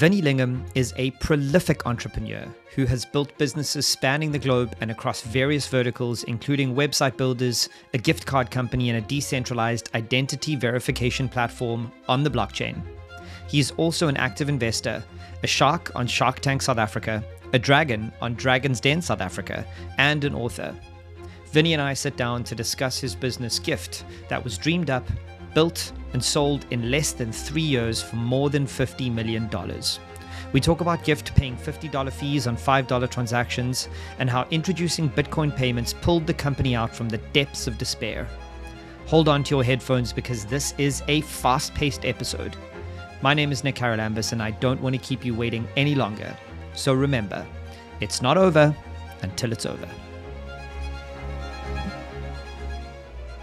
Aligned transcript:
Vinny 0.00 0.22
Lingham 0.22 0.64
is 0.74 0.94
a 0.96 1.10
prolific 1.20 1.84
entrepreneur 1.84 2.46
who 2.74 2.86
has 2.86 3.04
built 3.04 3.36
businesses 3.36 3.86
spanning 3.86 4.32
the 4.32 4.38
globe 4.38 4.74
and 4.80 4.90
across 4.90 5.20
various 5.20 5.68
verticals, 5.68 6.24
including 6.24 6.74
website 6.74 7.18
builders, 7.18 7.68
a 7.92 7.98
gift 7.98 8.24
card 8.24 8.50
company, 8.50 8.88
and 8.88 8.96
a 8.96 9.06
decentralized 9.06 9.90
identity 9.94 10.56
verification 10.56 11.28
platform 11.28 11.92
on 12.08 12.22
the 12.22 12.30
blockchain. 12.30 12.80
He 13.46 13.58
is 13.60 13.72
also 13.72 14.08
an 14.08 14.16
active 14.16 14.48
investor, 14.48 15.04
a 15.42 15.46
shark 15.46 15.94
on 15.94 16.06
Shark 16.06 16.40
Tank 16.40 16.62
South 16.62 16.78
Africa, 16.78 17.22
a 17.52 17.58
dragon 17.58 18.10
on 18.22 18.32
Dragon's 18.36 18.80
Den 18.80 19.02
South 19.02 19.20
Africa, 19.20 19.66
and 19.98 20.24
an 20.24 20.34
author. 20.34 20.74
Vinny 21.52 21.74
and 21.74 21.82
I 21.82 21.92
sit 21.92 22.16
down 22.16 22.42
to 22.44 22.54
discuss 22.54 22.98
his 22.98 23.14
business 23.14 23.60
Gyft 23.60 24.04
that 24.28 24.42
was 24.42 24.56
dreamed 24.56 24.88
up, 24.88 25.06
built, 25.52 25.92
and 26.12 26.24
sold 26.24 26.66
in 26.70 26.90
less 26.90 27.12
than 27.12 27.32
three 27.32 27.62
years 27.62 28.02
for 28.02 28.16
more 28.16 28.50
than 28.50 28.66
$50 28.66 29.12
million. 29.12 29.48
We 30.52 30.60
talk 30.60 30.80
about 30.80 31.04
Gyft 31.04 31.34
paying 31.36 31.56
$50 31.56 32.12
fees 32.12 32.46
on 32.46 32.56
$5 32.56 33.10
transactions 33.10 33.88
and 34.18 34.28
how 34.28 34.46
introducing 34.50 35.08
Bitcoin 35.08 35.54
payments 35.54 35.92
pulled 35.92 36.26
the 36.26 36.34
company 36.34 36.74
out 36.74 36.94
from 36.94 37.08
the 37.08 37.18
depths 37.18 37.66
of 37.66 37.78
despair. 37.78 38.28
Hold 39.06 39.28
on 39.28 39.44
to 39.44 39.56
your 39.56 39.64
headphones 39.64 40.12
because 40.12 40.44
this 40.44 40.74
is 40.78 41.02
a 41.08 41.20
fast 41.22 41.74
paced 41.74 42.04
episode. 42.04 42.56
My 43.22 43.34
name 43.34 43.52
is 43.52 43.62
Nick 43.62 43.76
Haralambous 43.76 44.32
and 44.32 44.42
I 44.42 44.52
don't 44.52 44.80
want 44.80 44.94
to 44.94 45.00
keep 45.00 45.24
you 45.24 45.34
waiting 45.34 45.68
any 45.76 45.94
longer. 45.94 46.36
So 46.74 46.94
remember, 46.94 47.46
it's 48.00 48.22
not 48.22 48.36
over 48.36 48.74
until 49.22 49.52
it's 49.52 49.66
over. 49.66 49.88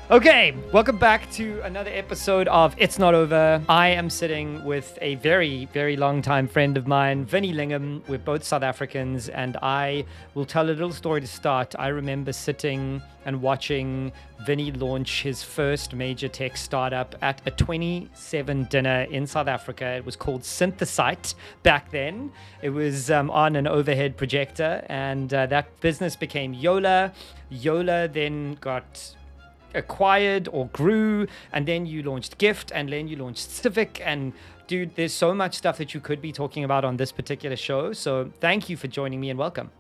Okay, 0.09 0.55
welcome 0.71 0.95
back 0.95 1.29
to 1.31 1.59
another 1.65 1.91
episode 1.93 2.47
of 2.47 2.73
It's 2.77 2.97
Not 2.97 3.13
Over. 3.13 3.61
I 3.67 3.89
am 3.89 4.09
sitting 4.09 4.63
with 4.63 4.97
a 5.01 5.15
very, 5.15 5.65
very 5.73 5.97
long 5.97 6.21
time 6.21 6.47
friend 6.47 6.77
of 6.77 6.87
mine, 6.87 7.25
Vinny 7.25 7.51
Lingham. 7.51 8.07
We're 8.07 8.17
both 8.17 8.45
South 8.45 8.63
Africans, 8.63 9.27
and 9.27 9.57
I 9.61 10.05
will 10.33 10.45
tell 10.45 10.63
a 10.63 10.71
little 10.71 10.93
story 10.93 11.19
to 11.19 11.27
start. 11.27 11.75
I 11.77 11.89
remember 11.89 12.31
sitting 12.31 13.01
and 13.25 13.41
watching 13.41 14.13
Vinny 14.45 14.71
launch 14.71 15.23
his 15.23 15.43
first 15.43 15.93
major 15.93 16.29
tech 16.29 16.55
startup 16.55 17.13
at 17.21 17.41
a 17.45 17.51
27 17.51 18.63
dinner 18.69 19.07
in 19.11 19.27
South 19.27 19.49
Africa. 19.49 19.87
It 19.87 20.05
was 20.05 20.15
called 20.15 20.43
Synthasite 20.43 21.35
back 21.63 21.91
then. 21.91 22.31
It 22.61 22.69
was 22.69 23.11
um, 23.11 23.29
on 23.29 23.57
an 23.57 23.67
overhead 23.67 24.15
projector, 24.15 24.85
and 24.87 25.33
uh, 25.33 25.47
that 25.47 25.81
business 25.81 26.15
became 26.15 26.53
Yola. 26.53 27.11
Yola 27.49 28.07
then 28.07 28.55
got 28.61 29.15
acquired 29.73 30.47
or 30.51 30.67
grew 30.67 31.27
and 31.51 31.67
then 31.67 31.85
you 31.85 32.03
launched 32.03 32.37
Gyft 32.37 32.71
and 32.73 32.89
then 32.89 33.07
you 33.07 33.17
launched 33.17 33.49
Civic 33.49 34.01
and 34.03 34.33
dude 34.67 34.95
there's 34.95 35.13
so 35.13 35.33
much 35.33 35.55
stuff 35.55 35.77
that 35.77 35.93
you 35.93 35.99
could 35.99 36.21
be 36.21 36.31
talking 36.31 36.63
about 36.63 36.83
on 36.83 36.97
this 36.97 37.11
particular 37.11 37.55
show 37.55 37.93
so 37.93 38.31
thank 38.39 38.69
you 38.69 38.77
for 38.77 38.87
joining 38.87 39.19
me 39.19 39.29
and 39.29 39.39
welcome 39.39 39.71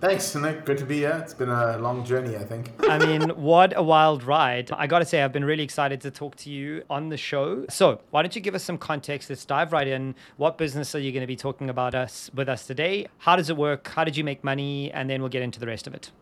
Thanks, 0.00 0.32
Nick. 0.36 0.64
Good 0.64 0.78
to 0.78 0.86
be 0.86 0.98
here. 0.98 1.20
It's 1.20 1.34
been 1.34 1.48
a 1.48 1.76
long 1.76 2.04
journey, 2.04 2.36
I 2.36 2.44
think. 2.44 2.70
I 2.88 3.04
mean, 3.04 3.30
what 3.30 3.76
a 3.76 3.82
wild 3.82 4.22
ride. 4.22 4.70
I 4.70 4.86
got 4.86 5.00
to 5.00 5.04
say, 5.04 5.22
I've 5.22 5.32
been 5.32 5.44
really 5.44 5.64
excited 5.64 6.00
to 6.02 6.12
talk 6.12 6.36
to 6.36 6.50
you 6.50 6.84
on 6.88 7.08
the 7.08 7.16
show. 7.16 7.66
So, 7.68 8.00
why 8.10 8.22
don't 8.22 8.32
you 8.36 8.40
give 8.40 8.54
us 8.54 8.62
some 8.62 8.78
context? 8.78 9.28
Let's 9.28 9.44
dive 9.44 9.72
right 9.72 9.88
in. 9.88 10.14
What 10.36 10.56
business 10.56 10.94
are 10.94 11.00
you 11.00 11.10
going 11.10 11.22
to 11.22 11.26
be 11.26 11.34
talking 11.34 11.68
about 11.68 11.96
us 11.96 12.30
with 12.32 12.48
us 12.48 12.64
today? 12.64 13.08
How 13.18 13.34
does 13.34 13.50
it 13.50 13.56
work? 13.56 13.88
How 13.88 14.04
did 14.04 14.16
you 14.16 14.22
make 14.22 14.44
money? 14.44 14.92
And 14.92 15.10
then 15.10 15.20
we'll 15.20 15.30
get 15.30 15.42
into 15.42 15.58
the 15.58 15.66
rest 15.66 15.88
of 15.88 15.94
it. 15.94 16.12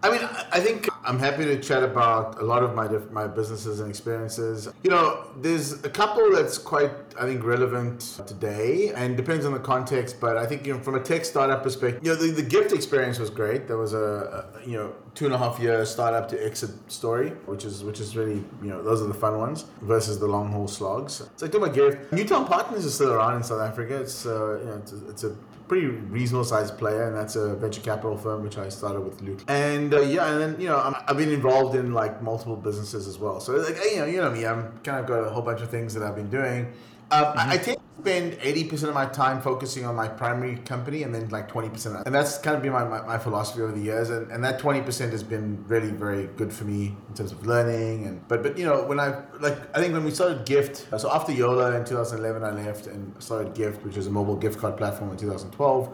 I 0.00 0.10
mean, 0.10 0.20
I 0.52 0.60
think 0.60 0.88
I'm 1.04 1.18
happy 1.18 1.44
to 1.44 1.58
chat 1.60 1.82
about 1.82 2.40
a 2.40 2.44
lot 2.44 2.62
of 2.62 2.74
my 2.74 2.86
diff- 2.86 3.10
my 3.10 3.26
businesses 3.26 3.80
and 3.80 3.90
experiences. 3.90 4.68
You 4.84 4.90
know, 4.90 5.24
there's 5.36 5.84
a 5.84 5.90
couple 5.90 6.30
that's 6.32 6.56
quite, 6.56 6.92
I 7.18 7.24
think, 7.24 7.42
relevant 7.42 8.00
today, 8.26 8.92
and 8.94 9.16
depends 9.16 9.44
on 9.44 9.52
the 9.52 9.58
context. 9.58 10.20
But 10.20 10.36
I 10.36 10.46
think, 10.46 10.66
you 10.66 10.74
know, 10.74 10.80
from 10.80 10.94
a 10.94 11.00
tech 11.00 11.24
startup 11.24 11.64
perspective, 11.64 12.00
you 12.04 12.12
know, 12.12 12.16
the, 12.16 12.30
the 12.30 12.48
Gyft 12.48 12.72
experience 12.72 13.18
was 13.18 13.30
great. 13.30 13.66
There 13.66 13.76
was 13.76 13.92
a, 13.92 14.46
a, 14.64 14.68
you 14.68 14.76
know 14.76 14.94
two 15.18 15.26
and 15.26 15.34
a 15.34 15.38
half 15.38 15.58
year 15.58 15.84
startup 15.84 16.28
to 16.28 16.46
exit 16.46 16.70
story, 16.86 17.30
which 17.46 17.64
is 17.64 17.82
which 17.82 17.98
is 17.98 18.16
really 18.16 18.36
you 18.62 18.70
know 18.70 18.80
those 18.80 19.02
are 19.02 19.08
the 19.08 19.20
fun 19.26 19.36
ones 19.36 19.64
versus 19.82 20.20
the 20.20 20.26
long 20.26 20.52
haul 20.52 20.68
slogs. 20.68 21.24
So 21.36 21.46
I 21.46 21.48
took 21.48 21.60
my 21.60 21.68
gift. 21.68 22.12
Newtown 22.12 22.46
Partners 22.46 22.84
is 22.84 22.94
still 22.94 23.12
around 23.12 23.34
in 23.38 23.42
South 23.42 23.60
Africa. 23.60 24.00
It's 24.00 24.26
uh, 24.26 24.60
you 24.60 24.66
know 24.66 24.76
it's 24.76 24.92
a, 24.92 25.08
it's 25.08 25.24
a 25.24 25.30
pretty 25.66 25.86
reasonable 25.86 26.44
sized 26.44 26.78
player, 26.78 27.08
and 27.08 27.16
that's 27.16 27.34
a 27.34 27.56
venture 27.56 27.80
capital 27.80 28.16
firm 28.16 28.44
which 28.44 28.58
I 28.58 28.68
started 28.68 29.00
with 29.00 29.20
Luke. 29.20 29.42
And 29.48 29.92
uh, 29.92 30.02
yeah, 30.02 30.30
and 30.30 30.40
then 30.40 30.60
you 30.60 30.68
know 30.68 30.76
i 30.76 31.02
have 31.08 31.16
been 31.16 31.32
involved 31.32 31.74
in 31.74 31.92
like 31.92 32.22
multiple 32.22 32.56
businesses 32.56 33.08
as 33.08 33.18
well. 33.18 33.40
So 33.40 33.54
like 33.54 33.76
you 33.90 33.98
know 33.98 34.04
you 34.04 34.18
know 34.18 34.30
me, 34.30 34.46
I'm 34.46 34.78
kind 34.84 35.00
of 35.00 35.06
got 35.06 35.24
a 35.26 35.30
whole 35.30 35.42
bunch 35.42 35.62
of 35.62 35.68
things 35.68 35.94
that 35.94 36.04
I've 36.04 36.14
been 36.14 36.30
doing. 36.30 36.72
Um, 37.10 37.24
mm-hmm. 37.24 37.38
I, 37.38 37.52
I 37.52 37.56
tend 37.56 37.78
to 37.78 38.02
spend 38.02 38.32
80% 38.34 38.88
of 38.88 38.94
my 38.94 39.06
time 39.06 39.40
focusing 39.40 39.84
on 39.86 39.94
my 39.94 40.08
primary 40.08 40.56
company 40.56 41.02
and 41.02 41.14
then 41.14 41.28
like 41.30 41.50
20%. 41.50 42.04
And 42.04 42.14
that's 42.14 42.38
kind 42.38 42.56
of 42.56 42.62
been 42.62 42.72
my, 42.72 42.84
my, 42.84 43.00
my, 43.02 43.18
philosophy 43.18 43.62
over 43.62 43.72
the 43.72 43.80
years. 43.80 44.10
And, 44.10 44.30
and 44.30 44.44
that 44.44 44.60
20% 44.60 45.10
has 45.10 45.22
been 45.22 45.64
really 45.66 45.90
very 45.90 46.26
good 46.36 46.52
for 46.52 46.64
me 46.64 46.96
in 47.08 47.14
terms 47.14 47.32
of 47.32 47.46
learning. 47.46 48.06
And 48.06 48.28
But, 48.28 48.42
but 48.42 48.58
you 48.58 48.64
know, 48.64 48.84
when 48.84 49.00
I, 49.00 49.22
like, 49.40 49.58
I 49.76 49.80
think 49.80 49.94
when 49.94 50.04
we 50.04 50.10
started 50.10 50.44
Gyft, 50.44 50.98
so 51.00 51.10
after 51.10 51.32
Yola 51.32 51.76
in 51.76 51.84
2011, 51.84 52.44
I 52.44 52.50
left 52.50 52.86
and 52.86 53.20
started 53.22 53.54
Gyft, 53.54 53.82
which 53.84 53.96
is 53.96 54.06
a 54.06 54.10
mobile 54.10 54.36
gift 54.36 54.58
card 54.58 54.76
platform 54.76 55.10
in 55.10 55.16
2012 55.16 55.90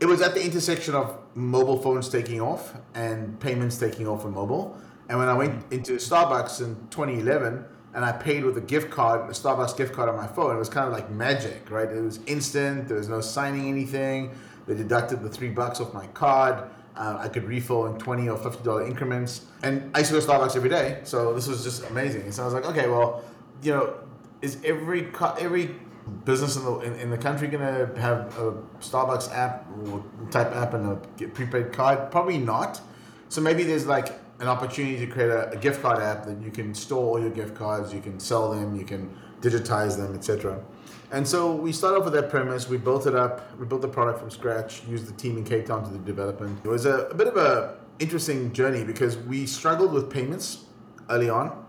it 0.00 0.06
was 0.06 0.22
at 0.22 0.34
the 0.34 0.44
intersection 0.44 0.94
of 0.94 1.18
mobile 1.34 1.80
phones 1.80 2.08
taking 2.08 2.40
off 2.40 2.74
and 2.94 3.38
payments 3.40 3.78
taking 3.78 4.06
off 4.06 4.24
on 4.24 4.32
mobile. 4.32 4.76
And 5.08 5.18
when 5.18 5.28
I 5.28 5.34
went 5.34 5.72
into 5.72 5.92
Starbucks 5.94 6.60
in 6.60 6.76
2011, 6.90 7.64
and 7.94 8.04
I 8.04 8.12
paid 8.12 8.44
with 8.44 8.56
a 8.58 8.60
gift 8.60 8.90
card, 8.90 9.28
a 9.30 9.32
Starbucks 9.32 9.76
gift 9.76 9.94
card 9.94 10.08
on 10.08 10.16
my 10.16 10.26
phone. 10.26 10.54
It 10.54 10.58
was 10.58 10.68
kind 10.68 10.86
of 10.86 10.92
like 10.92 11.10
magic, 11.10 11.70
right? 11.70 11.90
It 11.90 12.02
was 12.02 12.20
instant. 12.26 12.88
There 12.88 12.96
was 12.96 13.08
no 13.08 13.20
signing 13.20 13.68
anything. 13.68 14.30
They 14.66 14.74
deducted 14.74 15.22
the 15.22 15.28
three 15.30 15.48
bucks 15.48 15.80
off 15.80 15.94
my 15.94 16.06
card. 16.08 16.68
Uh, 16.94 17.16
I 17.20 17.28
could 17.28 17.44
refill 17.44 17.86
in 17.86 17.98
twenty 17.98 18.28
or 18.28 18.36
fifty 18.36 18.62
dollar 18.64 18.84
increments, 18.86 19.46
and 19.62 19.90
I 19.94 20.00
used 20.00 20.10
to 20.10 20.18
go 20.18 20.20
to 20.20 20.26
Starbucks 20.26 20.56
every 20.56 20.68
day. 20.68 21.00
So 21.04 21.32
this 21.32 21.46
was 21.46 21.62
just 21.62 21.88
amazing. 21.90 22.30
So 22.32 22.42
I 22.42 22.44
was 22.44 22.54
like, 22.54 22.66
okay, 22.66 22.88
well, 22.88 23.22
you 23.62 23.72
know, 23.72 23.94
is 24.42 24.58
every 24.64 25.08
every 25.38 25.76
business 26.24 26.56
in 26.56 26.64
the 26.64 26.78
in, 26.80 26.94
in 26.96 27.10
the 27.10 27.18
country 27.18 27.48
gonna 27.48 27.88
have 27.98 28.36
a 28.38 28.52
Starbucks 28.80 29.32
app 29.32 29.66
or 29.86 30.04
type 30.30 30.54
app 30.54 30.74
and 30.74 30.92
a 30.92 31.28
prepaid 31.28 31.72
card? 31.72 32.10
Probably 32.10 32.38
not. 32.38 32.80
So 33.28 33.40
maybe 33.40 33.62
there's 33.62 33.86
like 33.86 34.18
an 34.40 34.48
opportunity 34.48 35.04
to 35.04 35.06
create 35.06 35.30
a, 35.30 35.50
a, 35.50 35.56
gift 35.56 35.82
card 35.82 36.00
app 36.00 36.24
that 36.24 36.40
you 36.40 36.50
can 36.50 36.74
store 36.74 37.04
all 37.04 37.20
your 37.20 37.30
gift 37.30 37.54
cards, 37.56 37.92
you 37.92 38.00
can 38.00 38.20
sell 38.20 38.52
them, 38.52 38.76
you 38.76 38.84
can 38.84 39.12
digitize 39.40 39.96
them, 39.96 40.14
etc. 40.14 40.62
And 41.10 41.26
so 41.26 41.54
we 41.54 41.72
started 41.72 41.98
off 41.98 42.04
with 42.04 42.14
that 42.14 42.30
premise. 42.30 42.68
We 42.68 42.76
built 42.76 43.06
it 43.06 43.14
up. 43.14 43.58
We 43.58 43.66
built 43.66 43.82
the 43.82 43.88
product 43.88 44.20
from 44.20 44.30
scratch. 44.30 44.84
Used 44.86 45.06
the 45.06 45.12
team 45.12 45.38
in 45.38 45.44
Cape 45.44 45.66
Town 45.66 45.84
to 45.84 45.90
do 45.90 46.04
development. 46.04 46.60
It 46.64 46.68
was 46.68 46.86
a, 46.86 47.06
a 47.06 47.14
bit 47.14 47.26
of 47.26 47.36
a 47.36 47.78
interesting 47.98 48.52
journey 48.52 48.84
because 48.84 49.16
we 49.16 49.46
struggled 49.46 49.92
with 49.92 50.10
payments 50.10 50.64
early 51.08 51.30
on, 51.30 51.64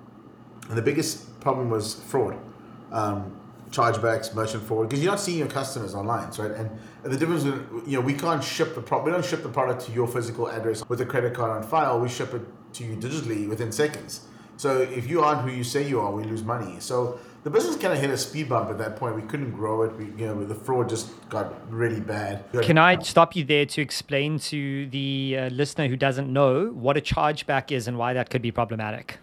and 0.67 0.77
the 0.77 0.81
biggest 0.81 1.39
problem 1.39 1.69
was 1.69 1.95
fraud. 1.95 2.37
Um, 2.91 3.35
chargebacks, 3.71 4.33
merchant 4.33 4.63
forward, 4.63 4.89
because 4.89 5.03
you're 5.03 5.11
not 5.11 5.19
seeing 5.19 5.37
your 5.37 5.47
customers 5.47 5.93
online, 5.93 6.27
right? 6.39 6.51
And, 6.51 6.71
and 7.03 7.13
the 7.13 7.17
difference, 7.17 7.43
is, 7.43 7.53
you 7.85 7.99
know, 7.99 8.01
we 8.01 8.13
can't 8.15 8.43
ship 8.43 8.73
the 8.73 8.81
product. 8.81 9.05
We 9.05 9.11
don't 9.11 9.23
ship 9.23 9.43
the 9.43 9.49
product 9.49 9.85
to 9.85 9.91
your 9.91 10.07
physical 10.07 10.49
address 10.49 10.83
with 10.89 11.01
a 11.01 11.05
credit 11.05 11.35
card 11.35 11.51
on 11.51 11.61
file. 11.61 11.99
We 11.99 12.09
ship 12.09 12.33
it 12.33 12.41
to 12.73 12.83
you 12.83 12.95
digitally 12.95 13.47
within 13.47 13.71
seconds. 13.71 14.21
So 14.57 14.81
if 14.81 15.09
you 15.09 15.21
aren't 15.21 15.41
who 15.41 15.51
you 15.51 15.63
say 15.63 15.87
you 15.87 16.01
are, 16.01 16.11
we 16.11 16.23
lose 16.23 16.43
money. 16.43 16.77
So 16.79 17.19
the 17.43 17.49
business 17.49 17.77
kind 17.77 17.93
of 17.93 17.99
hit 17.99 18.09
a 18.09 18.17
speed 18.17 18.49
bump 18.49 18.69
at 18.69 18.77
that 18.79 18.97
point. 18.97 19.15
We 19.15 19.21
couldn't 19.21 19.51
grow 19.51 19.83
it. 19.83 19.95
We, 19.95 20.05
you 20.05 20.27
know, 20.27 20.43
the 20.43 20.55
fraud 20.55 20.89
just 20.89 21.07
got 21.29 21.71
really 21.71 22.01
bad. 22.01 22.43
Can 22.61 22.77
I 22.77 22.99
stop 22.99 23.35
you 23.37 23.45
there 23.45 23.65
to 23.65 23.81
explain 23.81 24.37
to 24.39 24.87
the 24.87 25.37
uh, 25.39 25.49
listener 25.49 25.87
who 25.87 25.95
doesn't 25.95 26.31
know 26.31 26.67
what 26.67 26.97
a 26.97 27.01
chargeback 27.01 27.71
is 27.71 27.87
and 27.87 27.97
why 27.97 28.13
that 28.13 28.29
could 28.29 28.41
be 28.41 28.51
problematic? 28.51 29.19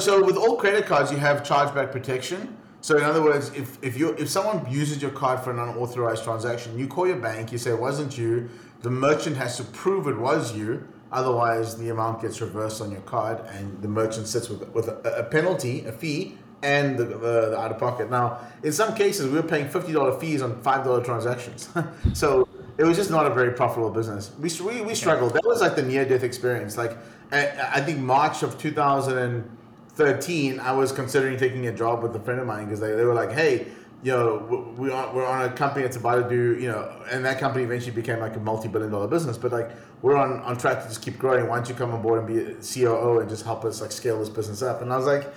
So 0.00 0.24
with 0.24 0.36
all 0.36 0.56
credit 0.56 0.86
cards, 0.86 1.12
you 1.12 1.18
have 1.18 1.42
chargeback 1.44 1.92
protection. 1.92 2.56
So 2.80 2.96
in 2.96 3.04
other 3.04 3.22
words, 3.22 3.52
if, 3.54 3.78
if 3.82 3.96
you 3.98 4.14
if 4.14 4.28
someone 4.28 4.68
uses 4.70 5.02
your 5.02 5.10
card 5.10 5.40
for 5.40 5.50
an 5.50 5.58
unauthorized 5.58 6.24
transaction, 6.24 6.78
you 6.78 6.88
call 6.88 7.06
your 7.06 7.16
bank, 7.16 7.52
you 7.52 7.58
say 7.58 7.70
it 7.70 7.80
wasn't 7.80 8.16
you, 8.16 8.48
the 8.82 8.90
merchant 8.90 9.36
has 9.36 9.56
to 9.58 9.64
prove 9.64 10.06
it 10.06 10.16
was 10.16 10.56
you, 10.56 10.86
otherwise 11.12 11.76
the 11.76 11.88
amount 11.88 12.22
gets 12.22 12.40
reversed 12.40 12.80
on 12.80 12.90
your 12.90 13.00
card 13.02 13.40
and 13.48 13.80
the 13.82 13.88
merchant 13.88 14.26
sits 14.26 14.48
with 14.48 14.68
with 14.70 14.88
a, 14.88 15.18
a 15.18 15.24
penalty, 15.24 15.84
a 15.86 15.92
fee, 15.92 16.36
and 16.62 16.98
the, 16.98 17.04
the, 17.04 17.18
the, 17.18 17.58
out 17.58 17.70
of 17.70 17.78
pocket. 17.78 18.10
Now, 18.10 18.38
in 18.62 18.72
some 18.72 18.94
cases, 18.94 19.26
we 19.26 19.36
were 19.36 19.42
paying 19.42 19.68
fifty 19.68 19.92
dollar 19.92 20.18
fees 20.18 20.42
on 20.42 20.60
five 20.62 20.84
dollar 20.84 21.02
transactions, 21.02 21.68
so 22.12 22.48
it 22.78 22.84
was 22.84 22.96
just 22.96 23.10
not 23.10 23.26
a 23.26 23.30
very 23.30 23.52
profitable 23.52 23.90
business. 23.90 24.30
We 24.38 24.50
we, 24.64 24.80
we 24.82 24.94
struggled. 24.94 25.34
That 25.34 25.44
was 25.44 25.60
like 25.60 25.76
the 25.76 25.82
near 25.82 26.04
death 26.04 26.22
experience. 26.22 26.76
Like 26.76 26.96
I, 27.32 27.48
I 27.74 27.80
think 27.80 27.98
March 27.98 28.42
of 28.42 28.58
two 28.58 28.72
thousand 28.72 29.18
and 29.18 29.56
thirteen, 29.94 30.60
I 30.60 30.72
was 30.72 30.92
considering 30.92 31.38
taking 31.38 31.66
a 31.66 31.72
job 31.72 32.02
with 32.02 32.14
a 32.14 32.20
friend 32.20 32.40
of 32.40 32.46
mine 32.46 32.66
because 32.66 32.80
they, 32.80 32.92
they 32.92 33.04
were 33.04 33.14
like, 33.14 33.32
hey, 33.32 33.66
you 34.02 34.12
know, 34.12 34.72
we 34.78 34.90
are, 34.90 35.14
we're 35.14 35.26
on 35.26 35.44
a 35.44 35.52
company 35.52 35.82
that's 35.82 35.96
about 35.96 36.22
to 36.22 36.28
do, 36.28 36.60
you 36.60 36.68
know, 36.68 36.90
and 37.10 37.24
that 37.24 37.38
company 37.38 37.64
eventually 37.64 37.92
became 37.92 38.18
like 38.18 38.34
a 38.34 38.40
multi-billion 38.40 38.90
dollar 38.90 39.06
business. 39.06 39.36
But 39.36 39.52
like, 39.52 39.70
we're 40.00 40.16
on, 40.16 40.40
on 40.40 40.56
track 40.56 40.82
to 40.82 40.88
just 40.88 41.02
keep 41.02 41.18
growing. 41.18 41.46
Why 41.48 41.56
don't 41.56 41.68
you 41.68 41.74
come 41.74 41.92
on 41.92 42.00
board 42.00 42.18
and 42.20 42.26
be 42.26 42.38
a 42.38 42.54
COO 42.54 43.18
and 43.18 43.28
just 43.28 43.44
help 43.44 43.64
us 43.64 43.80
like 43.82 43.92
scale 43.92 44.18
this 44.18 44.30
business 44.30 44.62
up? 44.62 44.80
And 44.80 44.92
I 44.92 44.96
was 44.96 45.06
like, 45.06 45.32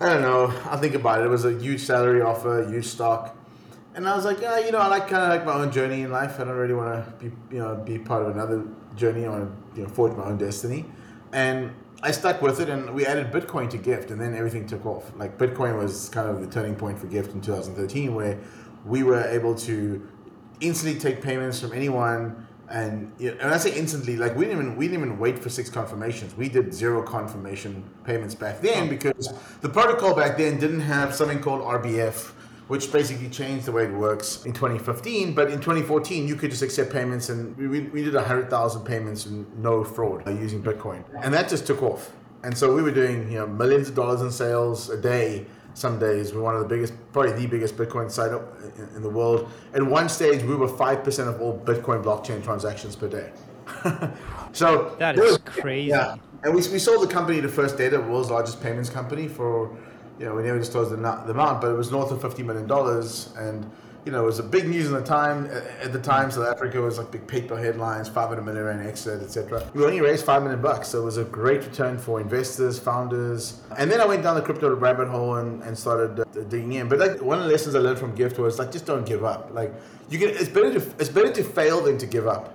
I 0.00 0.12
don't 0.12 0.22
know. 0.22 0.52
I'll 0.64 0.78
think 0.78 0.94
about 0.94 1.20
it. 1.20 1.26
It 1.26 1.28
was 1.28 1.44
a 1.44 1.52
huge 1.58 1.82
salary 1.82 2.22
offer, 2.22 2.66
huge 2.68 2.86
stock. 2.86 3.36
and 3.94 4.08
I 4.08 4.16
was 4.16 4.24
like, 4.24 4.40
yeah, 4.40 4.58
you 4.58 4.72
know, 4.72 4.78
I 4.78 4.86
like 4.88 5.08
kind 5.08 5.22
of 5.24 5.28
like 5.28 5.44
my 5.44 5.52
own 5.54 5.70
journey 5.70 6.02
in 6.02 6.10
life. 6.10 6.40
I 6.40 6.44
don't 6.44 6.56
really 6.56 6.74
want 6.74 7.04
to 7.04 7.24
be, 7.24 7.36
you 7.54 7.58
know, 7.62 7.74
be 7.76 7.98
part 7.98 8.22
of 8.22 8.28
another 8.34 8.64
journey. 8.94 9.26
or, 9.26 9.50
you 9.74 9.82
know, 9.82 9.88
forge 9.88 10.16
my 10.16 10.24
own 10.24 10.38
destiny. 10.38 10.86
And 11.32 11.74
I 12.06 12.12
stuck 12.12 12.40
with 12.40 12.60
it, 12.60 12.68
and 12.68 12.94
we 12.94 13.04
added 13.04 13.32
Bitcoin 13.32 13.68
to 13.70 13.78
Gyft, 13.78 14.12
and 14.12 14.20
then 14.20 14.32
everything 14.36 14.64
took 14.64 14.86
off. 14.86 15.10
Like 15.16 15.38
Bitcoin 15.38 15.76
was 15.76 16.08
kind 16.10 16.28
of 16.28 16.40
the 16.40 16.46
turning 16.46 16.76
point 16.76 17.00
for 17.00 17.08
Gyft 17.08 17.32
in 17.32 17.40
2013, 17.40 18.14
where 18.14 18.38
we 18.84 19.02
were 19.02 19.24
able 19.24 19.56
to 19.56 20.08
instantly 20.60 21.00
take 21.00 21.20
payments 21.20 21.58
from 21.58 21.72
anyone. 21.72 22.46
And 22.70 23.12
you 23.18 23.32
know, 23.32 23.38
and 23.40 23.50
I 23.52 23.56
say 23.56 23.76
instantly, 23.76 24.16
like 24.16 24.36
we 24.36 24.44
didn't 24.44 24.60
even 24.60 24.76
we 24.76 24.86
didn't 24.86 25.04
even 25.04 25.18
wait 25.18 25.36
for 25.40 25.48
six 25.48 25.68
confirmations. 25.68 26.36
We 26.36 26.48
did 26.48 26.72
zero 26.72 27.02
confirmation 27.02 27.82
payments 28.04 28.36
back 28.36 28.60
then 28.60 28.84
oh. 28.84 28.88
because 28.88 29.32
the 29.60 29.68
protocol 29.68 30.14
back 30.14 30.36
then 30.36 30.60
didn't 30.60 30.80
have 30.82 31.12
something 31.12 31.40
called 31.40 31.62
RBF, 31.62 32.30
which 32.68 32.90
basically 32.90 33.28
changed 33.28 33.66
the 33.66 33.72
way 33.72 33.84
it 33.84 33.92
works 33.92 34.44
in 34.44 34.52
2015. 34.52 35.34
But 35.34 35.50
in 35.50 35.58
2014, 35.58 36.26
you 36.26 36.34
could 36.34 36.50
just 36.50 36.62
accept 36.62 36.92
payments, 36.92 37.28
and 37.28 37.56
we, 37.56 37.80
we 37.80 38.02
did 38.02 38.14
100,000 38.14 38.84
payments 38.84 39.26
and 39.26 39.46
no 39.62 39.84
fraud 39.84 40.26
uh, 40.26 40.30
using 40.30 40.62
Bitcoin. 40.62 41.04
And 41.22 41.32
that 41.32 41.48
just 41.48 41.66
took 41.66 41.82
off. 41.82 42.12
And 42.42 42.56
so 42.56 42.74
we 42.74 42.82
were 42.82 42.90
doing 42.90 43.30
you 43.30 43.38
know 43.38 43.46
millions 43.46 43.88
of 43.88 43.94
dollars 43.94 44.20
in 44.20 44.30
sales 44.30 44.90
a 44.90 44.96
day. 44.96 45.46
Some 45.74 45.98
days 45.98 46.32
we're 46.32 46.40
one 46.40 46.54
of 46.54 46.62
the 46.62 46.68
biggest, 46.68 46.94
probably 47.12 47.32
the 47.32 47.46
biggest 47.46 47.76
Bitcoin 47.76 48.10
site 48.10 48.30
in, 48.30 48.88
in 48.96 49.02
the 49.02 49.10
world. 49.10 49.48
At 49.74 49.82
one 49.82 50.08
stage, 50.08 50.42
we 50.42 50.54
were 50.54 50.68
five 50.68 51.04
percent 51.04 51.28
of 51.28 51.40
all 51.40 51.58
Bitcoin 51.58 52.02
blockchain 52.02 52.42
transactions 52.42 52.96
per 52.96 53.08
day. 53.08 53.32
so 54.52 54.94
that 54.98 55.18
is 55.18 55.38
crazy. 55.38 55.88
Yeah. 55.88 56.16
And 56.44 56.54
we, 56.54 56.60
we 56.68 56.78
sold 56.78 57.02
the 57.02 57.12
company 57.12 57.40
to 57.40 57.48
First 57.48 57.76
Data, 57.76 57.98
the 57.98 58.02
world's 58.02 58.30
largest 58.30 58.62
payments 58.62 58.88
company, 58.88 59.26
for 59.26 59.76
you 60.18 60.24
know, 60.24 60.34
we 60.34 60.42
never 60.42 60.58
disclosed 60.58 60.90
the, 60.90 60.96
the 60.96 61.30
amount, 61.30 61.60
but 61.60 61.70
it 61.70 61.76
was 61.76 61.90
north 61.90 62.10
of 62.10 62.20
$50 62.20 62.44
million. 62.44 62.70
And, 63.36 63.70
you 64.04 64.12
know, 64.12 64.22
it 64.22 64.26
was 64.26 64.38
a 64.38 64.42
big 64.42 64.68
news 64.68 64.86
in 64.86 64.94
the 64.94 65.02
time. 65.02 65.46
At 65.82 65.92
the 65.92 66.00
time, 66.00 66.30
South 66.30 66.46
Africa 66.46 66.80
was 66.80 66.96
like 66.96 67.10
big 67.10 67.26
paper 67.26 67.58
headlines, 67.58 68.08
500 68.08 68.42
million 68.42 68.64
rand 68.64 68.86
exit, 68.86 69.20
etc. 69.20 69.68
We 69.74 69.84
only 69.84 70.00
raised 70.00 70.24
5 70.24 70.42
million 70.42 70.62
bucks. 70.62 70.88
So 70.88 71.02
it 71.02 71.04
was 71.04 71.18
a 71.18 71.24
great 71.24 71.64
return 71.64 71.98
for 71.98 72.20
investors, 72.20 72.78
founders. 72.78 73.60
And 73.76 73.90
then 73.90 74.00
I 74.00 74.06
went 74.06 74.22
down 74.22 74.36
the 74.36 74.42
crypto 74.42 74.74
rabbit 74.74 75.08
hole 75.08 75.36
and, 75.36 75.62
and 75.62 75.76
started 75.76 76.20
uh, 76.20 76.24
digging 76.44 76.74
in. 76.74 76.88
But 76.88 76.98
like 76.98 77.20
one 77.20 77.38
of 77.38 77.44
the 77.44 77.50
lessons 77.50 77.74
I 77.74 77.80
learned 77.80 77.98
from 77.98 78.16
Gyft 78.16 78.38
was 78.38 78.58
like, 78.58 78.72
just 78.72 78.86
don't 78.86 79.04
give 79.04 79.24
up. 79.24 79.50
Like, 79.52 79.74
you 80.08 80.18
can, 80.18 80.30
it's 80.30 80.48
better 80.48 80.78
to, 80.78 80.86
it's 80.98 81.10
better 81.10 81.32
to 81.32 81.44
fail 81.44 81.82
than 81.82 81.98
to 81.98 82.06
give 82.06 82.26
up. 82.26 82.54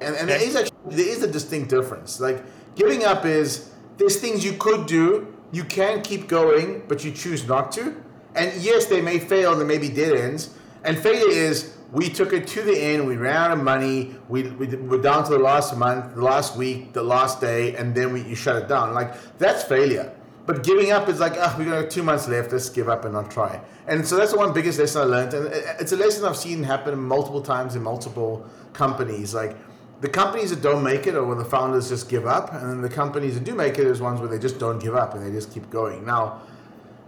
And, 0.00 0.14
and 0.16 0.28
there 0.28 0.40
is 0.42 0.54
actually, 0.54 0.76
there 0.86 1.08
is 1.08 1.22
a 1.22 1.28
distinct 1.28 1.70
difference. 1.70 2.20
Like, 2.20 2.44
giving 2.76 3.04
up 3.04 3.24
is, 3.24 3.70
there's 3.96 4.20
things 4.20 4.44
you 4.44 4.52
could 4.52 4.86
do 4.86 5.33
you 5.54 5.64
can 5.64 6.02
keep 6.02 6.28
going, 6.28 6.82
but 6.88 7.04
you 7.04 7.12
choose 7.12 7.46
not 7.46 7.72
to. 7.72 7.94
And 8.34 8.52
yes, 8.60 8.86
they 8.86 9.00
may 9.00 9.18
fail 9.18 9.52
and 9.52 9.60
there 9.60 9.68
may 9.68 9.78
be 9.78 9.88
dead 9.88 10.16
ends. 10.16 10.50
And 10.82 10.98
failure 10.98 11.30
is 11.30 11.76
we 11.92 12.08
took 12.08 12.32
it 12.32 12.48
to 12.48 12.62
the 12.62 12.76
end, 12.76 13.06
we 13.06 13.16
ran 13.16 13.36
out 13.36 13.50
of 13.52 13.62
money, 13.62 14.16
we, 14.28 14.42
we 14.42 14.66
were 14.66 15.00
down 15.00 15.24
to 15.24 15.30
the 15.30 15.38
last 15.38 15.76
month, 15.76 16.16
the 16.16 16.22
last 16.22 16.56
week, 16.56 16.92
the 16.92 17.02
last 17.02 17.40
day, 17.40 17.76
and 17.76 17.94
then 17.94 18.12
we, 18.12 18.22
you 18.22 18.34
shut 18.34 18.56
it 18.56 18.68
down. 18.68 18.94
Like, 18.94 19.14
that's 19.38 19.62
failure. 19.62 20.12
But 20.46 20.64
giving 20.64 20.90
up 20.90 21.08
is 21.08 21.20
like, 21.20 21.34
oh, 21.36 21.54
we 21.56 21.66
got 21.66 21.88
two 21.90 22.02
months 22.02 22.28
left, 22.28 22.52
let's 22.52 22.68
give 22.68 22.88
up 22.88 23.04
and 23.04 23.14
not 23.14 23.30
try. 23.30 23.60
And 23.86 24.06
so 24.06 24.16
that's 24.16 24.32
the 24.32 24.38
one 24.38 24.52
biggest 24.52 24.78
lesson 24.78 25.02
I 25.02 25.04
learned. 25.04 25.34
And 25.34 25.46
uh, 25.46 25.74
it's 25.78 25.92
a 25.92 25.96
lesson 25.96 26.24
I've 26.24 26.36
seen 26.36 26.64
happen 26.64 26.98
multiple 26.98 27.40
times 27.40 27.76
in 27.76 27.82
multiple 27.82 28.44
companies. 28.72 29.32
Like, 29.32 29.56
the 30.00 30.08
companies 30.08 30.50
that 30.50 30.62
don't 30.62 30.82
make 30.82 31.06
it 31.06 31.14
are 31.14 31.24
when 31.24 31.38
the 31.38 31.44
founders 31.44 31.88
just 31.88 32.08
give 32.08 32.26
up, 32.26 32.52
and 32.52 32.68
then 32.68 32.82
the 32.82 32.88
companies 32.88 33.34
that 33.34 33.44
do 33.44 33.54
make 33.54 33.78
it 33.78 33.86
is 33.86 34.00
ones 34.00 34.20
where 34.20 34.28
they 34.28 34.38
just 34.38 34.58
don't 34.58 34.78
give 34.78 34.94
up 34.94 35.14
and 35.14 35.24
they 35.24 35.30
just 35.30 35.52
keep 35.52 35.70
going. 35.70 36.04
Now, 36.04 36.42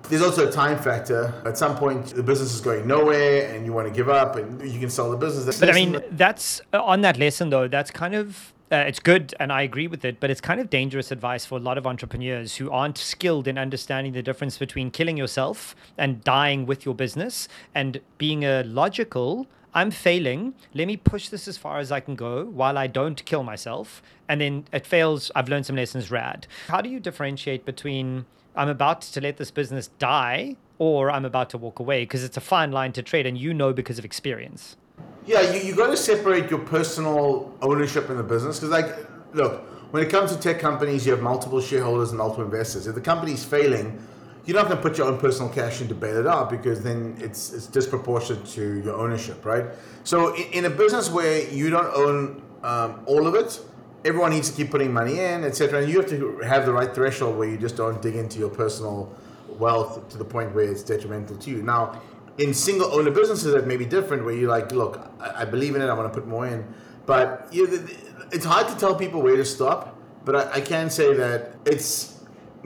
there's 0.08 0.22
also 0.22 0.48
a 0.48 0.52
time 0.52 0.78
factor. 0.78 1.34
At 1.44 1.58
some 1.58 1.76
point, 1.76 2.06
the 2.06 2.22
business 2.22 2.54
is 2.54 2.60
going 2.60 2.86
nowhere, 2.86 3.52
and 3.52 3.66
you 3.66 3.72
want 3.72 3.88
to 3.88 3.94
give 3.94 4.08
up, 4.08 4.36
and 4.36 4.62
you 4.70 4.78
can 4.78 4.90
sell 4.90 5.10
the 5.10 5.16
business. 5.16 5.58
But 5.58 5.70
I 5.70 5.72
mean, 5.72 6.00
that's 6.12 6.60
on 6.72 7.00
that 7.00 7.18
lesson 7.18 7.50
though. 7.50 7.68
That's 7.68 7.90
kind 7.90 8.14
of 8.14 8.52
uh, 8.70 8.76
it's 8.76 8.98
good 8.98 9.34
and 9.38 9.52
I 9.52 9.62
agree 9.62 9.86
with 9.86 10.04
it, 10.04 10.18
but 10.18 10.30
it's 10.30 10.40
kind 10.40 10.60
of 10.60 10.70
dangerous 10.70 11.12
advice 11.12 11.44
for 11.44 11.56
a 11.56 11.60
lot 11.60 11.78
of 11.78 11.86
entrepreneurs 11.86 12.56
who 12.56 12.70
aren't 12.70 12.98
skilled 12.98 13.46
in 13.46 13.58
understanding 13.58 14.12
the 14.12 14.22
difference 14.22 14.58
between 14.58 14.90
killing 14.90 15.16
yourself 15.16 15.76
and 15.96 16.22
dying 16.24 16.66
with 16.66 16.84
your 16.84 16.94
business 16.94 17.48
and 17.74 18.00
being 18.18 18.44
a 18.44 18.64
logical 18.64 19.46
I'm 19.76 19.90
failing. 19.90 20.54
Let 20.72 20.86
me 20.86 20.96
push 20.96 21.28
this 21.28 21.46
as 21.46 21.58
far 21.58 21.80
as 21.80 21.92
I 21.92 22.00
can 22.00 22.14
go 22.14 22.46
while 22.46 22.78
I 22.78 22.86
don't 22.86 23.22
kill 23.26 23.42
myself. 23.42 24.02
And 24.26 24.40
then 24.40 24.64
it 24.72 24.86
fails. 24.86 25.30
I've 25.36 25.50
learned 25.50 25.66
some 25.66 25.76
lessons 25.76 26.10
rad. 26.10 26.46
How 26.68 26.80
do 26.80 26.88
you 26.88 26.98
differentiate 26.98 27.66
between 27.66 28.24
I'm 28.54 28.70
about 28.70 29.02
to 29.02 29.20
let 29.20 29.36
this 29.36 29.50
business 29.50 29.88
die 29.98 30.56
or 30.78 31.10
I'm 31.10 31.26
about 31.26 31.50
to 31.50 31.58
walk 31.58 31.78
away? 31.78 32.04
Because 32.04 32.24
it's 32.24 32.38
a 32.38 32.40
fine 32.40 32.72
line 32.72 32.94
to 32.94 33.02
trade 33.02 33.26
and 33.26 33.36
you 33.36 33.52
know 33.52 33.74
because 33.74 33.98
of 33.98 34.06
experience. 34.06 34.78
Yeah, 35.26 35.52
you, 35.52 35.60
you 35.60 35.76
got 35.76 35.88
to 35.88 35.96
separate 35.98 36.50
your 36.50 36.60
personal 36.60 37.54
ownership 37.60 38.08
in 38.08 38.16
the 38.16 38.22
business. 38.22 38.58
Because, 38.58 38.70
like, 38.70 38.96
look, 39.34 39.60
when 39.92 40.02
it 40.02 40.08
comes 40.08 40.34
to 40.34 40.40
tech 40.40 40.58
companies, 40.58 41.04
you 41.04 41.12
have 41.12 41.20
multiple 41.20 41.60
shareholders 41.60 42.12
and 42.12 42.18
multiple 42.18 42.44
investors. 42.44 42.86
If 42.86 42.94
the 42.94 43.02
company's 43.02 43.44
failing, 43.44 44.02
you're 44.46 44.56
not 44.56 44.66
going 44.66 44.76
to 44.76 44.82
put 44.82 44.96
your 44.96 45.08
own 45.08 45.18
personal 45.18 45.50
cash 45.50 45.80
in 45.80 45.88
to 45.88 45.94
bail 45.94 46.16
it 46.16 46.26
out 46.26 46.48
because 46.48 46.80
then 46.80 47.16
it's 47.20 47.52
it's 47.52 47.66
disproportionate 47.66 48.46
to 48.46 48.80
your 48.82 48.94
ownership, 48.94 49.44
right? 49.44 49.66
So 50.04 50.34
in, 50.34 50.44
in 50.52 50.64
a 50.66 50.70
business 50.70 51.10
where 51.10 51.48
you 51.50 51.68
don't 51.68 51.92
own 51.94 52.42
um, 52.62 53.00
all 53.06 53.26
of 53.26 53.34
it, 53.34 53.60
everyone 54.04 54.30
needs 54.30 54.48
to 54.50 54.56
keep 54.56 54.70
putting 54.70 54.92
money 54.92 55.18
in, 55.18 55.44
etc. 55.44 55.80
And 55.82 55.90
you 55.90 56.00
have 56.00 56.08
to 56.10 56.38
have 56.38 56.64
the 56.64 56.72
right 56.72 56.94
threshold 56.94 57.36
where 57.36 57.48
you 57.48 57.58
just 57.58 57.76
don't 57.76 58.00
dig 58.00 58.14
into 58.14 58.38
your 58.38 58.48
personal 58.48 59.12
wealth 59.58 60.08
to 60.10 60.18
the 60.18 60.24
point 60.24 60.54
where 60.54 60.64
it's 60.64 60.82
detrimental 60.82 61.36
to 61.36 61.50
you. 61.50 61.62
Now, 61.62 62.00
in 62.38 62.54
single 62.54 62.92
owner 62.92 63.10
businesses, 63.10 63.52
that 63.52 63.66
may 63.66 63.76
be 63.76 63.86
different, 63.86 64.24
where 64.24 64.34
you're 64.34 64.50
like, 64.50 64.70
look, 64.70 65.10
I, 65.20 65.42
I 65.42 65.44
believe 65.44 65.74
in 65.74 65.82
it, 65.82 65.86
I 65.86 65.94
want 65.94 66.12
to 66.12 66.20
put 66.20 66.28
more 66.28 66.46
in, 66.46 66.64
but 67.04 67.48
you 67.50 67.88
it's 68.32 68.44
hard 68.44 68.68
to 68.68 68.76
tell 68.76 68.94
people 68.94 69.22
where 69.22 69.36
to 69.36 69.44
stop. 69.44 69.96
But 70.24 70.36
I, 70.36 70.52
I 70.54 70.60
can 70.60 70.90
say 70.90 71.14
that 71.14 71.54
it's 71.64 72.15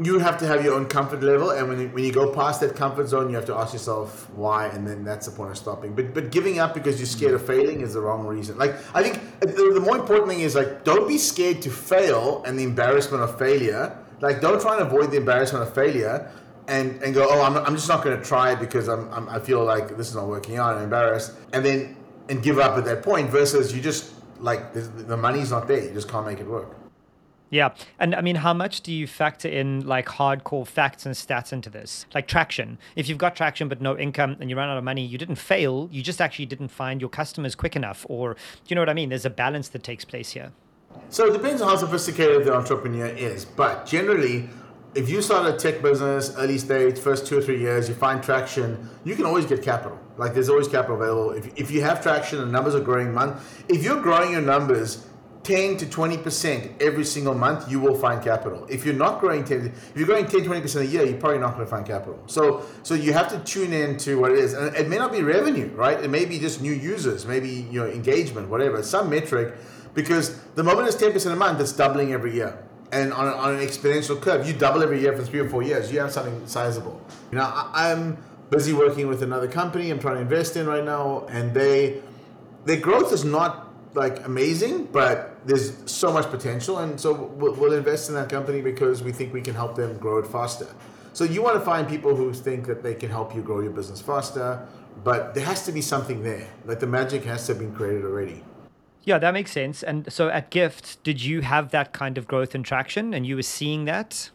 you 0.03 0.19
have 0.19 0.39
to 0.39 0.47
have 0.47 0.65
your 0.65 0.75
own 0.75 0.87
comfort 0.87 1.23
level, 1.23 1.51
and 1.51 1.69
when 1.69 1.81
you, 1.81 1.89
when 1.89 2.05
you 2.05 2.13
go 2.13 2.33
past 2.33 2.61
that 2.61 2.75
comfort 2.75 3.09
zone, 3.09 3.29
you 3.29 3.37
have 3.37 3.45
to 3.47 3.55
ask 3.55 3.73
yourself 3.73 4.31
why, 4.31 4.67
and 4.69 4.87
then 4.87 5.05
that's 5.05 5.27
the 5.27 5.33
point 5.33 5.51
of 5.51 5.59
stopping. 5.59 5.95
But 5.95 6.15
but 6.15 6.31
giving 6.31 6.59
up 6.59 6.75
because 6.75 6.99
you're 6.99 7.07
scared 7.07 7.35
of 7.35 7.45
failing 7.47 7.81
is 7.81 7.95
the 7.95 8.01
wrong 8.01 8.27
reason. 8.27 8.57
Like 8.57 8.77
I 8.95 9.03
think 9.03 9.41
the, 9.41 9.73
the 9.75 9.81
more 9.81 9.97
important 9.97 10.29
thing 10.29 10.41
is 10.41 10.55
like 10.55 10.85
don't 10.85 11.07
be 11.09 11.19
scared 11.19 11.61
to 11.63 11.71
fail 11.71 12.43
and 12.47 12.59
the 12.59 12.65
embarrassment 12.65 13.23
of 13.23 13.39
failure. 13.39 13.97
Like 14.21 14.41
don't 14.41 14.61
try 14.61 14.79
and 14.79 14.87
avoid 14.87 15.11
the 15.11 15.17
embarrassment 15.17 15.67
of 15.67 15.75
failure. 15.75 16.31
And, 16.69 17.03
and 17.03 17.13
go, 17.13 17.27
oh, 17.29 17.43
I'm, 17.43 17.57
I'm 17.57 17.75
just 17.75 17.89
not 17.89 18.05
going 18.05 18.17
to 18.17 18.25
try 18.25 18.55
because 18.55 18.87
I'm, 18.87 19.13
I'm, 19.13 19.29
I 19.29 19.41
feel 19.41 19.65
like 19.65 19.97
this 19.97 20.09
is 20.09 20.15
not 20.15 20.29
working 20.29 20.57
out. 20.57 20.77
I'm 20.77 20.85
embarrassed. 20.85 21.33
And 21.53 21.65
then 21.65 21.97
and 22.29 22.45
give 22.45 22.61
up 22.61 22.79
at 22.79 22.85
that 22.85 23.03
point 23.03 23.29
versus 23.29 23.75
you 23.75 23.83
just 23.83 24.13
like 24.39 24.73
the, 24.73 24.81
the 24.81 25.17
money's 25.17 25.51
not 25.51 25.67
there. 25.67 25.83
You 25.83 25.93
just 25.93 26.09
can't 26.09 26.25
make 26.25 26.39
it 26.39 26.47
work. 26.47 26.80
Yeah. 27.51 27.75
And 27.99 28.15
I 28.15 28.21
mean, 28.21 28.37
how 28.37 28.55
much 28.55 28.81
do 28.81 28.93
you 28.93 29.07
factor 29.07 29.49
in 29.49 29.87
like 29.87 30.07
hardcore 30.07 30.67
facts 30.67 31.05
and 31.05 31.15
stats 31.15 31.53
into 31.53 31.69
this? 31.69 32.07
Like 32.15 32.29
traction. 32.29 32.79
If 32.95 33.09
you've 33.09 33.19
got 33.19 33.35
traction 33.35 33.69
but 33.69 33.81
no 33.81 33.99
income 33.99 34.37
and 34.41 34.49
you 34.49 34.57
run 34.57 34.69
out 34.69 34.79
of 34.79 34.85
money, 34.85 35.05
you 35.05 35.19
didn't 35.19 35.35
fail. 35.35 35.89
You 35.91 36.03
just 36.03 36.21
actually 36.21 36.47
didn't 36.47 36.69
find 36.69 37.01
your 37.01 37.11
customers 37.11 37.57
quick 37.57 37.75
enough. 37.75 38.07
Or, 38.09 38.35
do 38.35 38.41
you 38.69 38.77
know 38.77 38.83
what 38.83 38.89
I 38.89 38.95
mean? 38.95 39.09
There's 39.09 39.27
a 39.27 39.31
balance 39.31 39.69
that 39.71 39.83
takes 39.83 40.05
place 40.05 40.31
here. 40.31 40.53
So 41.09 41.27
it 41.27 41.33
depends 41.33 41.61
on 41.61 41.69
how 41.69 41.77
sophisticated 41.77 42.45
the 42.45 42.55
entrepreneur 42.55 43.07
is. 43.07 43.45
But 43.45 43.85
generally, 43.85 44.49
if 44.95 45.09
you 45.09 45.23
start 45.23 45.53
a 45.53 45.57
tech 45.57 45.83
business, 45.83 46.35
early 46.37 46.59
stage, 46.59 46.99
first 46.99 47.27
two 47.27 47.39
or 47.39 47.43
three 47.43 47.61
years, 47.61 47.89
you 47.89 47.95
find 47.95 48.23
traction, 48.23 48.89
you 49.05 49.15
can 49.15 49.25
always 49.25 49.47
get 49.47 49.63
capital. 49.63 49.99
Like 50.17 50.35
there's 50.35 50.49
always 50.49 50.69
capital 50.69 50.97
available. 50.97 51.31
If, 51.31 51.57
if 51.59 51.71
you 51.71 51.83
have 51.83 52.03
traction 52.03 52.41
and 52.41 52.51
numbers 52.51 52.75
are 52.75 52.81
growing 52.81 53.13
month, 53.13 53.65
if 53.69 53.85
you're 53.85 54.01
growing 54.01 54.33
your 54.33 54.41
numbers 54.41 55.07
10 55.43 55.79
to 55.79 55.87
20% 55.87 56.83
every 56.83 57.05
single 57.05 57.35
month, 57.35 57.71
you 57.71 57.81
will 57.81 57.95
find 57.95 58.23
capital. 58.23 58.67
If 58.69 58.85
you're 58.85 58.95
not 58.95 59.21
growing 59.21 59.43
10, 59.43 59.67
if 59.67 59.93
you're 59.97 60.07
growing 60.07 60.27
10, 60.27 60.43
20% 60.43 60.81
a 60.81 60.87
year, 60.87 61.05
you're 61.05 61.19
probably 61.19 61.39
not 61.39 61.55
going 61.55 61.65
to 61.65 61.71
find 61.71 61.87
capital. 61.87 62.23
So, 62.27 62.67
so 62.83 62.95
you 62.95 63.15
have 63.15 63.29
to 63.31 63.39
tune 63.41 63.73
in 63.73 63.97
to 63.99 64.19
what 64.21 64.33
it 64.33 64.39
is. 64.39 64.53
And 64.53 64.77
it 64.77 64.89
may 64.89 64.99
not 64.99 65.13
be 65.13 65.23
revenue, 65.23 65.69
right? 65.75 65.99
It 65.99 66.11
may 66.11 66.27
be 66.27 66.39
just 66.39 66.61
new 66.61 66.73
users, 66.73 67.25
maybe, 67.25 67.67
you 67.71 67.81
know, 67.81 67.87
engagement, 67.87 68.51
whatever, 68.51 68.83
some 68.83 69.09
metric, 69.09 69.55
because 69.95 70.39
the 70.57 70.63
moment 70.63 70.89
it's 70.89 70.97
10% 71.03 71.33
a 71.33 71.37
month, 71.37 71.59
it's 71.61 71.73
doubling 71.73 72.13
every 72.13 72.35
year. 72.35 72.63
And 72.93 73.13
on, 73.13 73.27
on 73.27 73.55
an 73.55 73.61
exponential 73.61 74.21
curve, 74.21 74.47
you 74.47 74.53
double 74.53 74.83
every 74.83 75.01
year 75.01 75.17
for 75.17 75.23
three 75.23 75.41
or 75.41 75.49
four 75.49 75.63
years, 75.63 75.91
you 75.91 76.01
have 76.01 76.13
something 76.13 76.47
sizable. 76.47 77.01
You 77.33 77.39
know, 77.39 77.45
I, 77.45 77.93
I'm 77.93 78.19
busy 78.51 78.73
working 78.73 79.07
with 79.07 79.23
another 79.23 79.49
company 79.49 79.91
I'm 79.91 80.01
trying 80.01 80.17
to 80.17 80.21
invest 80.21 80.57
in 80.57 80.67
right 80.67 80.85
now, 80.85 81.25
and 81.31 81.55
they, 81.55 82.03
their 82.67 82.81
growth 82.81 83.13
is 83.13 83.25
not 83.25 83.70
like 83.95 84.25
amazing, 84.27 84.85
but 84.87 85.37
there's 85.47 85.91
so 85.91 86.13
much 86.13 86.31
potential, 86.31 86.79
and 86.79 87.01
so 87.01 87.13
we'll, 87.13 87.55
we'll, 87.55 87.73
invest 87.73 88.09
in 88.09 88.15
that 88.15 88.29
company 88.29 88.61
because 88.61 89.03
we 89.03 89.13
think 89.13 89.33
we 89.33 89.41
can 89.41 89.55
help 89.55 89.75
them 89.75 89.97
grow 89.99 90.19
it 90.19 90.27
faster. 90.27 90.67
So 91.13 91.25
you 91.25 91.43
want 91.43 91.57
to 91.57 91.65
find 91.65 91.89
people 91.89 92.15
who 92.15 92.33
think 92.33 92.67
that 92.67 92.83
they 92.83 92.95
can 92.95 93.11
help 93.11 93.35
you 93.35 93.43
grow 93.43 93.61
your 93.61 93.73
business 93.73 94.01
faster, 94.01 94.67
but 95.03 95.35
there 95.35 95.45
has 95.45 95.65
to 95.67 95.73
be 95.73 95.83
something 95.83 96.23
there. 96.23 96.47
Like 96.65 96.81
the 96.81 96.87
magic 96.87 97.25
has 97.25 97.47
to 97.47 97.53
have 97.53 97.59
been 97.59 97.75
created 97.75 98.05
already. 98.05 98.45
Yeah, 99.03 99.19
that 99.19 99.33
makes 99.33 99.51
sense. 99.51 99.83
And 99.83 100.13
so 100.13 100.29
at 100.29 100.51
Gyft, 100.51 100.99
did 101.03 101.23
you 101.23 101.41
have 101.41 101.71
that 101.71 101.93
kind 101.93 102.19
of 102.19 102.27
growth 102.27 102.55
and 102.55 102.65
traction, 102.65 103.15
and 103.15 103.27
you 103.27 103.37
were 103.37 103.43
seeing 103.43 103.87
that? 103.87 104.31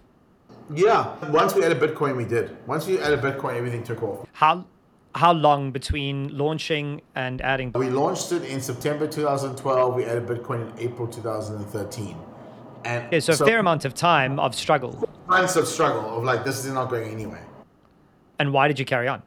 Yeah. 0.73 1.13
Once 1.29 1.53
we 1.53 1.63
added 1.63 1.79
Bitcoin, 1.79 2.17
we 2.17 2.25
did. 2.25 2.57
Once 2.67 2.87
we 2.87 2.99
added 2.99 3.21
Bitcoin, 3.21 3.55
everything 3.55 3.83
took 3.83 4.01
off. 4.01 4.27
How 4.33 4.65
how 5.15 5.31
long 5.31 5.71
between 5.71 6.37
launching 6.37 7.01
and 7.15 7.41
adding? 7.41 7.71
We 7.73 7.89
launched 7.89 8.31
it 8.33 8.43
in 8.43 8.61
September 8.61 9.07
2012. 9.07 9.95
We 9.95 10.03
added 10.03 10.27
Bitcoin 10.27 10.71
in 10.73 10.79
April 10.79 11.07
2013. 11.07 12.17
And 12.83 13.11
yeah, 13.11 13.19
so, 13.19 13.33
so 13.33 13.45
a 13.45 13.47
fair 13.47 13.59
amount 13.59 13.85
of 13.85 13.93
time 13.95 14.39
of 14.39 14.53
struggle. 14.53 15.09
Months 15.27 15.55
of 15.55 15.67
struggle 15.67 16.17
of 16.17 16.23
like 16.23 16.43
this 16.43 16.63
is 16.63 16.71
not 16.71 16.89
going 16.89 17.09
anywhere. 17.09 17.45
And 18.37 18.51
why 18.51 18.67
did 18.67 18.77
you 18.77 18.85
carry 18.85 19.07
on? 19.07 19.23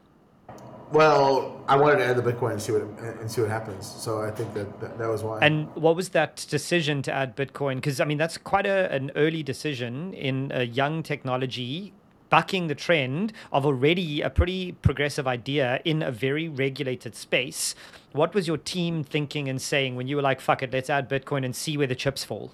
Well, 0.92 1.62
I 1.68 1.76
wanted 1.76 1.98
to 1.98 2.04
add 2.04 2.16
the 2.16 2.32
Bitcoin 2.32 2.52
and 2.52 2.62
see 2.62 2.72
what 2.72 2.82
and 3.20 3.30
see 3.30 3.40
what 3.40 3.50
happens. 3.50 3.86
So 3.86 4.22
I 4.22 4.30
think 4.30 4.54
that 4.54 4.80
that, 4.80 4.98
that 4.98 5.08
was 5.08 5.22
why. 5.22 5.38
And 5.40 5.74
what 5.74 5.96
was 5.96 6.10
that 6.10 6.46
decision 6.48 7.02
to 7.02 7.12
add 7.12 7.36
Bitcoin? 7.36 7.76
Because 7.76 8.00
I 8.00 8.04
mean, 8.04 8.18
that's 8.18 8.38
quite 8.38 8.66
a, 8.66 8.92
an 8.92 9.10
early 9.16 9.42
decision 9.42 10.14
in 10.14 10.50
a 10.54 10.64
young 10.64 11.02
technology 11.02 11.92
bucking 12.30 12.66
the 12.66 12.74
trend 12.74 13.32
of 13.52 13.64
already 13.64 14.20
a 14.20 14.30
pretty 14.30 14.72
progressive 14.72 15.26
idea 15.26 15.80
in 15.84 16.02
a 16.02 16.10
very 16.10 16.48
regulated 16.48 17.14
space. 17.14 17.74
What 18.12 18.34
was 18.34 18.46
your 18.46 18.58
team 18.58 19.04
thinking 19.04 19.48
and 19.48 19.60
saying 19.60 19.96
when 19.96 20.08
you 20.08 20.16
were 20.16 20.22
like, 20.22 20.40
fuck 20.40 20.62
it, 20.62 20.72
let's 20.72 20.90
add 20.90 21.08
Bitcoin 21.08 21.44
and 21.44 21.54
see 21.54 21.76
where 21.76 21.86
the 21.86 21.94
chips 21.94 22.24
fall? 22.24 22.52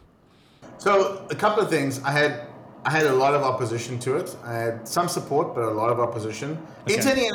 So, 0.78 1.26
a 1.30 1.34
couple 1.34 1.62
of 1.62 1.70
things. 1.70 2.02
I 2.02 2.10
had 2.10 2.46
I 2.86 2.90
had 2.90 3.06
a 3.06 3.14
lot 3.14 3.34
of 3.34 3.42
opposition 3.42 3.98
to 4.00 4.16
it. 4.16 4.36
I 4.44 4.52
had 4.52 4.86
some 4.86 5.08
support, 5.08 5.54
but 5.54 5.64
a 5.64 5.70
lot 5.70 5.90
of 5.90 6.00
opposition. 6.00 6.58
Okay. 6.90 7.30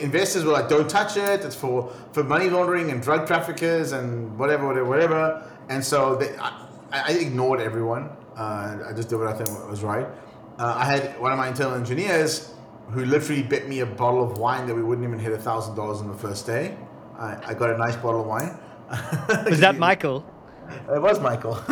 investors 0.00 0.44
were 0.44 0.52
like, 0.52 0.68
"Don't 0.68 0.88
touch 0.88 1.16
it. 1.16 1.44
It's 1.44 1.56
for, 1.56 1.92
for 2.12 2.22
money 2.22 2.48
laundering 2.48 2.90
and 2.90 3.02
drug 3.02 3.26
traffickers 3.26 3.92
and 3.92 4.38
whatever, 4.38 4.66
whatever, 4.66 4.88
whatever." 4.88 5.42
And 5.68 5.84
so 5.84 6.14
they, 6.16 6.36
I, 6.36 6.66
I, 6.92 7.12
ignored 7.14 7.60
everyone. 7.60 8.10
Uh, 8.36 8.78
I 8.88 8.92
just 8.92 9.08
did 9.08 9.16
what 9.16 9.26
I 9.26 9.32
thought 9.32 9.68
was 9.68 9.82
right. 9.82 10.06
Uh, 10.58 10.74
I 10.76 10.84
had 10.84 11.18
one 11.20 11.32
of 11.32 11.38
my 11.38 11.48
internal 11.48 11.74
engineers 11.74 12.52
who 12.90 13.04
literally 13.04 13.42
bet 13.42 13.68
me 13.68 13.80
a 13.80 13.86
bottle 13.86 14.22
of 14.22 14.38
wine 14.38 14.66
that 14.66 14.74
we 14.74 14.82
wouldn't 14.82 15.06
even 15.06 15.18
hit 15.18 15.32
a 15.32 15.38
thousand 15.38 15.74
dollars 15.74 15.98
on 15.98 16.08
the 16.08 16.16
first 16.16 16.46
day. 16.46 16.76
I, 17.18 17.38
I 17.46 17.54
got 17.54 17.70
a 17.70 17.78
nice 17.78 17.96
bottle 17.96 18.20
of 18.20 18.26
wine. 18.26 18.58
Was 19.48 19.60
that 19.60 19.78
Michael? 19.78 20.24
It 20.90 21.00
was 21.00 21.20
Michael. 21.20 21.58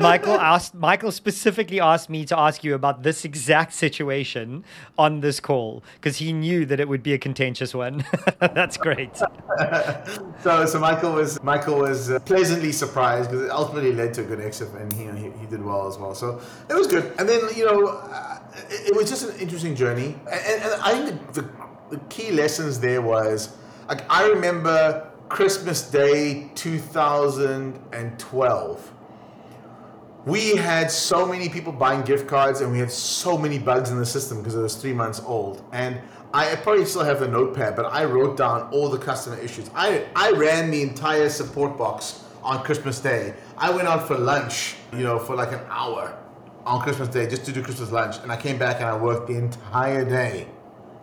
Michael 0.00 0.34
asked. 0.34 0.74
Michael 0.74 1.12
specifically 1.12 1.80
asked 1.80 2.08
me 2.10 2.24
to 2.26 2.38
ask 2.38 2.62
you 2.62 2.74
about 2.74 3.02
this 3.02 3.24
exact 3.24 3.72
situation 3.72 4.64
on 4.98 5.20
this 5.20 5.40
call 5.40 5.82
because 5.94 6.18
he 6.18 6.32
knew 6.32 6.64
that 6.66 6.80
it 6.80 6.88
would 6.88 7.02
be 7.02 7.12
a 7.12 7.18
contentious 7.18 7.74
one. 7.74 8.04
That's 8.38 8.76
great. 8.76 9.16
so, 10.42 10.66
so 10.66 10.78
Michael 10.78 11.12
was 11.12 11.42
Michael 11.42 11.78
was 11.78 12.10
uh, 12.10 12.20
pleasantly 12.20 12.72
surprised 12.72 13.30
because 13.30 13.44
it 13.44 13.50
ultimately 13.50 13.92
led 13.92 14.14
to 14.14 14.22
a 14.22 14.24
good 14.24 14.40
exit, 14.40 14.70
and 14.74 14.92
he, 14.92 15.04
he, 15.04 15.30
he 15.38 15.46
did 15.46 15.64
well 15.64 15.88
as 15.88 15.98
well. 15.98 16.14
So 16.14 16.40
it 16.68 16.74
was 16.74 16.86
good. 16.86 17.12
And 17.18 17.28
then 17.28 17.40
you 17.56 17.64
know, 17.66 17.86
uh, 17.86 18.38
it, 18.68 18.90
it, 18.90 18.96
was 18.96 19.08
just 19.08 19.28
an 19.28 19.38
interesting 19.38 19.74
journey, 19.74 20.16
and, 20.30 20.62
and 20.62 20.82
I 20.82 20.92
think 20.92 21.32
the, 21.32 21.48
the 21.90 21.98
key 22.08 22.30
lessons 22.30 22.78
there 22.78 23.02
was 23.02 23.56
like 23.88 24.04
I 24.10 24.28
remember 24.28 25.09
Christmas 25.30 25.88
Day 25.88 26.50
2012. 26.56 28.92
We 30.26 30.56
had 30.56 30.90
so 30.90 31.24
many 31.24 31.48
people 31.48 31.72
buying 31.72 32.02
gift 32.02 32.26
cards 32.26 32.60
and 32.60 32.72
we 32.72 32.80
had 32.80 32.90
so 32.90 33.38
many 33.38 33.56
bugs 33.56 33.90
in 33.90 33.98
the 33.98 34.04
system 34.04 34.38
because 34.38 34.56
it 34.56 34.60
was 34.60 34.74
three 34.74 34.92
months 34.92 35.22
old. 35.24 35.62
And 35.70 36.00
I 36.34 36.56
probably 36.56 36.84
still 36.84 37.04
have 37.04 37.20
the 37.20 37.28
notepad, 37.28 37.76
but 37.76 37.86
I 37.86 38.06
wrote 38.06 38.36
down 38.36 38.70
all 38.72 38.88
the 38.88 38.98
customer 38.98 39.38
issues. 39.38 39.70
I, 39.72 40.04
I 40.16 40.32
ran 40.32 40.72
the 40.72 40.82
entire 40.82 41.28
support 41.28 41.78
box 41.78 42.24
on 42.42 42.64
Christmas 42.64 42.98
Day. 42.98 43.34
I 43.56 43.70
went 43.70 43.86
out 43.86 44.08
for 44.08 44.18
lunch, 44.18 44.74
you 44.92 45.04
know, 45.04 45.20
for 45.20 45.36
like 45.36 45.52
an 45.52 45.60
hour 45.68 46.18
on 46.66 46.82
Christmas 46.82 47.08
Day 47.08 47.28
just 47.28 47.44
to 47.44 47.52
do 47.52 47.62
Christmas 47.62 47.92
lunch. 47.92 48.16
And 48.24 48.32
I 48.32 48.36
came 48.36 48.58
back 48.58 48.80
and 48.80 48.86
I 48.86 48.96
worked 48.96 49.28
the 49.28 49.36
entire 49.36 50.04
day 50.04 50.48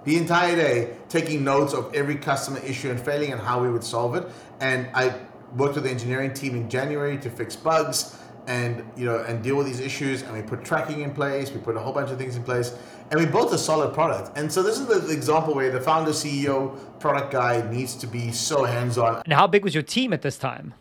the 0.07 0.15
entire 0.15 0.55
day 0.55 0.95
taking 1.09 1.43
notes 1.43 1.73
of 1.73 1.93
every 1.93 2.15
customer 2.15 2.59
issue 2.59 2.89
and 2.89 2.97
failing 2.97 3.33
and 3.33 3.41
how 3.41 3.61
we 3.61 3.69
would 3.69 3.83
solve 3.83 4.15
it. 4.15 4.25
And 4.61 4.87
I 4.93 5.13
worked 5.57 5.75
with 5.75 5.83
the 5.83 5.89
engineering 5.89 6.33
team 6.33 6.55
in 6.55 6.69
January 6.69 7.17
to 7.17 7.29
fix 7.29 7.57
bugs 7.57 8.17
and 8.47 8.89
you 8.95 9.03
know 9.03 9.25
and 9.25 9.43
deal 9.43 9.57
with 9.57 9.67
these 9.67 9.81
issues. 9.81 10.21
And 10.21 10.31
we 10.31 10.41
put 10.41 10.63
tracking 10.63 11.01
in 11.01 11.13
place. 11.13 11.51
We 11.51 11.59
put 11.59 11.75
a 11.75 11.81
whole 11.81 11.91
bunch 11.91 12.09
of 12.09 12.17
things 12.17 12.37
in 12.37 12.43
place. 12.43 12.73
And 13.11 13.19
we 13.19 13.25
built 13.25 13.51
a 13.51 13.57
solid 13.57 13.93
product. 13.93 14.37
And 14.37 14.49
so 14.49 14.63
this 14.63 14.79
is 14.79 14.87
the 14.87 15.11
example 15.11 15.53
where 15.53 15.71
the 15.71 15.81
founder 15.81 16.11
ceo 16.11 16.79
product 17.01 17.33
guy 17.33 17.69
needs 17.69 17.93
to 17.95 18.07
be 18.07 18.31
so 18.31 18.63
hands-on. 18.63 19.23
And 19.25 19.33
how 19.33 19.45
big 19.45 19.65
was 19.65 19.73
your 19.73 19.83
team 19.83 20.13
at 20.13 20.21
this 20.21 20.37
time 20.37 20.73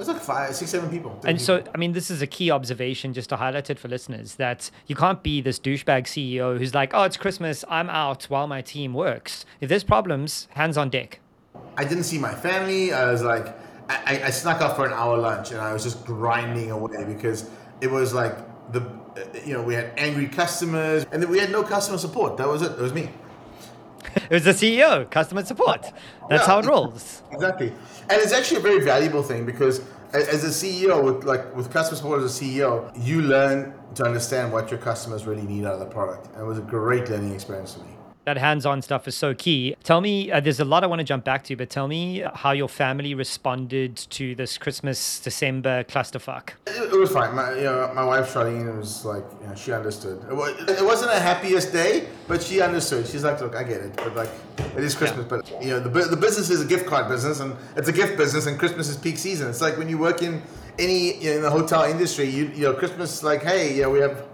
was 0.00 0.08
like 0.08 0.22
five, 0.22 0.54
six, 0.54 0.70
seven 0.70 0.90
people. 0.90 1.12
And 1.24 1.38
people. 1.38 1.38
so, 1.38 1.64
I 1.74 1.78
mean, 1.78 1.92
this 1.92 2.10
is 2.10 2.22
a 2.22 2.26
key 2.26 2.50
observation 2.50 3.12
just 3.12 3.28
to 3.28 3.36
highlight 3.36 3.70
it 3.70 3.78
for 3.78 3.88
listeners 3.88 4.36
that 4.36 4.70
you 4.86 4.96
can't 4.96 5.22
be 5.22 5.40
this 5.40 5.58
douchebag 5.60 6.04
CEO 6.04 6.58
who's 6.58 6.74
like, 6.74 6.92
oh, 6.94 7.04
it's 7.04 7.16
Christmas, 7.16 7.64
I'm 7.68 7.90
out 7.90 8.24
while 8.24 8.46
my 8.46 8.62
team 8.62 8.94
works. 8.94 9.44
If 9.60 9.68
there's 9.68 9.84
problems, 9.84 10.48
hands 10.52 10.76
on 10.76 10.90
deck. 10.90 11.20
I 11.76 11.84
didn't 11.84 12.04
see 12.04 12.18
my 12.18 12.34
family. 12.34 12.92
I 12.92 13.10
was 13.10 13.22
like, 13.22 13.46
I, 13.88 14.22
I 14.24 14.30
snuck 14.30 14.60
off 14.60 14.76
for 14.76 14.86
an 14.86 14.92
hour 14.92 15.18
lunch 15.18 15.50
and 15.50 15.60
I 15.60 15.72
was 15.72 15.82
just 15.82 16.04
grinding 16.06 16.70
away 16.70 17.04
because 17.04 17.50
it 17.80 17.90
was 17.90 18.14
like 18.14 18.36
the, 18.72 18.80
you 19.44 19.52
know, 19.52 19.62
we 19.62 19.74
had 19.74 19.92
angry 19.96 20.28
customers 20.28 21.04
and 21.10 21.22
then 21.22 21.30
we 21.30 21.38
had 21.38 21.50
no 21.50 21.62
customer 21.62 21.98
support. 21.98 22.36
That 22.36 22.48
was 22.48 22.62
it. 22.62 22.76
That 22.76 22.82
was 22.82 22.94
me. 22.94 23.10
It 24.16 24.30
was 24.30 24.44
the 24.44 24.52
CEO, 24.52 25.08
customer 25.10 25.44
support. 25.44 25.82
That's 26.28 26.42
yeah, 26.42 26.46
how 26.46 26.58
it 26.60 26.66
rolls. 26.66 27.22
Exactly, 27.32 27.68
and 27.68 28.12
it's 28.12 28.32
actually 28.32 28.58
a 28.58 28.60
very 28.60 28.84
valuable 28.84 29.22
thing 29.22 29.46
because 29.46 29.80
as 30.12 30.44
a 30.44 30.48
CEO, 30.48 31.02
with 31.02 31.24
like 31.24 31.54
with 31.54 31.70
customer 31.72 31.96
support 31.96 32.22
as 32.22 32.40
a 32.40 32.44
CEO, 32.44 32.90
you 32.96 33.22
learn 33.22 33.74
to 33.94 34.04
understand 34.04 34.52
what 34.52 34.70
your 34.70 34.80
customers 34.80 35.26
really 35.26 35.42
need 35.42 35.64
out 35.64 35.74
of 35.74 35.80
the 35.80 35.86
product, 35.86 36.26
and 36.34 36.42
it 36.42 36.46
was 36.46 36.58
a 36.58 36.62
great 36.62 37.08
learning 37.08 37.32
experience 37.32 37.74
for 37.74 37.80
me 37.80 37.96
that 38.24 38.36
hands-on 38.36 38.82
stuff 38.82 39.08
is 39.08 39.16
so 39.16 39.34
key. 39.34 39.74
Tell 39.82 40.00
me, 40.00 40.30
uh, 40.30 40.40
there's 40.40 40.60
a 40.60 40.64
lot 40.64 40.84
I 40.84 40.86
want 40.86 41.00
to 41.00 41.04
jump 41.04 41.24
back 41.24 41.44
to, 41.44 41.56
but 41.56 41.70
tell 41.70 41.88
me 41.88 42.24
how 42.34 42.52
your 42.52 42.68
family 42.68 43.14
responded 43.14 43.96
to 43.96 44.34
this 44.34 44.58
Christmas 44.58 45.20
December 45.20 45.84
clusterfuck. 45.84 46.50
It, 46.66 46.92
it 46.92 46.98
was 46.98 47.10
fine. 47.10 47.34
My, 47.34 47.54
you 47.54 47.64
know, 47.64 47.90
my 47.94 48.04
wife 48.04 48.32
Charlene 48.32 48.78
was 48.78 49.04
like, 49.04 49.24
you 49.40 49.48
know, 49.48 49.54
she 49.54 49.72
understood. 49.72 50.22
It, 50.28 50.34
was, 50.34 50.50
it 50.68 50.84
wasn't 50.84 51.12
a 51.12 51.20
happiest 51.20 51.72
day, 51.72 52.08
but 52.28 52.42
she 52.42 52.60
understood. 52.60 53.06
She's 53.06 53.24
like, 53.24 53.40
look, 53.40 53.56
I 53.56 53.62
get 53.62 53.80
it, 53.80 53.96
but 53.96 54.14
like, 54.14 54.30
it 54.76 54.84
is 54.84 54.94
Christmas. 54.94 55.26
Yeah. 55.30 55.36
But 55.38 55.62
you 55.62 55.70
know, 55.70 55.80
the 55.80 55.88
the 55.88 56.16
business 56.16 56.50
is 56.50 56.62
a 56.62 56.66
gift 56.66 56.86
card 56.86 57.08
business, 57.08 57.40
and 57.40 57.56
it's 57.76 57.88
a 57.88 57.92
gift 57.92 58.16
business, 58.16 58.46
and 58.46 58.58
Christmas 58.58 58.88
is 58.88 58.96
peak 58.96 59.18
season. 59.18 59.48
It's 59.48 59.60
like 59.60 59.78
when 59.78 59.88
you 59.88 59.98
work 59.98 60.22
in 60.22 60.42
any 60.78 61.16
you 61.18 61.30
know, 61.30 61.36
in 61.36 61.42
the 61.42 61.50
hotel 61.50 61.84
industry, 61.84 62.26
you 62.26 62.46
you 62.54 62.62
know, 62.62 62.74
Christmas 62.74 63.22
like, 63.22 63.42
hey, 63.42 63.74
yeah, 63.74 63.88
we 63.88 64.00
have 64.00 64.24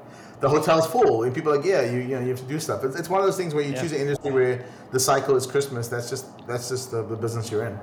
the 0.40 0.48
hotel's 0.48 0.86
full, 0.86 1.22
and 1.22 1.34
people 1.34 1.52
are 1.52 1.56
like, 1.56 1.64
yeah, 1.64 1.82
you, 1.82 2.00
you 2.00 2.08
know, 2.08 2.20
you 2.20 2.28
have 2.28 2.40
to 2.40 2.46
do 2.46 2.60
stuff. 2.60 2.84
It's, 2.84 2.96
it's 2.96 3.08
one 3.08 3.20
of 3.20 3.26
those 3.26 3.36
things 3.36 3.54
where 3.54 3.64
you 3.64 3.72
yeah. 3.72 3.80
choose 3.80 3.92
an 3.92 4.00
industry 4.00 4.32
where 4.32 4.64
the 4.92 5.00
cycle 5.00 5.36
is 5.36 5.46
Christmas. 5.46 5.88
That's 5.88 6.10
just 6.10 6.26
that's 6.46 6.68
just 6.68 6.90
the, 6.90 7.02
the 7.02 7.16
business 7.16 7.50
you're 7.50 7.66
in. 7.66 7.78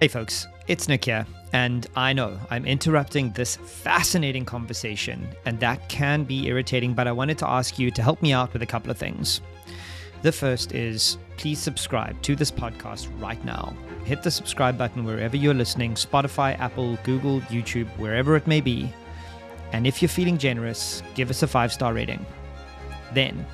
Hey, 0.00 0.08
folks, 0.08 0.46
it's 0.68 0.88
Nick 0.88 1.04
here, 1.04 1.26
and 1.52 1.86
I 1.96 2.12
know 2.12 2.38
I'm 2.50 2.64
interrupting 2.64 3.32
this 3.32 3.56
fascinating 3.56 4.44
conversation, 4.44 5.28
and 5.46 5.58
that 5.60 5.88
can 5.88 6.24
be 6.24 6.46
irritating. 6.46 6.94
But 6.94 7.08
I 7.08 7.12
wanted 7.12 7.38
to 7.38 7.48
ask 7.48 7.78
you 7.78 7.90
to 7.90 8.02
help 8.02 8.22
me 8.22 8.32
out 8.32 8.52
with 8.52 8.62
a 8.62 8.66
couple 8.66 8.90
of 8.90 8.98
things. 8.98 9.40
The 10.22 10.32
first 10.32 10.72
is 10.72 11.18
please 11.36 11.58
subscribe 11.58 12.20
to 12.22 12.36
this 12.36 12.50
podcast 12.50 13.08
right 13.20 13.44
now. 13.44 13.74
Hit 14.04 14.22
the 14.22 14.30
subscribe 14.30 14.78
button 14.78 15.04
wherever 15.04 15.36
you're 15.36 15.54
listening 15.54 15.94
Spotify, 15.94 16.58
Apple, 16.60 16.96
Google, 17.02 17.40
YouTube, 17.42 17.88
wherever 17.98 18.36
it 18.36 18.46
may 18.46 18.60
be 18.60 18.92
and 19.74 19.88
if 19.88 20.00
you're 20.00 20.08
feeling 20.08 20.38
generous, 20.38 21.02
give 21.16 21.30
us 21.30 21.42
a 21.42 21.48
five 21.48 21.72
star 21.72 21.92
rating. 21.92 22.24
Then, 23.12 23.44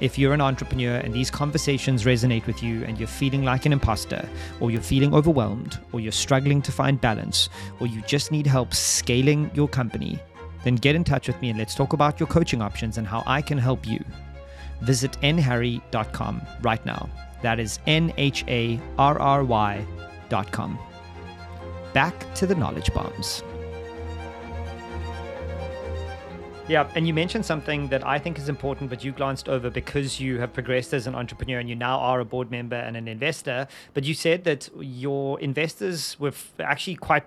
if 0.00 0.18
you're 0.18 0.32
an 0.32 0.40
entrepreneur 0.40 0.96
and 0.96 1.12
these 1.12 1.30
conversations 1.30 2.04
resonate 2.04 2.46
with 2.46 2.62
you 2.62 2.82
and 2.84 2.98
you're 2.98 3.06
feeling 3.06 3.44
like 3.44 3.66
an 3.66 3.72
imposter, 3.74 4.26
or 4.58 4.70
you're 4.70 4.80
feeling 4.80 5.14
overwhelmed, 5.14 5.78
or 5.92 6.00
you're 6.00 6.12
struggling 6.12 6.62
to 6.62 6.72
find 6.72 6.98
balance, 6.98 7.50
or 7.78 7.86
you 7.86 8.00
just 8.06 8.32
need 8.32 8.46
help 8.46 8.72
scaling 8.72 9.50
your 9.52 9.68
company, 9.68 10.18
then 10.64 10.76
get 10.76 10.96
in 10.96 11.04
touch 11.04 11.28
with 11.28 11.38
me 11.42 11.50
and 11.50 11.58
let's 11.58 11.74
talk 11.74 11.92
about 11.92 12.18
your 12.18 12.26
coaching 12.26 12.62
options 12.62 12.96
and 12.96 13.06
how 13.06 13.22
I 13.26 13.42
can 13.42 13.58
help 13.58 13.86
you. 13.86 14.02
Visit 14.80 15.12
nharry.com 15.20 16.40
right 16.62 16.84
now. 16.86 17.10
That 17.42 17.60
is 17.60 17.80
N 17.86 18.14
H 18.16 18.46
A 18.48 18.80
R 18.98 19.18
R 19.18 19.44
Y.com. 19.44 20.78
Back 21.92 22.34
to 22.36 22.46
the 22.46 22.54
knowledge 22.54 22.94
bombs. 22.94 23.42
Yeah, 26.70 26.88
and 26.94 27.04
you 27.04 27.12
mentioned 27.12 27.44
something 27.44 27.88
that 27.88 28.06
I 28.06 28.20
think 28.20 28.38
is 28.38 28.48
important, 28.48 28.90
but 28.90 29.02
you 29.02 29.10
glanced 29.10 29.48
over 29.48 29.70
because 29.70 30.20
you 30.20 30.38
have 30.38 30.52
progressed 30.52 30.94
as 30.94 31.08
an 31.08 31.16
entrepreneur 31.16 31.58
and 31.58 31.68
you 31.68 31.74
now 31.74 31.98
are 31.98 32.20
a 32.20 32.24
board 32.24 32.48
member 32.52 32.76
and 32.76 32.96
an 32.96 33.08
investor. 33.08 33.66
But 33.92 34.04
you 34.04 34.14
said 34.14 34.44
that 34.44 34.68
your 34.78 35.40
investors 35.40 36.16
were 36.20 36.30
actually 36.60 36.94
quite 36.94 37.24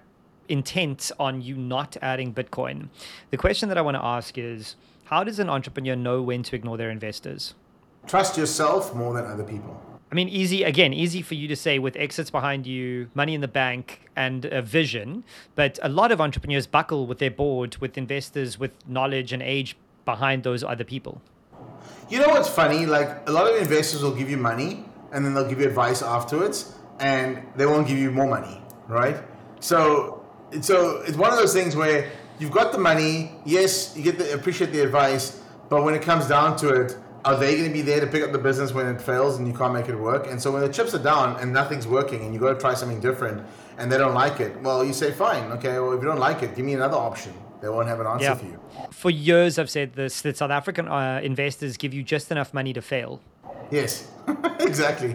intent 0.48 1.12
on 1.20 1.42
you 1.42 1.58
not 1.58 1.98
adding 2.02 2.34
Bitcoin. 2.34 2.88
The 3.32 3.38
question 3.38 3.68
that 3.68 3.78
I 3.78 3.82
want 3.82 3.96
to 3.96 4.06
ask 4.06 4.38
is 4.38 4.78
how 5.04 5.26
does 5.26 5.40
an 5.40 5.50
entrepreneur 5.50 5.98
know 5.98 6.22
when 6.22 6.42
to 6.44 6.56
ignore 6.56 6.78
their 6.78 6.90
investors? 6.90 7.54
Trust 8.08 8.38
yourself 8.38 8.96
more 8.96 9.14
than 9.14 9.26
other 9.26 9.44
people. 9.44 9.93
I 10.14 10.16
mean, 10.16 10.30
easy 10.30 10.62
again, 10.62 10.94
easy 10.94 11.24
for 11.24 11.34
you 11.34 11.48
to 11.48 11.56
say 11.56 11.80
with 11.80 11.96
exits 11.96 12.30
behind 12.30 12.68
you, 12.68 13.10
money 13.16 13.34
in 13.34 13.42
the 13.42 13.48
bank, 13.48 14.00
and 14.16 14.46
a 14.46 14.62
vision. 14.62 15.24
But 15.56 15.80
a 15.82 15.90
lot 15.90 16.12
of 16.12 16.22
entrepreneurs 16.22 16.68
buckle 16.68 17.08
with 17.08 17.18
their 17.18 17.32
board, 17.32 17.78
with 17.78 17.98
investors, 17.98 18.60
with 18.60 18.74
knowledge 18.88 19.34
and 19.34 19.42
age 19.42 19.76
behind 20.06 20.44
those 20.44 20.64
other 20.64 20.84
people. 20.84 21.20
You 22.12 22.20
know 22.20 22.28
what's 22.28 22.48
funny? 22.48 22.86
Like 22.86 23.28
a 23.28 23.32
lot 23.32 23.52
of 23.52 23.60
investors 23.60 24.04
will 24.04 24.14
give 24.14 24.30
you 24.30 24.38
money, 24.38 24.86
and 25.12 25.26
then 25.26 25.34
they'll 25.34 25.50
give 25.50 25.60
you 25.60 25.66
advice 25.66 26.04
afterwards, 26.04 26.76
and 27.00 27.42
they 27.56 27.66
won't 27.66 27.88
give 27.88 27.98
you 27.98 28.12
more 28.12 28.28
money, 28.28 28.62
right? 28.88 29.18
So, 29.62 30.24
so 30.62 31.02
it's 31.08 31.18
one 31.18 31.32
of 31.32 31.40
those 31.40 31.54
things 31.54 31.76
where 31.76 32.12
you've 32.38 32.52
got 32.52 32.72
the 32.72 32.78
money. 32.78 33.32
Yes, 33.46 33.98
you 33.98 34.04
get 34.04 34.20
the 34.20 34.32
appreciate 34.36 34.72
the 34.72 34.82
advice, 34.82 35.42
but 35.70 35.84
when 35.84 35.96
it 35.96 36.04
comes 36.04 36.28
down 36.28 36.56
to 36.58 36.70
it, 36.70 36.98
are 37.26 37.38
they 37.38 37.56
going 37.56 37.68
to 37.68 37.74
be 37.74 37.82
there 37.82 38.00
to 38.00 38.08
pick 38.08 38.24
up 38.24 38.32
the 38.32 38.38
business 38.38 38.74
when 38.74 38.86
it 38.88 39.02
fails 39.02 39.38
and 39.38 39.48
you 39.48 39.54
can't 39.54 39.74
make 39.74 39.88
it 39.88 39.96
work? 39.96 40.28
And 40.28 40.42
so 40.42 40.52
when 40.52 40.62
the 40.62 40.70
chips 40.70 40.94
are 40.94 41.04
down 41.04 41.40
and 41.40 41.54
nothing's 41.54 41.88
working 41.88 42.22
and 42.24 42.34
you 42.34 42.40
got 42.40 42.54
to 42.54 42.60
try 42.60 42.74
something 42.74 43.00
different 43.00 43.46
and 43.78 43.92
they 43.92 43.98
don't 43.98 44.14
like 44.14 44.40
it, 44.40 44.60
well, 44.62 44.84
you 44.84 44.94
say, 44.94 45.12
fine, 45.12 45.52
okay, 45.54 45.80
well, 45.80 45.94
if 45.94 46.02
you 46.02 46.08
don't 46.08 46.20
like 46.20 46.44
it, 46.44 46.56
give 46.56 46.66
me 46.66 46.74
another 46.74 46.98
option. 46.98 47.34
They 47.62 47.70
won't 47.70 47.88
have 47.88 48.02
an 48.02 48.08
answer 48.08 48.26
yeah. 48.26 48.36
for 48.36 48.46
you. 48.46 48.60
For 48.92 49.10
years, 49.10 49.58
I've 49.58 49.70
said 49.70 49.94
this 49.94 50.22
that 50.24 50.36
South 50.36 50.52
African 50.52 50.90
uh, 50.90 51.22
investors 51.24 51.78
give 51.78 51.94
you 51.94 52.04
just 52.04 52.30
enough 52.30 52.54
money 52.54 52.74
to 52.74 52.82
fail. 52.82 53.22
Yes, 53.72 54.12
exactly. 54.60 55.12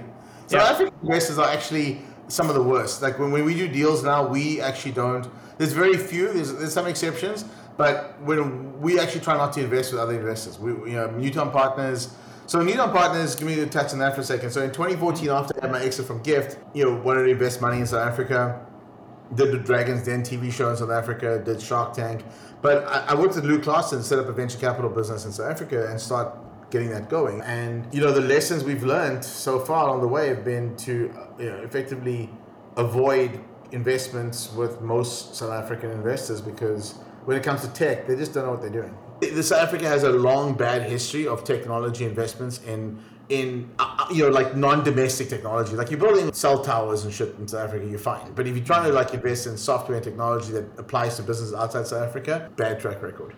South 0.47 0.53
yeah. 0.53 0.71
African 0.71 0.95
investors 1.03 1.39
are 1.39 1.51
actually 1.51 2.01
some 2.29 2.49
of 2.49 2.55
the 2.55 2.63
worst. 2.63 3.03
Like 3.03 3.19
when, 3.19 3.33
when 3.33 3.45
we 3.45 3.55
do 3.55 3.69
deals 3.69 4.03
now, 4.03 4.27
we 4.27 4.63
actually 4.63 4.93
don't. 4.93 5.29
There's 5.59 5.73
very 5.73 5.97
few. 5.97 6.33
There's, 6.33 6.55
there's 6.55 6.73
some 6.73 6.87
exceptions, 6.87 7.45
but 7.77 8.21
when 8.23 8.81
we 8.81 8.99
actually 8.99 9.21
try 9.21 9.37
not 9.37 9.53
to 9.55 9.61
invest 9.61 9.93
with 9.93 10.01
other 10.01 10.15
investors, 10.15 10.59
we 10.59 10.71
you 10.91 10.97
know 10.97 11.11
Newtown 11.11 11.51
Partners. 11.51 12.15
So 12.47 12.63
Newtown 12.63 12.93
Partners, 12.93 13.35
give 13.35 13.47
me 13.47 13.57
the 13.57 13.67
touch 13.67 13.93
on 13.93 13.99
that 13.99 14.15
for 14.15 14.23
a 14.23 14.25
second. 14.25 14.51
So 14.53 14.63
in 14.63 14.71
2014, 14.71 15.29
after 15.29 15.59
I 15.59 15.67
had 15.67 15.73
my 15.73 15.83
exit 15.83 16.07
from 16.07 16.23
Gyft, 16.23 16.57
you 16.73 16.85
know, 16.85 16.95
wanted 16.95 17.25
to 17.25 17.29
invest 17.29 17.61
money 17.61 17.79
in 17.79 17.87
South 17.87 18.09
Africa 18.09 18.65
did 19.35 19.53
the 19.53 19.59
Dragons 19.59 20.05
Den 20.05 20.23
TV 20.23 20.53
show 20.53 20.71
in 20.71 20.77
South 20.77 20.91
Africa, 20.91 21.41
did 21.45 21.61
Shark 21.61 21.95
Tank. 21.95 22.25
But 22.63 22.87
I, 22.87 23.09
I 23.09 23.15
worked 23.15 23.35
with 23.35 23.45
Luke 23.45 23.63
Claassen, 23.63 24.03
set 24.03 24.19
up 24.19 24.27
a 24.27 24.33
venture 24.33 24.59
capital 24.59 24.91
business 24.91 25.25
in 25.25 25.33
South 25.33 25.51
Africa 25.51 25.89
and 25.91 26.01
start 26.01 26.71
getting 26.71 26.91
that 26.91 27.09
going. 27.09 27.41
And, 27.43 27.87
you 27.93 28.01
know, 28.01 28.13
the 28.13 28.21
lessons 28.21 28.65
we've 28.65 28.83
learned 28.83 29.25
so 29.25 29.59
far 29.59 29.89
on 29.91 30.01
the 30.01 30.09
way 30.09 30.29
have 30.29 30.45
been 30.45 30.77
to, 30.79 31.13
uh, 31.17 31.43
you 31.43 31.51
know, 31.51 31.57
effectively 31.59 32.31
avoid 32.77 33.41
investments 33.73 34.53
with 34.53 34.81
most 34.81 35.35
South 35.35 35.53
African 35.53 35.91
investors 35.91 36.41
because 36.41 36.95
when 37.25 37.37
it 37.37 37.43
comes 37.43 37.61
to 37.63 37.69
tech, 37.69 38.07
they 38.07 38.17
just 38.17 38.33
don't 38.35 38.45
know 38.45 38.53
what 38.53 38.61
they're 38.61 38.71
doing. 38.71 38.95
The 39.21 39.43
South 39.43 39.63
Africa 39.63 39.87
has 39.87 40.05
a 40.05 40.11
long 40.11 40.55
bad 40.55 40.83
history 40.83 41.27
of 41.27 41.45
technology 41.45 42.05
investments 42.05 42.61
in 42.67 43.03
in 43.29 43.69
uh, 43.79 43.97
uh, 43.99 44.07
you 44.13 44.25
know 44.25 44.31
like 44.31 44.57
non-domestic 44.57 45.29
technology. 45.29 45.75
Like 45.75 45.91
you're 45.91 46.01
building 46.01 46.33
cell 46.33 46.63
towers 46.63 47.05
and 47.05 47.13
shit 47.13 47.35
in 47.39 47.47
south 47.47 47.69
africa 47.69 47.87
you're 47.87 47.99
fine. 47.99 48.33
But 48.35 48.47
if 48.47 48.57
you're 48.57 48.65
trying 48.65 48.85
to 48.85 48.93
like 48.93 49.13
invest 49.15 49.47
in 49.47 49.57
software 49.57 49.97
and 49.97 50.05
technology 50.05 50.53
that 50.53 50.65
applies 50.79 51.17
to 51.17 51.23
businesses 51.23 51.55
outside 51.55 51.87
south 51.87 52.03
africa 52.03 52.51
bad 52.57 52.81
track 52.81 53.03
record. 53.03 53.35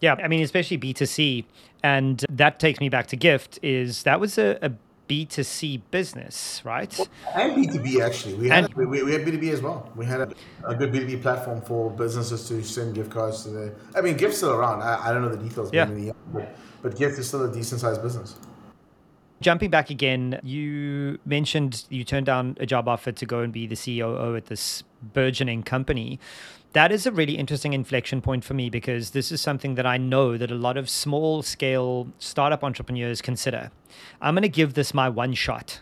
Yeah 0.00 0.16
i 0.22 0.28
mean 0.28 0.42
especially 0.42 0.78
b2c 0.78 1.44
and 1.82 2.24
that 2.28 2.58
takes 2.58 2.80
me 2.80 2.88
back 2.88 3.06
to 3.08 3.16
Gyft 3.16 3.58
is 3.62 4.02
that 4.02 4.20
was 4.20 4.38
a, 4.38 4.58
a 4.60 4.70
B2C 5.08 5.80
business, 5.90 6.60
right? 6.64 6.94
Well, 6.98 7.08
and 7.34 7.52
B2B 7.52 8.00
actually. 8.00 8.34
We 8.34 8.48
had, 8.48 8.72
we, 8.74 8.86
we, 8.86 9.12
had 9.12 9.22
B2B 9.22 9.52
as 9.52 9.62
well. 9.62 9.90
We 9.94 10.04
had 10.04 10.20
a, 10.20 10.32
a, 10.64 10.74
good 10.74 10.92
B2B 10.92 11.22
platform 11.22 11.60
for 11.62 11.90
businesses 11.90 12.48
to 12.48 12.62
send 12.62 12.94
gift 12.94 13.10
cards 13.10 13.44
to 13.44 13.50
the. 13.50 13.74
I 13.94 14.00
mean, 14.00 14.16
Gyft's 14.16 14.38
still 14.38 14.52
around. 14.52 14.82
I, 14.82 15.08
I 15.08 15.12
don't 15.12 15.22
know 15.22 15.28
the 15.28 15.42
details. 15.42 15.72
Yeah. 15.72 16.12
but, 16.32 16.56
but 16.82 16.94
Gyft 16.96 17.18
is 17.18 17.28
still 17.28 17.44
a 17.44 17.52
decent 17.52 17.80
sized 17.80 18.02
business. 18.02 18.36
Jumping 19.40 19.70
back 19.70 19.90
again, 19.90 20.40
you 20.42 21.18
mentioned 21.26 21.84
you 21.90 22.04
turned 22.04 22.26
down 22.26 22.56
a 22.58 22.66
job 22.66 22.88
offer 22.88 23.12
to 23.12 23.26
go 23.26 23.40
and 23.40 23.52
be 23.52 23.66
the 23.66 23.76
COO 23.76 24.34
at 24.34 24.46
this 24.46 24.82
burgeoning 25.12 25.62
company. 25.62 26.18
That 26.72 26.90
is 26.90 27.06
a 27.06 27.12
really 27.12 27.36
interesting 27.36 27.72
inflection 27.72 28.20
point 28.20 28.44
for 28.44 28.54
me 28.54 28.70
because 28.70 29.10
this 29.10 29.30
is 29.30 29.40
something 29.40 29.74
that 29.74 29.86
I 29.86 29.98
know 29.98 30.36
that 30.36 30.50
a 30.50 30.54
lot 30.54 30.76
of 30.76 30.88
small 30.88 31.42
scale 31.42 32.08
startup 32.18 32.64
entrepreneurs 32.64 33.20
consider. 33.22 33.70
I'm 34.20 34.34
going 34.34 34.42
to 34.42 34.48
give 34.48 34.74
this 34.74 34.92
my 34.92 35.08
one 35.08 35.34
shot 35.34 35.80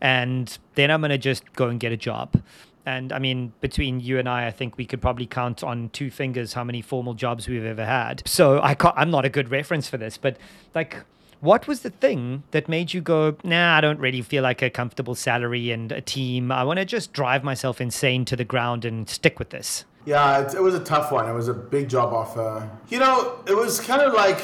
and 0.00 0.56
then 0.74 0.90
I'm 0.90 1.00
going 1.00 1.10
to 1.10 1.18
just 1.18 1.52
go 1.54 1.68
and 1.68 1.80
get 1.80 1.92
a 1.92 1.96
job. 1.96 2.42
And 2.84 3.12
I 3.12 3.18
mean, 3.18 3.52
between 3.60 3.98
you 3.98 4.18
and 4.18 4.28
I, 4.28 4.46
I 4.46 4.50
think 4.52 4.76
we 4.76 4.84
could 4.84 5.02
probably 5.02 5.26
count 5.26 5.64
on 5.64 5.88
two 5.90 6.10
fingers 6.10 6.52
how 6.52 6.62
many 6.62 6.80
formal 6.82 7.14
jobs 7.14 7.48
we've 7.48 7.64
ever 7.64 7.84
had. 7.84 8.22
So 8.26 8.60
I 8.60 8.76
I'm 8.94 9.10
not 9.10 9.24
a 9.24 9.28
good 9.28 9.50
reference 9.50 9.88
for 9.88 9.96
this, 9.96 10.16
but 10.16 10.36
like 10.74 10.98
what 11.40 11.66
was 11.68 11.80
the 11.80 11.90
thing 11.90 12.42
that 12.50 12.68
made 12.68 12.94
you 12.94 13.00
go, 13.00 13.36
nah, 13.44 13.76
I 13.76 13.80
don't 13.80 14.00
really 14.00 14.22
feel 14.22 14.42
like 14.42 14.62
a 14.62 14.70
comfortable 14.70 15.14
salary 15.14 15.70
and 15.70 15.92
a 15.92 16.00
team. 16.00 16.50
I 16.50 16.64
want 16.64 16.78
to 16.78 16.84
just 16.84 17.12
drive 17.12 17.44
myself 17.44 17.80
insane 17.80 18.24
to 18.26 18.36
the 18.36 18.44
ground 18.44 18.84
and 18.84 19.08
stick 19.08 19.38
with 19.38 19.50
this? 19.50 19.84
Yeah, 20.04 20.40
it, 20.40 20.54
it 20.54 20.62
was 20.62 20.74
a 20.74 20.84
tough 20.84 21.12
one. 21.12 21.28
It 21.28 21.32
was 21.32 21.48
a 21.48 21.54
big 21.54 21.88
job 21.88 22.12
offer. 22.12 22.70
You 22.88 23.00
know, 23.00 23.38
it 23.46 23.56
was 23.56 23.80
kind 23.80 24.02
of 24.02 24.14
like 24.14 24.40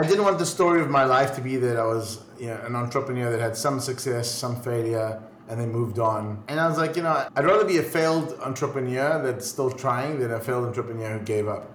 I 0.00 0.06
didn't 0.06 0.24
want 0.24 0.38
the 0.38 0.46
story 0.46 0.80
of 0.80 0.90
my 0.90 1.04
life 1.04 1.34
to 1.34 1.40
be 1.40 1.56
that 1.56 1.76
I 1.76 1.84
was 1.84 2.22
you 2.38 2.46
know, 2.46 2.60
an 2.64 2.76
entrepreneur 2.76 3.30
that 3.30 3.40
had 3.40 3.56
some 3.56 3.80
success, 3.80 4.30
some 4.30 4.60
failure, 4.62 5.20
and 5.48 5.58
then 5.58 5.72
moved 5.72 5.98
on. 5.98 6.44
And 6.46 6.60
I 6.60 6.68
was 6.68 6.78
like, 6.78 6.94
you 6.94 7.02
know, 7.02 7.28
I'd 7.34 7.44
rather 7.44 7.64
be 7.64 7.78
a 7.78 7.82
failed 7.82 8.38
entrepreneur 8.40 9.20
that's 9.22 9.46
still 9.46 9.70
trying 9.70 10.20
than 10.20 10.30
a 10.30 10.38
failed 10.38 10.66
entrepreneur 10.66 11.18
who 11.18 11.24
gave 11.24 11.48
up. 11.48 11.74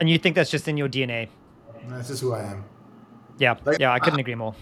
And 0.00 0.08
you 0.08 0.18
think 0.18 0.36
that's 0.36 0.50
just 0.50 0.68
in 0.68 0.76
your 0.76 0.88
DNA? 0.88 1.28
That's 1.88 2.08
just 2.08 2.20
who 2.20 2.32
I 2.32 2.42
am. 2.42 2.64
Yeah, 3.38 3.56
like, 3.64 3.78
yeah, 3.78 3.92
I 3.92 3.98
couldn't 3.98 4.20
agree 4.20 4.34
more. 4.34 4.54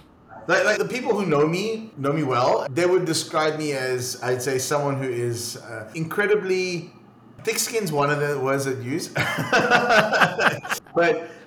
Like, 0.46 0.64
like, 0.64 0.78
the 0.78 0.84
people 0.84 1.14
who 1.18 1.24
know 1.26 1.46
me 1.46 1.90
know 1.96 2.12
me 2.12 2.22
well. 2.22 2.66
They 2.70 2.86
would 2.86 3.04
describe 3.06 3.58
me 3.58 3.72
as 3.72 4.22
I'd 4.22 4.42
say 4.42 4.58
someone 4.58 4.96
who 5.02 5.08
is 5.08 5.56
uh, 5.56 5.90
incredibly 5.94 6.92
thick 7.44 7.58
skin's 7.58 7.92
one 7.92 8.10
of 8.10 8.20
the 8.20 8.38
words 8.40 8.66
I'd 8.66 8.82
use, 8.82 9.08
but 9.08 9.20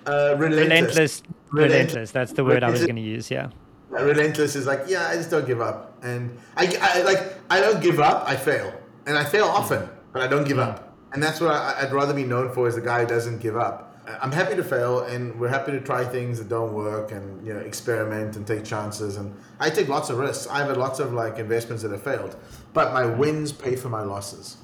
uh, 0.05 0.35
relentless. 0.37 0.39
relentless. 0.39 1.23
Relentless. 1.51 2.11
That's 2.11 2.33
the 2.33 2.43
word 2.43 2.63
I 2.63 2.69
was 2.69 2.81
going 2.81 2.95
to 2.95 3.01
use. 3.01 3.29
Yeah. 3.29 3.49
Relentless 3.89 4.55
is 4.55 4.65
like 4.65 4.81
yeah, 4.87 5.07
I 5.07 5.15
just 5.15 5.31
don't 5.31 5.45
give 5.47 5.61
up, 5.61 5.97
and 6.03 6.37
I, 6.55 6.77
I 6.81 7.01
like 7.03 7.35
I 7.49 7.61
don't 7.61 7.81
give 7.81 7.99
up. 7.99 8.27
I 8.27 8.35
fail, 8.35 8.73
and 9.05 9.17
I 9.17 9.23
fail 9.23 9.45
often, 9.45 9.89
but 10.11 10.21
I 10.21 10.27
don't 10.27 10.47
give 10.47 10.59
up, 10.59 10.93
and 11.13 11.23
that's 11.23 11.39
what 11.39 11.51
I, 11.51 11.81
I'd 11.81 11.93
rather 11.93 12.13
be 12.13 12.25
known 12.25 12.51
for 12.51 12.67
as 12.67 12.75
the 12.75 12.81
guy 12.81 13.01
who 13.01 13.07
doesn't 13.07 13.39
give 13.39 13.55
up. 13.55 13.86
I'm 14.21 14.31
happy 14.31 14.55
to 14.55 14.63
fail, 14.63 15.01
and 15.01 15.37
we're 15.39 15.49
happy 15.49 15.71
to 15.73 15.81
try 15.81 16.05
things 16.05 16.37
that 16.39 16.47
don't 16.47 16.73
work, 16.73 17.11
and 17.11 17.45
you 17.45 17.53
know, 17.53 17.59
experiment 17.59 18.35
and 18.37 18.47
take 18.47 18.63
chances. 18.63 19.17
And 19.17 19.35
I 19.59 19.69
take 19.69 19.89
lots 19.89 20.09
of 20.09 20.17
risks. 20.17 20.47
I've 20.47 20.67
had 20.67 20.77
lots 20.77 20.99
of 20.99 21.13
like 21.13 21.39
investments 21.39 21.83
that 21.83 21.91
have 21.91 22.03
failed, 22.03 22.35
but 22.73 22.93
my 22.93 23.05
wins 23.05 23.51
pay 23.51 23.75
for 23.75 23.89
my 23.89 24.01
losses. 24.01 24.57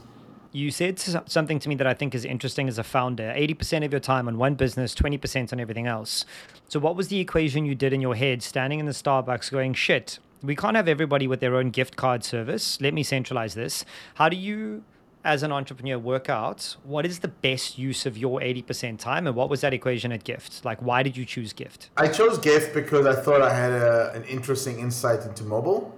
You 0.54 0.70
said 0.70 1.00
something 1.00 1.58
to 1.60 1.68
me 1.68 1.76
that 1.76 1.88
I 1.88 1.96
think 1.96 2.14
is 2.14 2.26
interesting 2.26 2.68
as 2.68 2.78
a 2.78 2.84
founder 2.84 3.34
80% 3.36 3.84
of 3.84 3.92
your 3.92 4.00
time 4.00 4.28
on 4.28 4.38
one 4.38 4.54
business, 4.54 4.94
20% 4.94 5.52
on 5.52 5.60
everything 5.60 5.88
else. 5.88 6.26
So, 6.70 6.80
what 6.80 6.96
was 6.96 7.08
the 7.08 7.20
equation 7.20 7.66
you 7.66 7.74
did 7.74 7.92
in 7.92 8.02
your 8.02 8.16
head 8.16 8.44
standing 8.44 8.80
in 8.80 8.86
the 8.86 8.92
Starbucks 8.92 9.52
going, 9.52 9.74
shit, 9.74 10.20
we 10.44 10.56
can't 10.56 10.76
have 10.76 10.88
everybody 10.88 11.26
with 11.26 11.40
their 11.40 11.56
own 11.56 11.72
gift 11.72 11.96
card 11.96 12.24
service. 12.24 12.80
Let 12.80 12.94
me 12.94 13.02
centralize 13.02 13.56
this. 13.56 13.84
How 14.16 14.30
do 14.30 14.38
you 14.38 14.84
as 15.24 15.42
an 15.44 15.52
entrepreneur 15.52 15.98
work 15.98 16.30
out 16.30 16.76
what 16.84 17.06
is 17.06 17.20
the 17.20 17.28
best 17.28 17.78
use 17.78 18.06
of 18.06 18.18
your 18.18 18.40
80% 18.42 19.00
time 19.00 19.26
and 19.28 19.36
what 19.36 19.50
was 19.50 19.62
that 19.62 19.74
equation 19.74 20.12
at 20.12 20.24
Gyft? 20.24 20.66
Like 20.66 20.82
why 20.82 21.04
did 21.04 21.16
you 21.16 21.26
choose 21.26 21.54
Gyft? 21.54 21.90
I 21.98 22.08
chose 22.08 22.38
Gyft 22.40 22.74
because 22.74 23.06
i 23.06 23.16
thought 23.16 23.42
i 23.42 23.54
had 23.54 23.72
a, 23.72 24.12
an 24.14 24.24
interesting 24.26 24.80
insight 24.80 25.26
into 25.26 25.44
mobile 25.44 25.98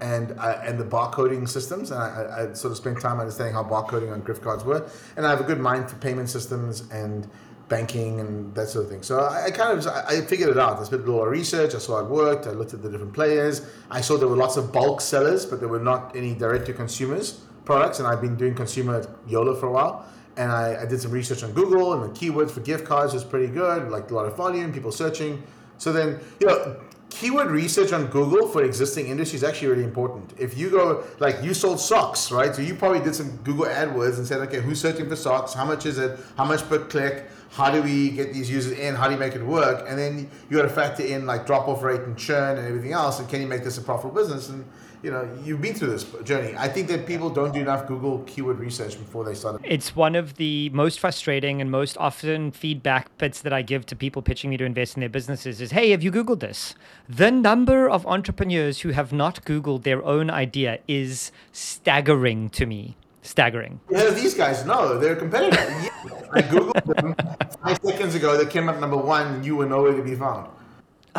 and 0.00 0.38
I, 0.38 0.52
and 0.52 0.78
the 0.78 0.84
barcoding 0.84 1.48
systems 1.48 1.90
and 1.90 2.00
I, 2.00 2.50
I, 2.50 2.52
sort 2.52 2.70
of 2.70 2.76
spent 2.76 3.00
time 3.00 3.18
understanding 3.18 3.54
how 3.54 3.64
barcoding 3.64 4.12
on 4.12 4.22
gift 4.22 4.42
cards 4.42 4.64
were 4.64 4.88
and 5.16 5.26
i 5.26 5.30
have 5.30 5.40
a 5.40 5.44
good 5.44 5.60
mind 5.60 5.90
for 5.90 5.96
payment 5.96 6.28
systems 6.28 6.88
and 6.92 7.28
banking 7.68 8.18
and 8.20 8.54
that 8.54 8.68
sort 8.68 8.86
of 8.86 8.90
thing. 8.90 9.02
So 9.02 9.18
i, 9.20 9.46
I 9.46 9.50
kind 9.50 9.78
of 9.78 9.86
i 9.86 10.20
figured 10.22 10.50
it 10.50 10.58
out. 10.58 10.78
I 10.78 10.84
spent 10.84 11.02
a 11.02 11.04
little 11.04 11.26
research. 11.26 11.74
I 11.74 11.78
saw 11.78 12.00
it 12.00 12.06
worked. 12.06 12.46
I 12.46 12.52
looked 12.52 12.72
at 12.72 12.82
the 12.82 12.88
different 12.88 13.12
players. 13.12 13.60
I 13.90 14.00
saw 14.00 14.16
there 14.16 14.28
were 14.28 14.36
lots 14.36 14.56
of 14.56 14.72
bulk 14.72 15.00
sellers 15.00 15.44
but 15.44 15.60
there 15.60 15.68
were 15.68 15.78
not 15.78 16.16
any 16.16 16.34
direct 16.34 16.66
to 16.66 16.72
consumers 16.72 17.42
products, 17.68 17.98
and 17.98 18.08
I've 18.08 18.22
been 18.22 18.34
doing 18.34 18.54
consumer 18.54 19.06
Yola 19.28 19.54
for 19.54 19.66
a 19.66 19.72
while. 19.78 20.06
And 20.38 20.50
I, 20.50 20.82
I 20.82 20.86
did 20.86 21.00
some 21.00 21.10
research 21.10 21.42
on 21.44 21.52
Google, 21.52 21.92
and 21.92 22.02
the 22.02 22.18
keywords 22.18 22.50
for 22.50 22.60
gift 22.60 22.84
cards 22.86 23.12
was 23.12 23.24
pretty 23.24 23.48
good, 23.48 23.90
like 23.90 24.10
a 24.10 24.14
lot 24.14 24.24
of 24.24 24.36
volume, 24.36 24.72
people 24.72 24.90
searching. 24.90 25.42
So 25.76 25.92
then, 25.92 26.18
you 26.40 26.46
know, 26.46 26.80
keyword 27.10 27.48
research 27.50 27.92
on 27.92 28.06
Google 28.06 28.48
for 28.48 28.64
existing 28.64 29.08
industry 29.08 29.36
is 29.36 29.44
actually 29.44 29.68
really 29.68 29.84
important. 29.84 30.32
If 30.38 30.56
you 30.56 30.70
go, 30.70 31.04
like 31.18 31.42
you 31.42 31.52
sold 31.52 31.78
socks, 31.78 32.32
right? 32.32 32.54
So 32.54 32.62
you 32.62 32.74
probably 32.74 33.00
did 33.00 33.14
some 33.14 33.36
Google 33.48 33.66
AdWords 33.66 34.16
and 34.16 34.26
said, 34.26 34.40
okay, 34.48 34.60
who's 34.60 34.80
searching 34.80 35.08
for 35.08 35.16
socks? 35.16 35.52
How 35.52 35.66
much 35.66 35.84
is 35.84 35.98
it? 35.98 36.18
How 36.38 36.46
much 36.46 36.66
per 36.70 36.78
click? 36.78 37.26
How 37.50 37.70
do 37.70 37.82
we 37.82 38.10
get 38.10 38.32
these 38.32 38.50
users 38.50 38.78
in? 38.78 38.94
How 38.94 39.06
do 39.08 39.14
you 39.14 39.20
make 39.20 39.34
it 39.34 39.44
work? 39.44 39.84
And 39.88 39.98
then 39.98 40.30
you 40.48 40.56
got 40.56 40.62
to 40.62 40.68
factor 40.68 41.02
in 41.02 41.26
like 41.26 41.46
drop 41.46 41.68
off 41.68 41.82
rate 41.82 42.02
and 42.02 42.16
churn 42.16 42.56
and 42.58 42.66
everything 42.66 42.92
else. 42.92 43.18
And 43.18 43.28
can 43.28 43.40
you 43.42 43.46
make 43.46 43.64
this 43.64 43.78
a 43.78 43.82
profitable 43.82 44.14
business? 44.14 44.48
And 44.48 44.64
you 45.02 45.10
know, 45.10 45.28
you've 45.44 45.60
been 45.60 45.74
through 45.74 45.90
this 45.90 46.04
journey. 46.24 46.54
I 46.56 46.68
think 46.68 46.88
that 46.88 47.06
people 47.06 47.30
don't 47.30 47.52
do 47.52 47.60
enough 47.60 47.86
Google 47.86 48.20
keyword 48.26 48.58
research 48.58 48.98
before 48.98 49.24
they 49.24 49.34
start. 49.34 49.60
It's 49.64 49.94
one 49.94 50.14
of 50.14 50.36
the 50.36 50.70
most 50.70 50.98
frustrating 50.98 51.60
and 51.60 51.70
most 51.70 51.96
often 51.98 52.50
feedback 52.50 53.16
bits 53.18 53.42
that 53.42 53.52
I 53.52 53.62
give 53.62 53.86
to 53.86 53.96
people 53.96 54.22
pitching 54.22 54.50
me 54.50 54.56
to 54.56 54.64
invest 54.64 54.96
in 54.96 55.00
their 55.00 55.08
businesses 55.08 55.60
is, 55.60 55.70
hey, 55.70 55.90
have 55.90 56.02
you 56.02 56.10
Googled 56.10 56.40
this? 56.40 56.74
The 57.08 57.30
number 57.30 57.88
of 57.88 58.06
entrepreneurs 58.06 58.80
who 58.80 58.90
have 58.90 59.12
not 59.12 59.44
Googled 59.44 59.84
their 59.84 60.04
own 60.04 60.30
idea 60.30 60.80
is 60.88 61.30
staggering 61.52 62.50
to 62.50 62.66
me. 62.66 62.96
Staggering. 63.22 63.80
Yeah, 63.90 64.10
these 64.10 64.34
guys, 64.34 64.64
no, 64.64 64.98
they're 64.98 65.16
competitive. 65.16 65.58
I 66.32 66.42
Googled 66.42 66.96
them 66.96 67.14
five 67.62 67.78
seconds 67.84 68.14
ago. 68.14 68.36
They 68.36 68.50
came 68.50 68.68
up 68.68 68.80
number 68.80 68.96
one, 68.96 69.44
you 69.44 69.56
were 69.56 69.66
nowhere 69.66 69.92
to 69.92 70.02
be 70.02 70.14
found. 70.14 70.50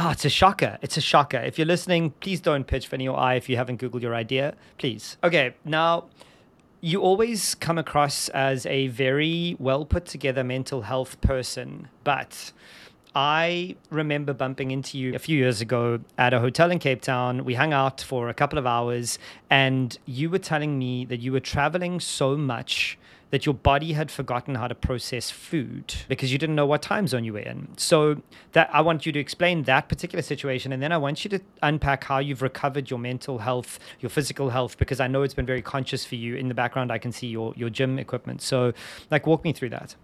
Oh, 0.02 0.12
it's 0.12 0.24
a 0.24 0.30
shocker. 0.30 0.78
It's 0.82 0.96
a 0.96 1.02
shocker. 1.02 1.40
If 1.40 1.58
you're 1.60 1.68
listening, 1.68 2.12
please 2.22 2.40
don't 2.40 2.66
pitch 2.66 2.88
Vinny 2.88 3.06
or 3.06 3.20
I 3.20 3.34
if 3.34 3.50
you 3.50 3.58
haven't 3.58 3.82
Googled 3.82 4.02
your 4.02 4.16
idea. 4.16 4.56
Please. 4.78 5.18
Okay, 5.26 5.56
now 5.66 6.06
you 6.80 7.02
always 7.02 7.54
come 7.56 7.78
across 7.78 8.30
as 8.30 8.66
a 8.66 8.88
very 8.88 9.58
well 9.60 9.84
put 9.84 10.06
together 10.06 10.42
mental 10.42 10.84
health 10.84 11.20
person, 11.20 11.90
but 12.06 12.54
I 13.14 13.76
remember 13.90 14.32
bumping 14.32 14.72
into 14.72 14.98
you 14.98 15.16
a 15.16 15.20
few 15.20 15.38
years 15.38 15.60
ago 15.60 16.00
at 16.18 16.34
a 16.34 16.40
hotel 16.40 16.72
in 16.72 16.80
Cape 16.80 17.02
Town. 17.02 17.44
We 17.44 17.56
hung 17.56 17.74
out 17.74 18.00
for 18.00 18.30
a 18.30 18.34
couple 18.34 18.58
of 18.58 18.66
hours, 18.66 19.20
and 19.50 19.98
you 20.06 20.30
were 20.30 20.40
telling 20.40 20.80
me 20.80 21.04
that 21.04 21.20
you 21.20 21.34
were 21.34 21.42
traveling 21.42 22.00
so 22.00 22.38
much 22.38 22.98
that 23.32 23.46
your 23.46 23.54
body 23.54 23.94
had 23.94 24.10
forgotten 24.10 24.56
how 24.56 24.68
to 24.68 24.76
process 24.76 25.30
food 25.30 25.94
because 26.08 26.32
you 26.32 26.38
didn't 26.38 26.56
know 26.56 26.66
what 26.66 26.82
time 26.82 27.08
zone 27.08 27.24
you 27.24 27.34
were 27.34 27.40
in. 27.40 27.68
So 27.78 28.22
that 28.54 28.70
I 28.74 28.82
want 28.82 29.06
you 29.06 29.12
to 29.12 29.20
explain 29.20 29.64
that 29.64 29.88
particular 29.88 30.22
situation 30.22 30.72
and 30.74 30.82
then 30.82 30.92
I 30.92 30.98
want 30.98 31.24
you 31.24 31.30
to 31.32 31.40
unpack 31.62 32.04
how 32.06 32.20
you've 32.20 32.42
recovered 32.42 32.90
your 32.90 33.00
mental 33.00 33.40
health, 33.40 33.80
your 34.00 34.10
physical 34.10 34.50
health 34.50 34.78
because 34.78 35.00
I 35.00 35.08
know 35.08 35.22
it's 35.24 35.34
been 35.34 35.46
very 35.46 35.62
conscious 35.62 36.06
for 36.06 36.16
you. 36.16 36.36
In 36.36 36.48
the 36.48 36.56
background 36.56 36.92
I 36.92 36.98
can 36.98 37.12
see 37.12 37.28
your 37.28 37.54
your 37.56 37.70
gym 37.70 38.00
equipment. 38.00 38.42
So 38.42 38.74
like 39.12 39.28
walk 39.28 39.44
me 39.44 39.54
through 39.54 39.70
that. 39.70 39.96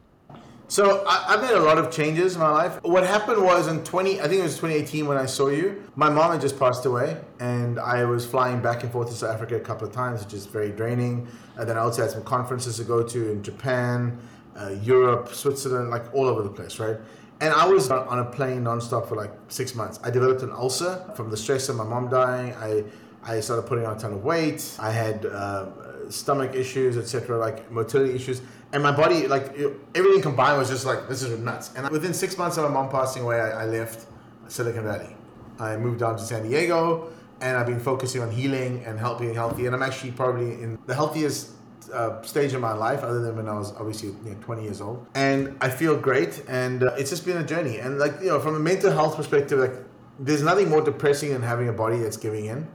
So 0.67 1.05
I, 1.07 1.33
have 1.33 1.41
made 1.41 1.51
a 1.51 1.59
lot 1.59 1.77
of 1.77 1.91
changes 1.91 2.33
in 2.33 2.41
my 2.41 2.49
life. 2.49 2.83
What 2.83 3.05
happened 3.05 3.43
was 3.43 3.67
in 3.67 3.83
20, 3.83 4.19
I 4.19 4.27
think 4.27 4.39
it 4.39 4.43
was 4.43 4.55
2018 4.55 5.05
when 5.05 5.17
I 5.17 5.27
saw 5.27 5.49
you. 5.49 5.83
My 5.95 6.09
mom 6.09 6.31
had 6.31 6.41
just 6.41 6.57
passed 6.57 6.85
away, 6.87 7.17
and 7.39 7.79
I 7.79 8.03
was 8.05 8.25
flying 8.25 8.61
back 8.61 8.81
and 8.81 8.91
forth 8.91 9.09
to 9.09 9.13
South 9.13 9.35
Africa 9.35 9.57
a 9.57 9.59
couple 9.59 9.87
of 9.87 9.93
times, 9.93 10.23
which 10.23 10.33
is 10.33 10.47
very 10.47 10.71
draining. 10.71 11.27
And 11.55 11.69
then 11.69 11.77
I 11.77 11.81
also 11.81 12.01
had 12.01 12.11
some 12.11 12.23
conferences 12.23 12.77
to 12.77 12.83
go 12.83 13.03
to 13.03 13.31
in 13.31 13.43
Japan, 13.43 14.17
uh, 14.57 14.69
Europe, 14.81 15.29
Switzerland, 15.33 15.91
like 15.91 16.11
all 16.15 16.25
over 16.25 16.41
the 16.41 16.49
place, 16.49 16.79
right? 16.79 16.97
And 17.41 17.53
I 17.53 17.67
was 17.67 17.91
on 17.91 18.17
a 18.17 18.25
plane 18.25 18.63
nonstop 18.63 19.07
for 19.07 19.15
like 19.15 19.31
six 19.49 19.75
months. 19.75 19.99
I 20.03 20.09
developed 20.09 20.41
an 20.41 20.51
ulcer 20.51 21.11
from 21.15 21.29
the 21.29 21.37
stress 21.37 21.69
of 21.69 21.75
my 21.75 21.83
mom 21.83 22.09
dying. 22.09 22.53
I 22.53 22.85
I 23.27 23.39
started 23.39 23.63
putting 23.63 23.85
on 23.85 23.97
a 23.97 23.99
ton 23.99 24.13
of 24.13 24.23
weight. 24.23 24.75
I 24.79 24.91
had 24.91 25.25
uh, 25.25 25.65
stomach 26.11 26.53
issues, 26.53 26.95
etc., 26.95 27.37
like 27.37 27.71
motility 27.71 28.13
issues 28.13 28.41
and 28.75 28.83
my 28.83 28.91
body, 28.91 29.25
like 29.25 29.57
everything 29.95 30.21
combined, 30.21 30.59
was 30.59 30.69
just 30.69 30.85
like 30.85 31.07
this 31.07 31.23
is 31.23 31.39
nuts. 31.39 31.71
And 31.77 31.89
within 31.91 32.13
six 32.13 32.37
months 32.37 32.57
of 32.57 32.65
my 32.65 32.69
mom 32.69 32.89
passing 32.89 33.23
away, 33.23 33.39
I, 33.39 33.63
I 33.63 33.65
left 33.65 34.05
Silicon 34.49 34.83
Valley. 34.83 35.15
I 35.59 35.77
moved 35.77 36.01
down 36.01 36.17
to 36.17 36.21
San 36.21 36.43
Diego, 36.43 37.09
and 37.39 37.55
I've 37.55 37.67
been 37.67 37.79
focusing 37.79 38.21
on 38.21 38.29
healing 38.29 38.83
and 38.85 38.99
helping 38.99 39.33
healthy. 39.33 39.65
And 39.65 39.73
I'm 39.73 39.81
actually 39.81 40.11
probably 40.11 40.61
in 40.61 40.77
the 40.87 40.93
healthiest 40.93 41.51
uh, 41.93 42.21
stage 42.23 42.51
of 42.51 42.59
my 42.59 42.73
life, 42.73 43.01
other 43.01 43.21
than 43.21 43.37
when 43.37 43.47
I 43.47 43.57
was 43.57 43.71
obviously 43.77 44.09
you 44.09 44.31
know, 44.31 44.37
20 44.41 44.63
years 44.63 44.81
old. 44.81 45.07
And 45.15 45.55
I 45.61 45.69
feel 45.69 45.95
great, 45.95 46.43
and 46.49 46.83
uh, 46.83 46.95
it's 46.97 47.09
just 47.09 47.25
been 47.25 47.37
a 47.37 47.45
journey. 47.45 47.77
And 47.77 47.97
like 47.97 48.19
you 48.19 48.27
know, 48.27 48.41
from 48.41 48.55
a 48.55 48.59
mental 48.59 48.91
health 48.91 49.15
perspective, 49.15 49.57
like 49.57 49.75
there's 50.19 50.43
nothing 50.43 50.69
more 50.69 50.81
depressing 50.81 51.31
than 51.31 51.43
having 51.43 51.69
a 51.69 51.73
body 51.73 51.99
that's 51.99 52.17
giving 52.17 52.47
in. 52.47 52.67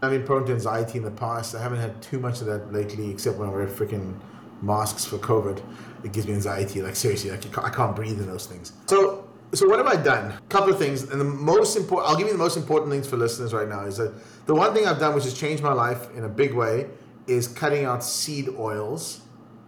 I've 0.00 0.12
been 0.12 0.24
prone 0.24 0.46
to 0.46 0.52
anxiety 0.54 0.96
in 0.96 1.04
the 1.04 1.10
past. 1.10 1.54
I 1.54 1.62
haven't 1.62 1.78
had 1.78 2.00
too 2.00 2.18
much 2.18 2.40
of 2.40 2.46
that 2.46 2.72
lately, 2.72 3.10
except 3.10 3.36
when 3.36 3.50
I 3.50 3.52
wear 3.52 3.66
freaking 3.66 4.18
masks 4.62 5.04
for 5.04 5.18
COVID, 5.18 5.62
it 6.04 6.12
gives 6.12 6.26
me 6.26 6.34
anxiety. 6.34 6.82
Like 6.82 6.96
seriously, 6.96 7.30
like 7.30 7.58
I 7.58 7.70
can't 7.70 7.94
breathe 7.94 8.18
in 8.20 8.26
those 8.26 8.46
things. 8.46 8.72
So, 8.86 9.28
so 9.52 9.68
what 9.68 9.78
have 9.78 9.86
I 9.86 10.02
done? 10.02 10.32
A 10.32 10.40
couple 10.48 10.72
of 10.72 10.78
things, 10.78 11.02
and 11.02 11.20
the 11.20 11.24
most 11.24 11.76
important. 11.76 12.10
I'll 12.10 12.16
give 12.16 12.26
you 12.26 12.32
the 12.32 12.38
most 12.38 12.56
important 12.56 12.90
things 12.90 13.08
for 13.08 13.16
listeners 13.16 13.52
right 13.52 13.68
now. 13.68 13.84
Is 13.84 13.98
that 13.98 14.14
the 14.46 14.54
one 14.54 14.72
thing 14.72 14.86
I've 14.86 14.98
done, 14.98 15.14
which 15.14 15.24
has 15.24 15.34
changed 15.34 15.62
my 15.62 15.72
life 15.72 16.14
in 16.16 16.24
a 16.24 16.28
big 16.28 16.54
way, 16.54 16.88
is 17.26 17.48
cutting 17.48 17.84
out 17.84 18.02
seed 18.02 18.48
oils, 18.48 19.22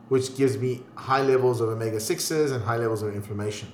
which 0.08 0.36
gives 0.36 0.56
me 0.56 0.82
high 0.94 1.22
levels 1.22 1.60
of 1.60 1.68
omega 1.68 2.00
sixes 2.00 2.52
and 2.52 2.62
high 2.64 2.76
levels 2.76 3.02
of 3.02 3.14
inflammation. 3.14 3.68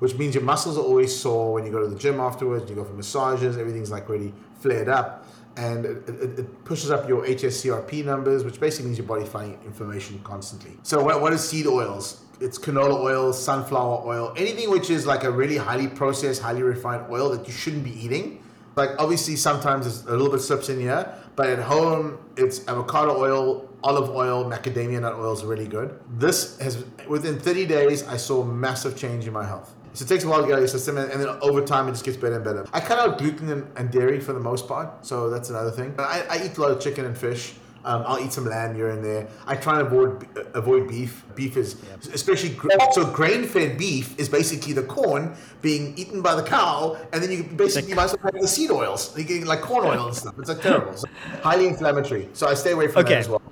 Which 0.00 0.16
means 0.16 0.34
your 0.34 0.44
muscles 0.44 0.76
are 0.76 0.82
always 0.82 1.16
sore 1.18 1.52
when 1.54 1.64
you 1.64 1.70
go 1.72 1.80
to 1.80 1.86
the 1.86 1.96
gym 1.96 2.20
afterwards. 2.20 2.68
You 2.68 2.76
go 2.76 2.84
for 2.84 2.92
massages, 2.92 3.56
everything's 3.56 3.90
like 3.90 4.08
really 4.08 4.34
flared 4.60 4.88
up 4.88 5.23
and 5.56 5.84
it, 5.84 6.08
it, 6.08 6.38
it, 6.38 6.64
pushes 6.64 6.90
up 6.90 7.08
your 7.08 7.24
HSCRP 7.24 8.04
numbers, 8.04 8.44
which 8.44 8.58
basically 8.58 8.86
means 8.86 8.98
your 8.98 9.06
body 9.06 9.24
fighting 9.24 9.58
inflammation 9.64 10.18
constantly. 10.24 10.76
So 10.82 11.02
what, 11.02 11.20
what 11.20 11.32
is 11.32 11.48
seed 11.48 11.66
oils? 11.66 12.22
It's 12.40 12.58
canola 12.58 13.00
oil, 13.00 13.32
sunflower 13.32 14.02
oil, 14.04 14.34
anything 14.36 14.70
which 14.70 14.90
is 14.90 15.06
like 15.06 15.24
a 15.24 15.30
really 15.30 15.56
highly 15.56 15.86
processed, 15.86 16.42
highly 16.42 16.62
refined 16.62 17.06
oil 17.10 17.30
that 17.30 17.46
you 17.46 17.52
shouldn't 17.52 17.84
be 17.84 17.92
eating. 18.04 18.42
Like 18.76 18.90
obviously 18.98 19.36
sometimes 19.36 19.86
it's 19.86 20.02
a 20.06 20.10
little 20.10 20.30
bit 20.30 20.40
slips 20.40 20.68
in 20.68 20.80
here, 20.80 21.14
but 21.36 21.48
at 21.48 21.60
home 21.60 22.18
it's 22.36 22.66
avocado 22.66 23.16
oil, 23.16 23.68
olive 23.84 24.10
oil, 24.10 24.44
macadamia 24.44 25.00
nut 25.00 25.14
oil 25.14 25.32
is 25.32 25.44
really 25.44 25.68
good. 25.68 26.00
This 26.18 26.58
has 26.58 26.84
within 27.06 27.38
30 27.38 27.66
days 27.66 28.06
I 28.08 28.16
saw 28.16 28.42
massive 28.42 28.96
change 28.96 29.26
in 29.28 29.32
my 29.32 29.46
health. 29.46 29.72
So 29.94 30.04
it 30.04 30.08
takes 30.08 30.24
a 30.24 30.28
while 30.28 30.40
to 30.40 30.46
get 30.46 30.54
out 30.54 30.56
of 30.56 30.62
your 30.62 30.68
system, 30.68 30.98
and, 30.98 31.10
and, 31.12 31.20
then 31.20 31.28
over 31.40 31.64
time 31.64 31.86
it 31.86 31.92
just 31.92 32.04
gets 32.04 32.16
better 32.16 32.34
and 32.34 32.44
better. 32.44 32.66
I 32.72 32.80
cut 32.80 32.98
out 32.98 33.16
gluten 33.16 33.48
and, 33.48 33.70
and 33.76 33.92
dairy 33.92 34.18
for 34.18 34.32
the 34.32 34.40
most 34.40 34.66
part, 34.66 35.06
so 35.06 35.30
that's 35.30 35.50
another 35.50 35.70
thing. 35.70 35.94
I, 35.98 36.24
I 36.28 36.44
eat 36.44 36.56
a 36.56 36.60
lot 36.60 36.72
of 36.72 36.80
chicken 36.80 37.04
and 37.04 37.16
fish. 37.16 37.54
Um, 37.84 38.02
I'll 38.06 38.18
eat 38.18 38.32
some 38.32 38.46
lamb 38.46 38.74
here 38.74 38.88
and 38.88 39.04
there. 39.04 39.28
I 39.46 39.54
try 39.56 39.78
and 39.78 39.86
avoid 39.86 40.26
avoid 40.54 40.88
beef. 40.88 41.22
Beef 41.34 41.56
is 41.56 41.76
especially 42.12 42.58
so 42.92 43.04
grain 43.04 43.44
fed 43.44 43.76
beef 43.76 44.18
is 44.18 44.28
basically 44.28 44.72
the 44.72 44.84
corn 44.84 45.36
being 45.60 45.96
eaten 45.98 46.22
by 46.22 46.34
the 46.34 46.42
cow, 46.42 46.96
and 47.12 47.22
then 47.22 47.30
you 47.30 47.44
basically 47.44 47.90
you 47.90 47.96
might 47.96 48.04
as 48.04 48.16
well 48.16 48.32
have 48.32 48.40
the 48.40 48.48
seed 48.48 48.70
oils. 48.70 49.16
You 49.16 49.24
get 49.24 49.46
like 49.46 49.60
corn 49.60 49.84
oil 49.86 50.06
and 50.06 50.16
stuff. 50.16 50.34
It's 50.38 50.48
like 50.48 50.62
terrible, 50.62 50.96
so 50.96 51.06
highly 51.42 51.66
inflammatory. 51.66 52.30
So 52.32 52.48
I 52.48 52.54
stay 52.54 52.72
away 52.72 52.88
from 52.88 53.04
okay. 53.04 53.14
that 53.14 53.20
as 53.20 53.28
well. 53.28 53.42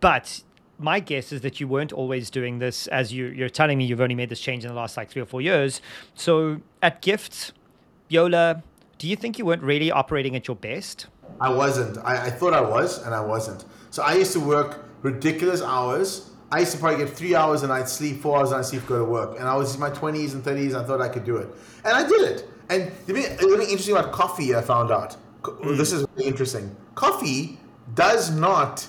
But 0.00 0.42
my 0.78 1.00
guess 1.00 1.32
is 1.32 1.40
that 1.40 1.60
you 1.60 1.68
weren't 1.68 1.92
always 1.92 2.30
doing 2.30 2.58
this 2.58 2.86
as 2.88 3.12
you, 3.12 3.26
you're 3.26 3.48
telling 3.48 3.78
me 3.78 3.84
you've 3.84 4.00
only 4.00 4.14
made 4.14 4.28
this 4.28 4.40
change 4.40 4.64
in 4.64 4.68
the 4.68 4.76
last 4.76 4.96
like 4.96 5.10
three 5.10 5.22
or 5.22 5.26
four 5.26 5.40
years. 5.40 5.80
So 6.14 6.60
at 6.82 7.02
Gyfts, 7.02 7.52
Yola, 8.08 8.62
do 8.98 9.08
you 9.08 9.16
think 9.16 9.38
you 9.38 9.44
weren't 9.44 9.62
really 9.62 9.90
operating 9.90 10.36
at 10.36 10.46
your 10.46 10.56
best? 10.56 11.06
I 11.40 11.50
wasn't. 11.50 11.98
I, 11.98 12.26
I 12.26 12.30
thought 12.30 12.54
I 12.54 12.60
was, 12.60 13.04
and 13.04 13.14
I 13.14 13.20
wasn't. 13.20 13.64
So 13.90 14.02
I 14.02 14.14
used 14.14 14.32
to 14.32 14.40
work 14.40 14.84
ridiculous 15.02 15.62
hours. 15.62 16.30
I 16.50 16.60
used 16.60 16.72
to 16.72 16.78
probably 16.78 17.04
get 17.04 17.14
three 17.14 17.34
hours 17.34 17.62
a 17.62 17.68
night 17.68 17.88
sleep, 17.88 18.20
four 18.20 18.38
hours 18.38 18.52
a 18.52 18.56
night 18.56 18.64
sleep, 18.64 18.86
go 18.86 18.98
to 18.98 19.04
work. 19.04 19.38
And 19.38 19.48
I 19.48 19.54
was 19.54 19.74
in 19.74 19.80
my 19.80 19.90
20s 19.90 20.32
and 20.32 20.42
30s, 20.42 20.74
I 20.74 20.84
thought 20.84 21.00
I 21.00 21.08
could 21.08 21.24
do 21.24 21.36
it. 21.36 21.48
And 21.84 21.94
I 21.94 22.08
did 22.08 22.22
it. 22.22 22.48
And 22.70 22.90
the 23.06 23.14
thing 23.14 23.24
interesting 23.68 23.96
about 23.96 24.12
coffee, 24.12 24.54
I 24.54 24.62
found 24.62 24.90
out. 24.90 25.16
Mm. 25.42 25.76
This 25.76 25.92
is 25.92 26.06
really 26.16 26.28
interesting. 26.28 26.74
Coffee 26.94 27.58
does 27.94 28.30
not 28.30 28.86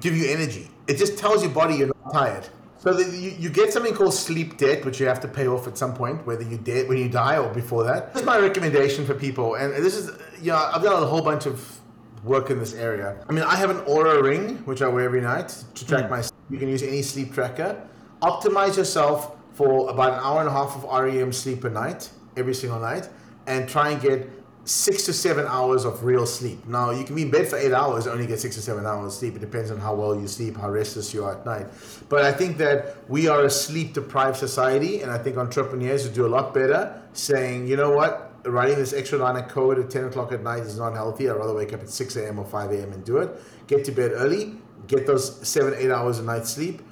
give 0.00 0.16
you 0.16 0.28
energy. 0.28 0.70
It 0.86 0.96
just 0.96 1.18
tells 1.18 1.42
your 1.42 1.52
body 1.52 1.76
you're 1.76 1.88
not 1.88 2.12
tired. 2.12 2.48
So 2.78 2.96
you, 2.96 3.30
you 3.38 3.50
get 3.50 3.72
something 3.72 3.92
called 3.92 4.14
sleep 4.14 4.56
debt, 4.56 4.84
which 4.84 5.00
you 5.00 5.06
have 5.06 5.20
to 5.20 5.28
pay 5.28 5.48
off 5.48 5.66
at 5.66 5.76
some 5.76 5.94
point, 5.94 6.24
whether 6.26 6.44
you 6.44 6.56
dead 6.56 6.88
when 6.88 6.98
you 6.98 7.08
die 7.08 7.36
or 7.36 7.52
before 7.52 7.82
that. 7.84 8.12
This 8.12 8.22
is 8.22 8.26
my 8.26 8.38
recommendation 8.38 9.04
for 9.04 9.14
people, 9.14 9.56
and 9.56 9.72
this 9.72 9.96
is 9.96 10.16
you 10.40 10.52
know 10.52 10.56
I've 10.56 10.82
done 10.82 11.02
a 11.02 11.06
whole 11.06 11.22
bunch 11.22 11.46
of 11.46 11.80
work 12.22 12.50
in 12.50 12.58
this 12.58 12.74
area. 12.74 13.24
I 13.28 13.32
mean, 13.32 13.44
I 13.44 13.56
have 13.56 13.70
an 13.70 13.78
Oura 13.86 14.22
ring 14.22 14.58
which 14.58 14.80
I 14.82 14.88
wear 14.88 15.04
every 15.04 15.20
night 15.20 15.48
to 15.74 15.86
track 15.86 16.04
mm. 16.04 16.10
my. 16.10 16.22
You 16.50 16.58
can 16.58 16.68
use 16.68 16.82
any 16.82 17.02
sleep 17.02 17.34
tracker. 17.34 17.82
Optimize 18.22 18.76
yourself 18.76 19.36
for 19.52 19.90
about 19.90 20.12
an 20.14 20.20
hour 20.20 20.40
and 20.40 20.48
a 20.48 20.52
half 20.52 20.76
of 20.76 20.84
REM 20.84 21.32
sleep 21.32 21.64
a 21.64 21.70
night, 21.70 22.10
every 22.36 22.54
single 22.54 22.78
night, 22.78 23.08
and 23.48 23.68
try 23.68 23.90
and 23.90 24.00
get 24.00 24.30
six 24.68 25.04
to 25.04 25.14
seven 25.14 25.46
hours 25.46 25.86
of 25.86 26.04
real 26.04 26.26
sleep. 26.26 26.66
Now, 26.66 26.90
you 26.90 27.02
can 27.02 27.14
be 27.14 27.22
in 27.22 27.30
bed 27.30 27.48
for 27.48 27.56
eight 27.56 27.72
hours, 27.72 28.04
and 28.04 28.12
only 28.12 28.26
get 28.26 28.38
six 28.38 28.54
to 28.56 28.62
seven 28.62 28.84
hours 28.84 29.14
of 29.14 29.18
sleep. 29.18 29.34
It 29.34 29.38
depends 29.38 29.70
on 29.70 29.78
how 29.78 29.94
well 29.94 30.14
you 30.14 30.28
sleep, 30.28 30.58
how 30.58 30.68
restless 30.68 31.14
you 31.14 31.24
are 31.24 31.38
at 31.38 31.46
night. 31.46 31.66
But 32.10 32.26
I 32.26 32.32
think 32.32 32.58
that 32.58 32.96
we 33.08 33.28
are 33.28 33.44
a 33.44 33.50
sleep 33.50 33.94
deprived 33.94 34.36
society, 34.36 35.00
and 35.00 35.10
I 35.10 35.16
think 35.16 35.38
entrepreneurs 35.38 36.04
would 36.04 36.12
do 36.12 36.26
a 36.26 36.28
lot 36.28 36.52
better 36.52 37.02
saying, 37.14 37.66
you 37.66 37.76
know 37.76 37.92
what, 37.92 38.30
writing 38.44 38.76
this 38.76 38.92
extra 38.92 39.18
line 39.18 39.36
of 39.36 39.48
code 39.48 39.78
at 39.78 39.88
10 39.88 40.04
o'clock 40.04 40.32
at 40.32 40.42
night 40.42 40.64
is 40.64 40.78
not 40.78 40.92
healthy. 40.92 41.30
I'd 41.30 41.36
rather 41.36 41.54
wake 41.54 41.72
up 41.72 41.80
at 41.80 41.88
6 41.88 42.16
a.m. 42.16 42.38
or 42.38 42.44
5 42.44 42.70
a.m. 42.72 42.92
and 42.92 43.02
do 43.04 43.18
it. 43.18 43.30
Get 43.68 43.86
to 43.86 43.92
bed 43.92 44.12
early, 44.12 44.56
get 44.86 45.06
those 45.06 45.48
seven, 45.48 45.74
eight 45.78 45.90
hours 45.90 46.18
a 46.18 46.22
night 46.22 46.46
sleep. 46.46 46.82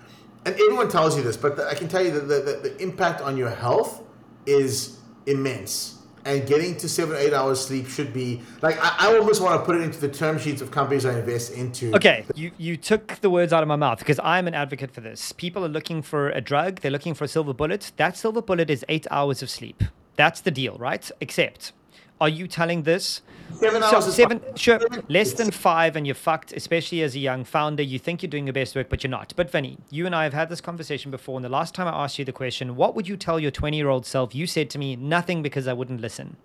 And 0.46 0.54
everyone 0.54 0.88
tells 0.88 1.14
you 1.14 1.22
this, 1.22 1.36
but 1.36 1.60
I 1.60 1.74
can 1.74 1.88
tell 1.88 2.02
you 2.02 2.12
that 2.12 2.26
the, 2.26 2.40
the, 2.40 2.70
the 2.70 2.82
impact 2.82 3.20
on 3.20 3.36
your 3.36 3.50
health 3.50 4.02
is 4.46 4.98
immense 5.26 5.95
and 6.26 6.46
getting 6.46 6.76
to 6.76 6.88
seven 6.88 7.16
eight 7.16 7.32
hours 7.32 7.64
sleep 7.64 7.86
should 7.86 8.12
be 8.12 8.42
like 8.60 8.76
I, 8.82 9.08
I, 9.08 9.16
almost 9.16 9.40
want 9.40 9.58
to 9.58 9.64
put 9.64 9.76
it 9.76 9.82
into 9.82 10.00
the 10.00 10.08
term 10.08 10.38
sheets 10.38 10.60
of 10.60 10.70
companies 10.70 11.06
I 11.06 11.18
invest 11.18 11.52
into. 11.52 11.94
Okay, 11.94 12.26
you 12.34 12.50
you 12.58 12.76
took 12.76 13.14
the 13.20 13.30
words 13.30 13.52
out 13.52 13.62
of 13.62 13.68
my 13.68 13.76
mouth 13.76 14.00
because 14.00 14.20
I'm 14.22 14.46
an 14.46 14.54
advocate 14.54 14.90
for 14.90 15.00
this. 15.00 15.32
People 15.32 15.64
are 15.64 15.68
looking 15.68 16.02
for 16.02 16.30
a 16.30 16.40
drug, 16.40 16.80
they're 16.80 16.90
looking 16.90 17.14
for 17.14 17.24
a 17.24 17.28
silver 17.28 17.54
bullet. 17.54 17.92
That 17.96 18.16
silver 18.16 18.42
bullet 18.42 18.68
is 18.68 18.84
eight 18.88 19.06
hours 19.10 19.40
of 19.40 19.48
sleep. 19.48 19.84
That's 20.16 20.40
the 20.40 20.50
deal, 20.50 20.76
right? 20.78 21.08
Except 21.20 21.72
are 22.20 22.28
you 22.28 22.46
telling 22.46 22.82
this? 22.82 23.22
Seven 23.54 23.82
hours. 23.82 24.04
So 24.04 24.10
seven, 24.10 24.40
sure, 24.54 24.80
less 25.08 25.32
than 25.34 25.50
five, 25.50 25.96
and 25.96 26.06
you're 26.06 26.14
fucked. 26.14 26.52
Especially 26.52 27.02
as 27.02 27.14
a 27.14 27.18
young 27.18 27.44
founder, 27.44 27.82
you 27.82 27.98
think 27.98 28.22
you're 28.22 28.30
doing 28.30 28.46
your 28.46 28.52
best 28.52 28.74
work, 28.74 28.88
but 28.88 29.02
you're 29.02 29.10
not. 29.10 29.32
But 29.36 29.50
Vinny, 29.50 29.78
you 29.90 30.06
and 30.06 30.14
I 30.14 30.24
have 30.24 30.34
had 30.34 30.48
this 30.48 30.60
conversation 30.60 31.10
before, 31.10 31.36
and 31.36 31.44
the 31.44 31.48
last 31.48 31.74
time 31.74 31.86
I 31.86 32.04
asked 32.04 32.18
you 32.18 32.24
the 32.24 32.32
question, 32.32 32.76
what 32.76 32.94
would 32.94 33.08
you 33.08 33.16
tell 33.16 33.38
your 33.38 33.50
20 33.50 33.76
year 33.76 33.88
old 33.88 34.06
self? 34.06 34.34
You 34.34 34.46
said 34.46 34.70
to 34.70 34.78
me, 34.78 34.96
nothing 34.96 35.42
because 35.42 35.68
I 35.68 35.72
wouldn't 35.72 36.00
listen. 36.00 36.36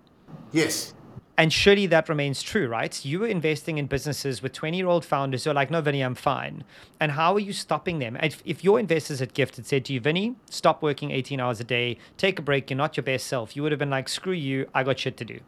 Yes. 0.51 0.93
And 1.37 1.51
surely 1.51 1.87
that 1.87 2.07
remains 2.07 2.43
true, 2.43 2.67
right? 2.67 3.03
You 3.03 3.21
were 3.21 3.27
investing 3.27 3.77
in 3.77 3.87
businesses 3.87 4.43
with 4.43 4.53
20 4.53 4.77
year 4.77 4.87
old 4.87 5.03
founders 5.03 5.43
who 5.43 5.49
are 5.49 5.53
like, 5.53 5.71
no, 5.71 5.81
Vinny, 5.81 6.01
I'm 6.01 6.15
fine. 6.15 6.63
And 6.99 7.13
how 7.13 7.33
are 7.33 7.39
you 7.39 7.53
stopping 7.53 7.99
them? 7.99 8.15
If, 8.21 8.43
if 8.45 8.63
your 8.63 8.79
investors 8.79 9.21
at 9.21 9.33
Gyft 9.33 9.55
had 9.55 9.65
said 9.65 9.85
to 9.85 9.93
you, 9.93 9.99
Vinny, 9.99 10.35
stop 10.49 10.83
working 10.83 11.11
18 11.11 11.39
hours 11.39 11.59
a 11.59 11.63
day, 11.63 11.97
take 12.17 12.37
a 12.37 12.41
break, 12.41 12.69
you're 12.69 12.77
not 12.77 12.95
your 12.95 13.03
best 13.03 13.25
self, 13.25 13.55
you 13.55 13.63
would 13.63 13.71
have 13.71 13.79
been 13.79 13.89
like, 13.89 14.07
screw 14.07 14.33
you, 14.33 14.67
I 14.75 14.83
got 14.83 14.99
shit 14.99 15.17
to 15.17 15.25
do. 15.25 15.39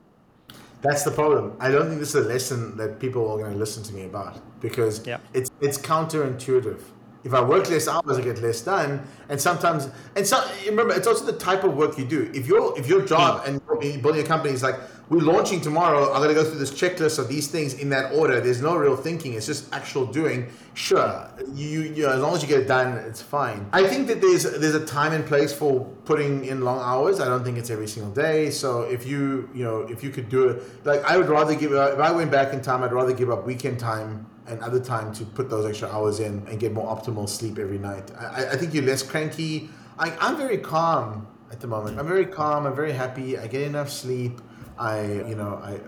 That's 0.84 1.04
the 1.04 1.12
problem. 1.12 1.56
I 1.60 1.72
don't 1.72 1.88
think 1.88 2.00
this 2.00 2.14
is 2.14 2.26
a 2.26 2.28
lesson 2.28 2.76
that 2.78 3.00
people 3.00 3.32
are 3.32 3.38
going 3.38 3.54
to 3.54 3.58
listen 3.58 3.84
to 3.84 3.94
me 3.94 4.04
about 4.04 4.40
because 4.60 5.06
yep. 5.08 5.22
it's 5.34 5.50
it's 5.62 5.78
counterintuitive. 5.78 6.80
If 7.24 7.34
I 7.34 7.42
work 7.42 7.70
less 7.70 7.88
hours, 7.88 8.18
I 8.18 8.22
get 8.22 8.42
less 8.42 8.60
done. 8.62 9.02
And 9.30 9.40
sometimes, 9.40 9.88
and 10.18 10.28
so 10.28 10.46
remember, 10.66 10.94
it's 10.94 11.08
also 11.08 11.26
the 11.26 11.38
type 11.38 11.64
of 11.64 11.74
work 11.74 11.98
you 11.98 12.04
do. 12.04 12.30
If 12.34 12.48
your 12.48 12.78
if 12.78 12.86
your 12.88 13.02
job 13.06 13.44
hmm. 13.46 13.60
and 13.72 14.02
building 14.04 14.22
a 14.22 14.28
company 14.28 14.54
is 14.54 14.62
like 14.62 14.76
we're 15.10 15.22
launching 15.22 15.60
tomorrow, 15.62 16.12
I'm 16.14 16.22
gonna 16.22 16.34
go 16.34 16.44
through 16.44 16.60
this 16.60 16.72
checklist 16.72 17.20
of 17.20 17.28
these 17.28 17.48
things 17.48 17.74
in 17.76 17.90
that 17.90 18.14
order. 18.14 18.40
There's 18.40 18.62
no 18.62 18.76
real 18.76 18.96
thinking. 18.96 19.34
It's 19.34 19.46
just 19.46 19.72
actual 19.74 20.06
doing. 20.06 20.50
Sure, 20.74 21.30
you, 21.54 21.82
you 21.82 22.04
know, 22.04 22.14
as 22.14 22.22
long 22.22 22.36
as 22.36 22.42
you 22.42 22.48
get 22.48 22.62
it 22.62 22.68
done, 22.68 22.98
it's 22.98 23.22
fine. 23.22 23.68
I 23.74 23.86
think 23.88 24.08
that 24.08 24.22
there's 24.22 24.44
there's 24.44 24.76
a 24.76 24.86
time 24.86 25.14
and 25.14 25.26
place 25.26 25.54
for 25.54 25.86
putting 26.06 26.46
in 26.46 26.62
long 26.62 26.80
hours. 26.80 27.20
I 27.20 27.26
don't 27.26 27.44
think 27.44 27.58
it's 27.58 27.70
every 27.70 27.88
single 27.88 28.12
day. 28.12 28.50
So 28.50 28.84
if 28.84 29.06
you 29.06 29.50
you 29.54 29.64
know 29.64 29.82
if 29.82 30.04
you 30.04 30.10
could 30.10 30.30
do 30.30 30.50
it, 30.50 30.86
like 30.86 31.04
I 31.04 31.18
would 31.18 31.30
rather 31.30 31.54
give 31.54 31.74
up. 31.74 31.94
if 31.94 32.00
I 32.00 32.12
went 32.12 32.32
back 32.32 32.54
in 32.54 32.62
time, 32.62 32.84
I'd 32.84 32.94
rather 32.94 33.14
give 33.14 33.30
up 33.30 33.46
weekend 33.46 33.80
time 33.80 34.26
and 34.48 34.62
other 34.62 34.80
time 34.80 35.14
to 35.14 35.26
put 35.26 35.50
those 35.50 35.66
extra 35.66 35.90
hours 35.90 36.20
in 36.20 36.46
and 36.48 36.60
get 36.60 36.74
more 36.74 36.94
optimal 36.94 37.30
sleep 37.30 37.58
every 37.60 37.78
night. 37.78 38.12
I, 38.18 38.48
I 38.52 38.58
think 38.58 38.74
you're 38.74 38.84
less 38.84 39.02
cranky. 39.02 39.70
I, 39.98 40.12
I'm 40.20 40.38
very 40.38 40.58
calm 40.58 41.28
at 41.52 41.60
the 41.60 41.68
moment. 41.68 42.00
I'm 42.00 42.08
very 42.08 42.26
calm. 42.26 42.66
I'm 42.66 42.76
very 42.76 42.92
happy. 42.92 43.38
I 43.38 43.48
get 43.48 43.62
enough 43.62 43.90
sleep. 43.90 44.42
I, 44.78 45.02
you 45.04 45.36
know, 45.36 45.60
I, 45.64 45.80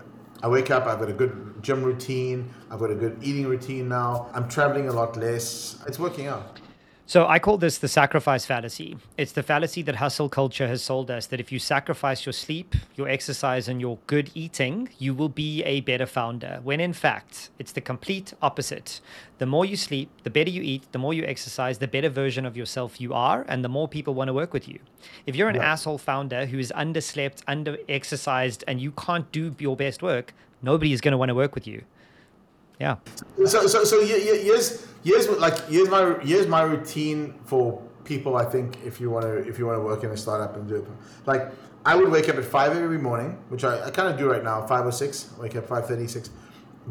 I 0.43 0.47
wake 0.47 0.71
up. 0.71 0.85
I've 0.85 0.99
got 0.99 1.09
a 1.09 1.13
good 1.13 1.55
gym 1.61 1.83
routine. 1.83 2.53
I've 2.69 2.79
got 2.79 2.91
a 2.91 2.95
good 2.95 3.17
eating 3.21 3.47
routine 3.47 3.89
now. 3.89 4.29
I'm 4.33 4.47
traveling 4.47 4.89
a 4.89 4.93
lot 4.93 5.17
less. 5.17 5.77
It's 5.87 5.99
working 5.99 6.27
out. 6.27 6.59
So 7.07 7.27
I 7.27 7.37
call 7.37 7.59
this 7.59 7.77
the 7.77 7.87
sacrifice 7.87 8.47
fallacy. 8.47 8.97
It's 9.15 9.31
the 9.31 9.43
fallacy 9.43 9.83
that 9.83 9.97
hustle 9.97 10.27
culture 10.27 10.67
has 10.67 10.81
sold 10.81 11.11
us 11.11 11.27
that 11.27 11.39
if 11.39 11.51
you 11.51 11.59
sacrifice 11.59 12.25
your 12.25 12.33
sleep, 12.33 12.73
your 12.95 13.07
exercise, 13.07 13.67
and 13.67 13.79
your 13.79 13.99
good 14.07 14.31
eating, 14.33 14.89
you 14.97 15.13
will 15.13 15.29
be 15.29 15.61
a 15.65 15.81
better 15.81 16.07
founder. 16.07 16.61
When 16.63 16.79
in 16.79 16.93
fact, 16.93 17.51
it's 17.59 17.73
the 17.73 17.79
complete 17.79 18.33
opposite. 18.41 19.01
The 19.37 19.45
more 19.45 19.65
you 19.65 19.77
sleep, 19.77 20.09
the 20.23 20.31
better 20.31 20.49
you 20.49 20.63
eat, 20.63 20.91
the 20.93 20.97
more 20.97 21.13
you 21.13 21.23
exercise, 21.25 21.77
the 21.77 21.87
better 21.87 22.09
version 22.09 22.43
of 22.43 22.57
yourself 22.57 22.99
you 22.99 23.13
are, 23.13 23.45
and 23.47 23.63
the 23.63 23.69
more 23.69 23.87
people 23.87 24.15
want 24.15 24.29
to 24.29 24.33
work 24.33 24.51
with 24.51 24.67
you. 24.67 24.79
If 25.27 25.35
you're 25.35 25.49
an 25.49 25.61
asshole 25.61 25.99
founder 25.99 26.47
who 26.47 26.57
is 26.57 26.73
underslept, 26.75 27.43
under 27.47 27.77
exercised, 27.87 28.63
and 28.67 28.81
you 28.81 28.91
can't 28.91 29.31
do 29.31 29.53
your 29.59 29.75
best 29.75 30.01
work, 30.01 30.33
nobody 30.63 30.91
is 30.91 31.01
going 31.01 31.11
to 31.11 31.19
want 31.19 31.29
to 31.29 31.35
work 31.35 31.53
with 31.53 31.67
you. 31.67 31.83
Yeah. 32.79 32.97
So 33.45 33.67
so 33.67 33.83
so 33.83 34.05
here's 34.05 34.85
here's 35.03 35.29
like 35.29 35.67
here's 35.67 35.89
my 35.89 36.17
here's 36.21 36.47
my 36.47 36.61
routine 36.63 37.35
for 37.45 37.81
people. 38.03 38.35
I 38.35 38.45
think 38.45 38.77
if 38.83 38.99
you 38.99 39.09
want 39.09 39.25
to 39.25 39.47
if 39.47 39.57
you 39.57 39.65
want 39.65 39.77
to 39.77 39.83
work 39.83 40.03
in 40.03 40.11
a 40.11 40.17
startup 40.17 40.55
and 40.55 40.67
do 40.67 40.75
it, 40.77 40.85
like 41.25 41.51
I 41.85 41.95
would 41.95 42.09
wake 42.09 42.27
up 42.29 42.35
at 42.35 42.45
five 42.45 42.75
every 42.75 42.97
morning, 42.97 43.37
which 43.49 43.63
I, 43.63 43.85
I 43.85 43.91
kind 43.91 44.09
of 44.09 44.17
do 44.17 44.29
right 44.29 44.43
now, 44.43 44.65
five 44.65 44.85
or 44.85 44.91
six. 44.91 45.31
Wake 45.39 45.55
up 45.55 45.67
five 45.67 45.87
thirty 45.87 46.07
six, 46.07 46.29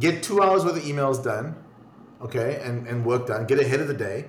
get 0.00 0.22
two 0.22 0.40
hours 0.42 0.64
worth 0.64 0.76
of 0.76 0.82
emails 0.82 1.22
done, 1.22 1.54
okay, 2.22 2.60
and 2.62 2.86
and 2.86 3.04
work 3.04 3.26
done. 3.26 3.46
Get 3.46 3.58
ahead 3.58 3.80
of 3.80 3.88
the 3.88 3.94
day. 3.94 4.26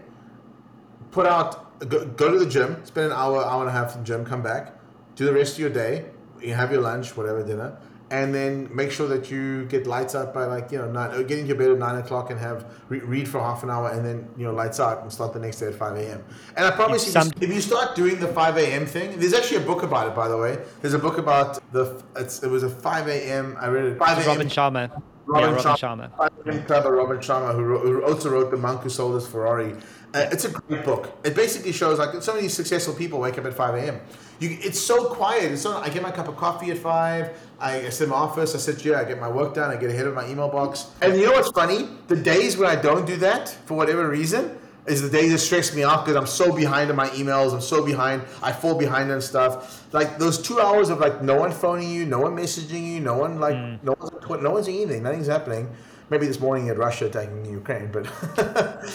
Put 1.12 1.26
out 1.26 1.80
go, 1.88 2.06
go 2.06 2.32
to 2.32 2.40
the 2.40 2.50
gym, 2.50 2.84
spend 2.86 3.08
an 3.08 3.14
hour 3.14 3.44
hour 3.44 3.62
and 3.62 3.70
a 3.70 3.72
half 3.72 3.94
in 3.94 4.02
the 4.02 4.06
gym, 4.06 4.26
come 4.26 4.42
back, 4.42 4.74
do 5.16 5.26
the 5.26 5.34
rest 5.34 5.54
of 5.54 5.60
your 5.60 5.70
day. 5.70 6.06
You 6.42 6.54
have 6.54 6.72
your 6.72 6.82
lunch, 6.82 7.16
whatever 7.16 7.44
dinner 7.44 7.78
and 8.12 8.34
then 8.34 8.74
make 8.74 8.92
sure 8.92 9.08
that 9.08 9.32
you 9.32 9.66
get 9.66 9.88
lights 9.88 10.14
out 10.14 10.34
by 10.34 10.46
like 10.46 10.72
you 10.72 10.78
know 10.78 10.90
nine, 10.92 11.12
uh, 11.12 11.22
get 11.22 11.40
into 11.40 11.48
your 11.48 11.58
bed 11.58 11.72
at 11.72 11.78
nine 11.78 11.98
o'clock 11.98 12.30
and 12.30 12.40
have 12.40 12.66
re- 12.90 13.00
read 13.00 13.28
for 13.28 13.40
half 13.40 13.64
an 13.64 13.70
hour, 13.70 13.90
and 13.90 14.06
then 14.06 14.30
you 14.38 14.46
know 14.46 14.54
lights 14.54 14.80
out 14.80 15.02
and 15.02 15.12
start 15.12 15.34
the 15.34 15.40
next 15.40 15.60
day 15.60 15.68
at 15.68 15.76
five 15.76 15.96
a.m. 15.98 16.24
And 16.56 16.66
I 16.66 16.72
promise 16.72 17.06
you, 17.06 17.12
some... 17.12 17.32
if 17.42 17.54
you 17.54 17.62
start 17.62 17.96
doing 17.96 18.20
the 18.20 18.28
five 18.28 18.58
a.m. 18.58 18.86
thing, 18.86 19.20
there's 19.20 19.34
actually 19.34 19.58
a 19.58 19.66
book 19.66 19.84
about 19.84 20.08
it, 20.08 20.16
by 20.16 20.28
the 20.28 20.38
way. 20.38 20.60
There's 20.82 20.94
a 20.94 21.00
book 21.00 21.18
about 21.18 21.60
the 21.72 22.04
it 22.16 22.48
was 22.48 22.64
a 22.64 22.70
five 22.70 23.08
a.m. 23.08 23.58
I 23.60 23.68
read 23.68 23.86
it. 23.86 23.98
Five 23.98 24.20
a.m. 24.20 24.28
Robin 24.28 24.48
Sharma. 24.50 25.02
Robin, 25.28 25.50
yeah, 25.50 25.56
Robin 25.56 25.64
Sharma. 25.64 26.12
Sharma. 26.12 26.98
Robin 26.98 27.18
Sharma, 27.18 27.56
who, 27.56 27.64
wrote, 27.64 27.82
who 27.82 28.04
also 28.04 28.30
wrote 28.30 28.52
The 28.52 28.58
Monk 28.58 28.82
Who 28.82 28.90
Sold 28.90 29.16
His 29.16 29.28
Ferrari. 29.28 29.74
Uh, 30.14 30.30
it's 30.32 30.46
a 30.46 30.50
great 30.50 30.86
book. 30.86 31.18
It 31.24 31.36
basically 31.36 31.72
shows 31.72 32.00
like 32.00 32.22
so 32.22 32.36
many 32.36 32.48
successful 32.48 32.94
people 32.94 33.20
wake 33.20 33.38
up 33.38 33.46
at 33.46 33.54
5 33.54 33.76
a.m. 33.76 34.00
You, 34.40 34.58
it's 34.62 34.80
so 34.80 35.06
quiet. 35.06 35.52
It's 35.52 35.62
so, 35.62 35.78
I 35.78 35.90
get 35.90 36.02
my 36.04 36.12
cup 36.12 36.28
of 36.28 36.36
coffee 36.36 36.72
at 36.72 36.78
5. 36.78 37.30
I, 37.60 37.86
I 37.86 37.90
sit 37.90 38.06
in 38.06 38.10
my 38.10 38.18
office. 38.18 38.54
I 38.54 38.58
sit 38.58 38.82
here. 38.82 38.96
I 38.96 39.04
get 39.06 39.20
my 39.20 39.30
work 39.30 39.54
done. 39.54 39.72
I 39.72 39.78
get 39.78 39.90
ahead 39.90 40.08
of 40.08 40.14
my 40.14 40.28
email 40.30 40.50
box. 40.50 40.88
And 41.02 41.16
you 41.16 41.26
know 41.26 41.34
what's 41.34 41.52
funny? 41.52 41.88
The 42.08 42.16
days 42.16 42.58
when 42.58 42.70
I 42.70 42.76
don't 42.76 43.06
do 43.06 43.16
that, 43.18 43.50
for 43.66 43.76
whatever 43.76 44.10
reason, 44.10 44.58
is 44.88 45.02
the 45.02 45.10
days 45.10 45.32
that 45.32 45.40
stress 45.40 45.74
me 45.74 45.84
out 45.84 46.06
because 46.06 46.16
I'm 46.16 46.28
so 46.28 46.56
behind 46.56 46.90
in 46.90 46.96
my 46.96 47.08
emails. 47.10 47.54
I'm 47.54 47.62
so 47.62 47.84
behind. 47.84 48.22
I 48.44 48.52
fall 48.52 48.76
behind 48.76 49.12
on 49.12 49.22
stuff. 49.22 49.88
Like 49.94 50.18
those 50.18 50.42
two 50.42 50.60
hours 50.60 50.90
of 50.90 51.00
like 51.00 51.22
no 51.22 51.36
one 51.36 51.52
phoning 51.52 51.90
you, 51.90 52.06
no 52.06 52.20
one 52.20 52.36
messaging 52.36 52.86
you, 52.86 53.00
no 53.00 53.18
one 53.18 53.40
like 53.40 53.56
mm. 53.56 53.82
no 53.84 53.96
one's 54.00 54.44
no 54.44 54.52
one's 54.52 54.68
anything. 54.68 55.04
Nothing's 55.04 55.28
happening. 55.28 55.70
Maybe 56.10 56.28
this 56.28 56.40
morning 56.40 56.70
at 56.70 56.78
Russia 56.78 57.08
attacking 57.08 57.46
Ukraine, 57.46 57.92
but 57.92 58.06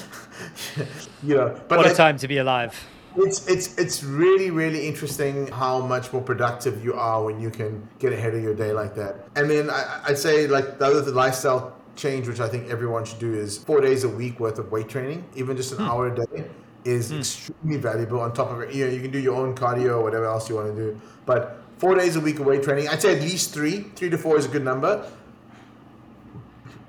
you 1.24 1.34
know. 1.34 1.60
But 1.68 1.78
what 1.78 1.86
like, 1.86 1.94
a 1.94 1.96
time 1.96 2.18
to 2.18 2.28
be 2.28 2.38
alive. 2.38 2.78
It's 3.16 3.46
it's 3.48 3.76
it's 3.76 4.04
really 4.04 4.50
really 4.50 4.86
interesting 4.86 5.48
how 5.48 5.80
much 5.80 6.12
more 6.12 6.22
productive 6.22 6.84
you 6.84 6.94
are 6.94 7.24
when 7.24 7.40
you 7.40 7.50
can 7.50 7.88
get 7.98 8.12
ahead 8.12 8.34
of 8.34 8.42
your 8.42 8.54
day 8.54 8.72
like 8.72 8.94
that. 8.94 9.28
And 9.34 9.50
then 9.50 9.68
I, 9.68 10.02
I'd 10.06 10.18
say 10.18 10.46
like 10.46 10.78
the 10.78 10.86
other 10.86 11.00
the 11.00 11.10
lifestyle 11.10 11.76
change, 11.96 12.28
which 12.28 12.40
I 12.40 12.48
think 12.48 12.70
everyone 12.70 13.04
should 13.04 13.18
do, 13.18 13.34
is 13.34 13.58
four 13.58 13.80
days 13.80 14.04
a 14.04 14.08
week 14.08 14.38
worth 14.38 14.58
of 14.58 14.70
weight 14.70 14.88
training, 14.88 15.24
even 15.34 15.56
just 15.56 15.72
an 15.72 15.78
hmm. 15.78 15.90
hour 15.90 16.06
a 16.08 16.14
day, 16.14 16.44
is 16.84 17.10
hmm. 17.10 17.18
extremely 17.18 17.78
valuable. 17.78 18.20
On 18.20 18.32
top 18.32 18.50
of 18.50 18.60
it, 18.60 18.72
you 18.72 18.86
know, 18.86 18.92
you 18.92 19.00
can 19.00 19.10
do 19.10 19.18
your 19.18 19.34
own 19.34 19.56
cardio 19.56 19.98
or 19.98 20.02
whatever 20.02 20.26
else 20.26 20.48
you 20.48 20.54
want 20.54 20.74
to 20.74 20.74
do, 20.74 21.00
but 21.26 21.60
four 21.78 21.96
days 21.96 22.14
a 22.14 22.20
week 22.20 22.38
of 22.38 22.46
weight 22.46 22.62
training. 22.62 22.88
I'd 22.88 23.02
say 23.02 23.16
at 23.16 23.22
least 23.22 23.52
three, 23.52 23.80
three 23.96 24.10
to 24.10 24.18
four 24.18 24.38
is 24.38 24.46
a 24.46 24.48
good 24.48 24.64
number. 24.64 25.10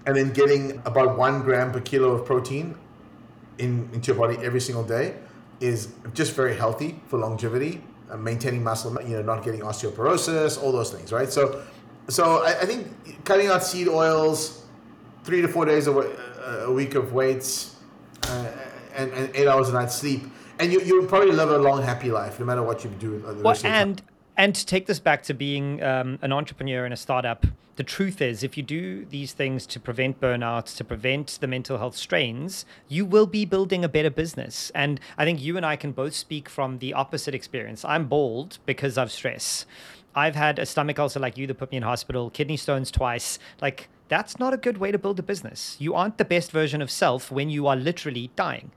And 0.06 0.16
then 0.16 0.34
getting 0.34 0.82
about 0.86 1.18
one 1.18 1.42
gram 1.44 1.72
per 1.72 1.80
kilo 1.80 2.10
of 2.12 2.26
protein 2.26 2.76
in, 3.60 3.88
into 3.94 4.08
your 4.12 4.20
body 4.20 4.44
every 4.44 4.60
single 4.60 4.84
day 4.84 5.16
is 5.62 5.94
just 6.14 6.34
very 6.34 6.56
healthy 6.56 7.00
for 7.08 7.20
longevity, 7.20 7.82
uh, 8.10 8.18
maintaining 8.18 8.64
muscle, 8.64 8.98
you 9.04 9.16
know, 9.16 9.22
not 9.22 9.44
getting 9.44 9.62
osteoporosis, 9.62 10.62
all 10.62 10.72
those 10.72 10.92
things, 10.92 11.14
right? 11.14 11.32
So, 11.32 11.64
so 12.10 12.44
I, 12.44 12.60
I 12.62 12.66
think 12.66 13.24
cutting 13.24 13.48
out 13.48 13.64
seed 13.64 13.88
oils, 13.88 14.66
three 15.24 15.42
to 15.42 15.48
four 15.48 15.66
days 15.66 15.88
a, 15.88 15.92
a 15.92 16.72
week 16.72 16.96
of 16.96 17.14
weights, 17.14 17.76
uh, 18.24 18.48
and, 18.96 19.12
and, 19.14 19.36
eight 19.36 19.48
hours 19.48 19.70
a 19.70 19.74
night 19.74 19.92
sleep, 19.92 20.24
and 20.60 20.74
you 20.74 20.82
you'll 20.82 21.06
probably 21.06 21.32
live 21.32 21.50
a 21.50 21.58
long, 21.58 21.82
happy 21.82 22.12
life, 22.12 22.40
no 22.40 22.46
matter 22.46 22.64
what 22.64 22.84
you 22.84 22.90
do. 23.00 23.24
well, 23.42 23.56
and 23.64 24.02
and 24.38 24.56
to 24.56 24.66
take 24.66 24.86
this 24.86 25.00
back 25.00 25.24
to 25.24 25.34
being 25.34 25.84
um, 25.84 26.18
an 26.22 26.32
entrepreneur 26.32 26.86
in 26.86 26.94
a 26.94 26.98
startup, 26.98 27.46
the 27.76 27.84
truth 27.84 28.22
is, 28.22 28.44
if 28.44 28.58
you 28.58 28.64
do 28.64 29.06
these 29.06 29.34
things 29.34 29.66
to 29.68 29.80
prevent 29.80 30.20
burnout, 30.20 30.76
to 30.78 30.84
prevent 30.84 31.38
the 31.42 31.48
mental 31.48 31.78
health 31.78 31.96
strains, 31.96 32.66
you 32.88 33.06
will 33.06 33.26
be 33.26 33.46
building 33.46 33.84
a 33.84 33.90
better 33.90 34.10
business. 34.10 34.72
And 34.76 35.00
I 35.18 35.26
think 35.26 35.42
you 35.42 35.58
and 35.58 35.66
I 35.66 35.76
can 35.76 35.92
both 35.92 36.14
speak 36.14 36.50
from 36.50 36.80
the 36.80 36.94
opposite 36.94 37.34
experience. 37.34 37.84
I'm 37.86 38.08
bald 38.08 38.60
because 38.66 38.98
of 38.98 39.12
stress. 39.12 39.66
I've 40.14 40.36
had 40.36 40.60
a 40.60 40.66
stomach 40.66 41.00
ulcer 41.00 41.20
like 41.20 41.38
you 41.38 41.48
that 41.48 41.56
put 41.56 41.72
me 41.72 41.78
in 41.78 41.84
hospital, 41.84 42.30
kidney 42.30 42.58
stones 42.58 42.92
twice. 42.92 43.40
Like, 43.62 43.88
that's 44.10 44.38
not 44.38 44.54
a 44.54 44.58
good 44.58 44.78
way 44.78 44.92
to 44.92 45.00
build 45.00 45.20
a 45.20 45.24
business. 45.24 45.78
You 45.80 45.96
aren't 45.96 46.18
the 46.18 46.26
best 46.26 46.52
version 46.52 46.82
of 46.82 46.92
self 46.92 47.32
when 47.32 47.50
you 47.50 47.68
are 47.68 47.78
literally 47.78 48.30
dying. 48.36 48.72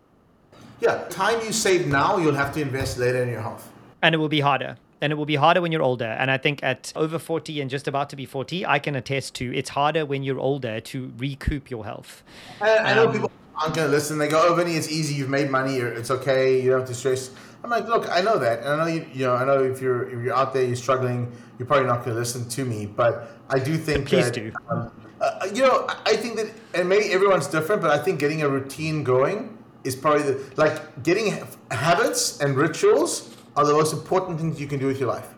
Yeah, 0.81 1.05
time 1.11 1.45
you 1.45 1.53
save 1.53 1.89
now, 1.89 2.19
you'll 2.19 2.35
have 2.35 2.55
to 2.55 2.61
invest 2.61 2.99
later 2.99 3.23
in 3.23 3.29
your 3.29 3.41
health. 3.41 3.73
And 4.01 4.15
it 4.15 4.19
will 4.19 4.29
be 4.29 4.41
harder 4.41 4.77
and 5.01 5.13
it 5.13 5.17
will 5.17 5.27
be 5.27 5.37
harder 5.37 5.61
when 5.61 5.73
you're 5.73 5.83
older. 5.83 6.05
And 6.05 6.31
I 6.31 6.39
think 6.39 6.63
at 6.63 6.93
over 6.97 7.19
40 7.19 7.61
and 7.61 7.71
just 7.71 7.89
about 7.89 8.11
to 8.11 8.17
be 8.17 8.27
40, 8.27 8.65
I 8.67 8.79
can 8.79 8.95
attest 8.95 9.35
to 9.37 9.55
it's 9.55 9.71
harder 9.71 10.07
when 10.07 10.23
you're 10.23 10.39
older 10.39 10.81
to 10.81 11.13
recoup 11.19 11.71
your 11.71 11.85
health. 11.85 12.23
I, 12.61 12.79
I 12.79 12.95
know 12.95 13.07
um, 13.07 13.13
people 13.13 13.31
aren't 13.57 13.75
going 13.75 13.89
to 13.89 13.91
listen. 13.91 14.19
They 14.19 14.29
go, 14.29 14.47
oh, 14.49 14.55
Vinny, 14.55 14.77
it's 14.77 14.91
easy. 14.91 15.15
You've 15.15 15.31
made 15.31 15.51
money. 15.51 15.77
It's 15.77 16.11
okay. 16.11 16.61
You 16.61 16.71
don't 16.71 16.81
have 16.81 16.89
to 16.89 16.95
stress. 16.95 17.31
I'm 17.63 17.71
like, 17.71 17.87
look, 17.87 18.09
I 18.11 18.21
know 18.21 18.39
that. 18.39 18.61
And 18.61 18.69
I 18.69 18.77
know, 18.77 18.87
you, 18.87 19.07
you 19.13 19.27
know, 19.27 19.35
I 19.35 19.45
know 19.45 19.63
if 19.63 19.81
you're, 19.81 20.09
if 20.09 20.23
you're 20.23 20.35
out 20.35 20.53
there, 20.53 20.65
you're 20.65 20.77
struggling, 20.77 21.33
you're 21.59 21.67
probably 21.67 21.87
not 21.87 22.05
going 22.05 22.15
to 22.15 22.19
listen 22.19 22.49
to 22.49 22.65
me. 22.65 22.87
But 22.87 23.31
I 23.49 23.59
do 23.59 23.77
think 23.77 24.09
please 24.09 24.27
that, 24.27 24.35
do. 24.35 24.53
Um, 24.69 24.91
uh, 25.21 25.49
you 25.53 25.63
know, 25.63 25.87
I 26.05 26.17
think 26.17 26.37
that, 26.37 26.51
and 26.75 26.89
maybe 26.89 27.13
everyone's 27.13 27.47
different, 27.47 27.81
but 27.81 27.91
I 27.91 27.99
think 27.99 28.21
getting 28.21 28.43
a 28.43 28.49
routine 28.49 29.03
going 29.03 29.57
is 29.83 29.97
probably 29.97 30.23
the, 30.23 30.53
like 30.57 31.03
getting 31.03 31.47
habits 31.71 32.41
and 32.41 32.57
rituals 32.57 33.34
are 33.57 33.65
the 33.65 33.73
most 33.73 33.93
important 33.93 34.39
things 34.41 34.61
you 34.61 34.67
can 34.67 34.79
do 34.79 34.87
with 34.87 34.99
your 34.99 35.09
life. 35.09 35.29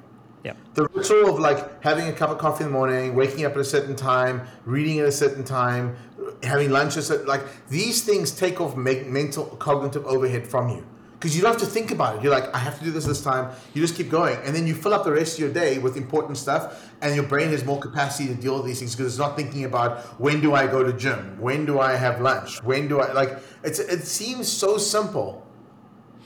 Yeah. 0.45 0.55
The 0.75 0.87
ritual 0.95 1.29
of 1.35 1.41
like 1.41 1.83
having 1.83 2.07
a 2.09 2.13
cup 2.13 2.31
of 2.31 2.39
coffee 2.39 2.65
in 2.65 2.71
the 2.71 2.73
morning, 2.73 3.15
waking 3.15 3.45
up 3.45 3.53
at 3.53 3.59
a 3.59 3.65
certain 3.65 3.97
time, 3.97 4.43
reading 4.65 5.01
at 5.01 5.07
a 5.07 5.13
certain 5.13 5.43
time, 5.45 5.97
having 6.43 6.71
lunch 6.71 6.97
at 6.97 7.05
certain, 7.05 7.27
like 7.27 7.43
these 7.69 8.05
things 8.05 8.31
take 8.31 8.61
off 8.61 8.77
make 8.77 9.07
mental 9.07 9.45
cognitive 9.45 10.07
overhead 10.07 10.47
from 10.47 10.69
you. 10.69 10.85
because 11.19 11.35
you 11.35 11.43
don't 11.43 11.53
have 11.53 11.61
to 11.61 11.67
think 11.67 11.91
about 11.91 12.17
it. 12.17 12.23
You're 12.23 12.33
like, 12.33 12.55
I 12.55 12.59
have 12.59 12.79
to 12.79 12.85
do 12.85 12.91
this 12.91 13.07
this 13.07 13.23
time. 13.23 13.51
You 13.75 13.81
just 13.81 13.97
keep 13.97 14.11
going, 14.11 14.39
and 14.45 14.55
then 14.55 14.67
you 14.67 14.75
fill 14.75 14.93
up 14.93 15.05
the 15.05 15.13
rest 15.13 15.35
of 15.35 15.41
your 15.41 15.53
day 15.53 15.79
with 15.79 15.97
important 15.97 16.37
stuff, 16.37 16.93
and 17.01 17.15
your 17.15 17.25
brain 17.25 17.49
has 17.49 17.65
more 17.65 17.79
capacity 17.79 18.29
to 18.29 18.35
deal 18.35 18.57
with 18.57 18.67
these 18.67 18.81
things 18.81 18.95
because 18.95 19.15
it's 19.15 19.19
not 19.19 19.37
thinking 19.37 19.65
about 19.65 20.01
when 20.21 20.41
do 20.41 20.55
I 20.55 20.67
go 20.67 20.83
to 20.83 20.93
gym, 20.93 21.41
when 21.41 21.65
do 21.65 21.81
I 21.81 21.97
have 21.97 22.21
lunch, 22.21 22.63
when 22.63 22.87
do 22.87 23.01
I 23.01 23.13
like. 23.13 23.39
It's 23.65 23.79
it 23.79 24.05
seems 24.05 24.51
so 24.51 24.77
simple, 24.77 25.46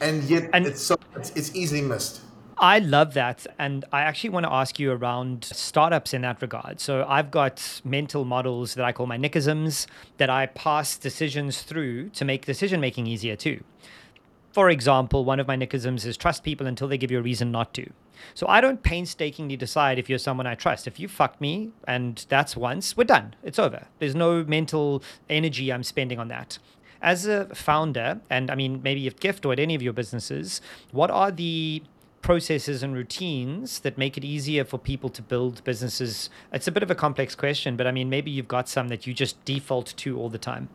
and 0.00 0.22
yet 0.24 0.50
and 0.52 0.66
it's 0.66 0.80
so 0.80 0.96
it's, 1.16 1.30
it's 1.30 1.54
easily 1.54 1.82
missed. 1.82 2.22
I 2.60 2.78
love 2.78 3.14
that. 3.14 3.46
And 3.58 3.86
I 3.90 4.02
actually 4.02 4.30
want 4.30 4.44
to 4.44 4.52
ask 4.52 4.78
you 4.78 4.92
around 4.92 5.44
startups 5.44 6.12
in 6.12 6.20
that 6.22 6.42
regard. 6.42 6.78
So 6.78 7.06
I've 7.08 7.30
got 7.30 7.80
mental 7.84 8.26
models 8.26 8.74
that 8.74 8.84
I 8.84 8.92
call 8.92 9.06
my 9.06 9.16
nickisms 9.16 9.86
that 10.18 10.28
I 10.28 10.44
pass 10.44 10.98
decisions 10.98 11.62
through 11.62 12.10
to 12.10 12.24
make 12.26 12.44
decision 12.44 12.78
making 12.78 13.06
easier 13.06 13.34
too. 13.34 13.64
For 14.52 14.68
example, 14.68 15.24
one 15.24 15.40
of 15.40 15.46
my 15.46 15.56
nickisms 15.56 16.04
is 16.04 16.18
trust 16.18 16.44
people 16.44 16.66
until 16.66 16.86
they 16.86 16.98
give 16.98 17.10
you 17.10 17.18
a 17.18 17.22
reason 17.22 17.50
not 17.50 17.72
to. 17.74 17.90
So 18.34 18.46
I 18.46 18.60
don't 18.60 18.82
painstakingly 18.82 19.56
decide 19.56 19.98
if 19.98 20.10
you're 20.10 20.18
someone 20.18 20.46
I 20.46 20.54
trust. 20.54 20.86
If 20.86 21.00
you 21.00 21.08
fucked 21.08 21.40
me 21.40 21.70
and 21.88 22.26
that's 22.28 22.58
once, 22.58 22.94
we're 22.94 23.04
done. 23.04 23.34
It's 23.42 23.58
over. 23.58 23.86
There's 24.00 24.14
no 24.14 24.44
mental 24.44 25.02
energy 25.30 25.72
I'm 25.72 25.82
spending 25.82 26.18
on 26.18 26.28
that. 26.28 26.58
As 27.02 27.26
a 27.26 27.46
founder, 27.54 28.20
and 28.28 28.50
I 28.50 28.54
mean, 28.54 28.80
maybe 28.82 29.06
at 29.06 29.16
Gyft 29.16 29.46
or 29.46 29.52
at 29.52 29.58
any 29.58 29.74
of 29.74 29.82
your 29.82 29.92
businesses, 29.92 30.60
what 30.92 31.10
are 31.10 31.30
the 31.30 31.82
processes 32.22 32.82
and 32.82 32.94
routines 32.94 33.80
that 33.80 33.96
make 33.96 34.18
it 34.18 34.24
easier 34.24 34.64
for 34.64 34.78
people 34.78 35.08
to 35.10 35.22
build 35.22 35.64
businesses? 35.64 36.28
It's 36.52 36.68
a 36.68 36.72
bit 36.72 36.82
of 36.82 36.90
a 36.90 36.94
complex 36.94 37.34
question, 37.34 37.76
but 37.76 37.86
I 37.86 37.92
mean, 37.92 38.10
maybe 38.10 38.30
you've 38.30 38.48
got 38.48 38.68
some 38.68 38.88
that 38.88 39.06
you 39.06 39.14
just 39.14 39.42
default 39.44 39.94
to 39.96 40.18
all 40.18 40.28
the 40.28 40.38
time. 40.38 40.68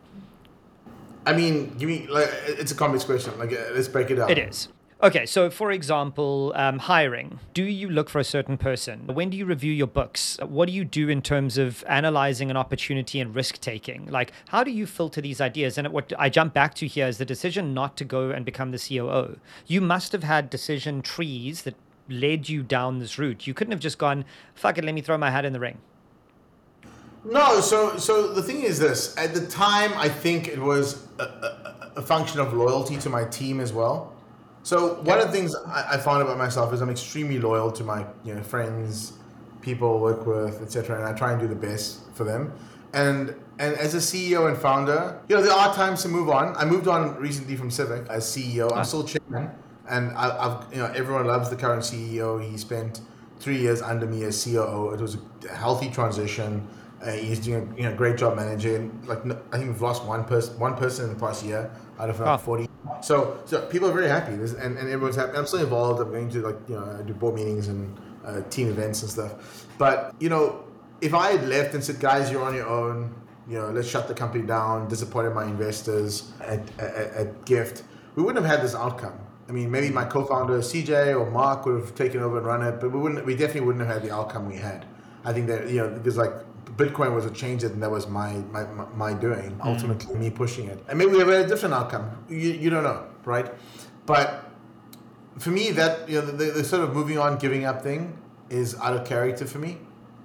I 1.24 1.32
mean, 1.32 1.76
give 1.78 1.88
me 1.88 2.06
like 2.08 2.28
it's 2.46 2.72
a 2.72 2.74
complex 2.74 3.04
question. 3.04 3.38
Like, 3.38 3.52
uh, 3.52 3.74
let's 3.74 3.88
break 3.88 4.10
it 4.10 4.16
down. 4.16 4.30
It 4.30 4.38
is. 4.38 4.68
Okay, 5.02 5.26
so 5.26 5.50
for 5.50 5.70
example, 5.72 6.54
um, 6.56 6.78
hiring. 6.78 7.38
Do 7.52 7.62
you 7.62 7.90
look 7.90 8.08
for 8.08 8.18
a 8.18 8.24
certain 8.24 8.56
person? 8.56 9.06
When 9.06 9.28
do 9.28 9.36
you 9.36 9.44
review 9.44 9.70
your 9.70 9.86
books? 9.86 10.38
What 10.40 10.68
do 10.68 10.72
you 10.72 10.86
do 10.86 11.10
in 11.10 11.20
terms 11.20 11.58
of 11.58 11.84
analyzing 11.86 12.50
an 12.50 12.56
opportunity 12.56 13.20
and 13.20 13.34
risk 13.34 13.60
taking? 13.60 14.06
Like, 14.06 14.32
how 14.48 14.64
do 14.64 14.70
you 14.70 14.86
filter 14.86 15.20
these 15.20 15.38
ideas? 15.38 15.76
And 15.76 15.88
what 15.88 16.14
I 16.18 16.30
jump 16.30 16.54
back 16.54 16.72
to 16.76 16.86
here 16.86 17.06
is 17.06 17.18
the 17.18 17.26
decision 17.26 17.74
not 17.74 17.98
to 17.98 18.06
go 18.06 18.30
and 18.30 18.46
become 18.46 18.70
the 18.70 18.78
COO. 18.78 19.38
You 19.66 19.82
must 19.82 20.12
have 20.12 20.24
had 20.24 20.48
decision 20.48 21.02
trees 21.02 21.62
that 21.62 21.74
led 22.08 22.48
you 22.48 22.62
down 22.62 22.98
this 22.98 23.18
route. 23.18 23.46
You 23.46 23.52
couldn't 23.52 23.72
have 23.72 23.80
just 23.80 23.98
gone, 23.98 24.24
fuck 24.54 24.78
it, 24.78 24.84
let 24.84 24.94
me 24.94 25.02
throw 25.02 25.18
my 25.18 25.30
hat 25.30 25.44
in 25.44 25.52
the 25.52 25.60
ring. 25.60 25.76
No, 27.22 27.60
so 27.60 27.98
so 27.98 28.32
the 28.32 28.42
thing 28.42 28.62
is 28.62 28.78
this. 28.78 29.14
At 29.18 29.34
the 29.34 29.46
time, 29.46 29.92
I 29.94 30.08
think 30.08 30.48
it 30.48 30.60
was 30.60 31.06
a, 31.18 31.24
a, 31.24 31.92
a 31.96 32.02
function 32.02 32.40
of 32.40 32.54
loyalty 32.54 32.96
to 32.98 33.10
my 33.10 33.24
team 33.24 33.60
as 33.60 33.74
well. 33.74 34.15
So 34.66 34.94
one 35.02 35.20
of 35.20 35.28
the 35.28 35.32
things 35.32 35.54
I, 35.54 35.92
I 35.92 35.96
found 35.96 36.22
about 36.22 36.38
myself 36.38 36.72
is 36.74 36.80
I'm 36.80 36.90
extremely 36.90 37.38
loyal 37.38 37.70
to 37.70 37.84
my 37.84 38.04
you 38.24 38.34
know 38.34 38.42
friends, 38.42 39.12
people 39.60 39.98
I 39.98 40.00
work 40.00 40.26
with, 40.26 40.60
etc. 40.60 40.96
And 40.96 41.04
I 41.04 41.16
try 41.16 41.30
and 41.30 41.40
do 41.40 41.46
the 41.46 41.54
best 41.54 42.00
for 42.14 42.24
them. 42.24 42.52
And 42.92 43.36
and 43.60 43.76
as 43.76 43.94
a 43.94 43.98
CEO 43.98 44.48
and 44.48 44.58
founder, 44.58 45.20
you 45.28 45.36
know 45.36 45.42
there 45.42 45.52
are 45.52 45.72
times 45.72 46.02
to 46.02 46.08
move 46.08 46.28
on. 46.28 46.56
I 46.56 46.64
moved 46.64 46.88
on 46.88 47.14
recently 47.14 47.54
from 47.54 47.70
Civic 47.70 48.08
as 48.08 48.24
CEO. 48.24 48.76
I'm 48.76 48.84
still 48.84 49.04
chairman, 49.04 49.52
and 49.88 50.10
I, 50.16 50.24
have 50.42 50.66
you 50.72 50.78
know 50.78 50.86
everyone 50.86 51.28
loves 51.28 51.48
the 51.48 51.54
current 51.54 51.82
CEO. 51.82 52.42
He 52.42 52.58
spent 52.58 53.02
three 53.38 53.58
years 53.58 53.80
under 53.82 54.04
me 54.04 54.24
as 54.24 54.42
COO. 54.42 54.90
It 54.90 55.00
was 55.00 55.16
a 55.48 55.54
healthy 55.54 55.90
transition 55.90 56.66
uh, 57.02 57.12
he's 57.12 57.40
doing 57.40 57.72
a 57.72 57.76
you 57.76 57.88
know, 57.88 57.94
great 57.94 58.16
job 58.16 58.36
managing. 58.36 59.00
Like 59.06 59.18
I 59.52 59.58
think 59.58 59.70
we've 59.70 59.82
lost 59.82 60.04
one 60.04 60.24
person, 60.24 60.58
one 60.58 60.74
person 60.76 61.04
in 61.04 61.14
the 61.14 61.20
past 61.20 61.44
year 61.44 61.70
out 61.98 62.10
of 62.10 62.20
about 62.20 62.40
oh. 62.40 62.42
forty. 62.42 62.65
So, 63.00 63.40
so 63.44 63.66
people 63.66 63.88
are 63.88 63.92
very 63.92 64.08
happy, 64.08 64.32
and, 64.32 64.78
and 64.78 64.78
everyone's 64.78 65.16
happy. 65.16 65.36
I'm 65.36 65.46
still 65.46 65.60
involved. 65.60 66.00
I'm 66.00 66.10
going 66.10 66.30
to 66.30 66.42
like 66.42 66.56
you 66.68 66.74
know 66.74 67.02
do 67.06 67.14
board 67.14 67.34
meetings 67.34 67.68
and 67.68 67.98
uh, 68.24 68.42
team 68.50 68.68
events 68.68 69.02
and 69.02 69.10
stuff. 69.10 69.66
But 69.78 70.14
you 70.18 70.28
know, 70.28 70.64
if 71.00 71.14
I 71.14 71.32
had 71.32 71.48
left 71.48 71.74
and 71.74 71.82
said, 71.82 72.00
guys, 72.00 72.30
you're 72.30 72.42
on 72.42 72.54
your 72.54 72.68
own. 72.68 73.14
You 73.48 73.58
know, 73.58 73.70
let's 73.70 73.86
shut 73.86 74.08
the 74.08 74.14
company 74.14 74.44
down. 74.44 74.88
Disappointed 74.88 75.32
my 75.32 75.44
investors 75.44 76.32
at, 76.40 76.58
at, 76.80 76.94
at 77.14 77.44
Gyft. 77.44 77.84
We 78.16 78.24
wouldn't 78.24 78.44
have 78.44 78.56
had 78.56 78.64
this 78.64 78.74
outcome. 78.74 79.20
I 79.48 79.52
mean, 79.52 79.70
maybe 79.70 79.90
my 79.90 80.04
co-founder 80.04 80.58
CJ 80.58 81.16
or 81.16 81.30
Mark 81.30 81.64
would 81.66 81.80
have 81.80 81.94
taken 81.94 82.20
over 82.20 82.38
and 82.38 82.46
run 82.46 82.62
it, 82.62 82.80
but 82.80 82.90
we 82.90 82.98
wouldn't. 82.98 83.24
We 83.24 83.36
definitely 83.36 83.60
wouldn't 83.60 83.86
have 83.86 83.94
had 83.94 84.08
the 84.08 84.12
outcome 84.12 84.48
we 84.48 84.56
had. 84.56 84.84
I 85.24 85.32
think 85.32 85.46
that 85.46 85.68
you 85.70 85.76
know, 85.76 85.90
because 85.90 86.16
like 86.16 86.32
Bitcoin 86.72 87.14
was 87.14 87.24
a 87.24 87.30
change 87.30 87.62
and 87.64 87.82
that 87.82 87.90
was 87.90 88.08
my 88.08 88.32
my, 88.50 88.64
my 88.94 89.12
doing. 89.12 89.52
Mm. 89.52 89.64
Ultimately, 89.64 90.14
me 90.16 90.30
pushing 90.30 90.68
it, 90.68 90.82
and 90.88 90.98
maybe 90.98 91.12
we 91.12 91.18
have 91.18 91.28
a 91.28 91.46
different 91.46 91.74
outcome. 91.74 92.10
You, 92.28 92.50
you 92.50 92.70
don't 92.70 92.82
know, 92.82 93.06
right? 93.24 93.52
But 94.04 94.50
for 95.38 95.50
me, 95.50 95.70
that 95.72 96.08
you 96.08 96.20
know, 96.20 96.26
the, 96.26 96.46
the 96.46 96.64
sort 96.64 96.82
of 96.82 96.94
moving 96.94 97.18
on, 97.18 97.38
giving 97.38 97.64
up 97.64 97.82
thing 97.82 98.18
is 98.50 98.76
out 98.80 98.96
of 98.96 99.06
character 99.06 99.46
for 99.46 99.58
me, 99.58 99.78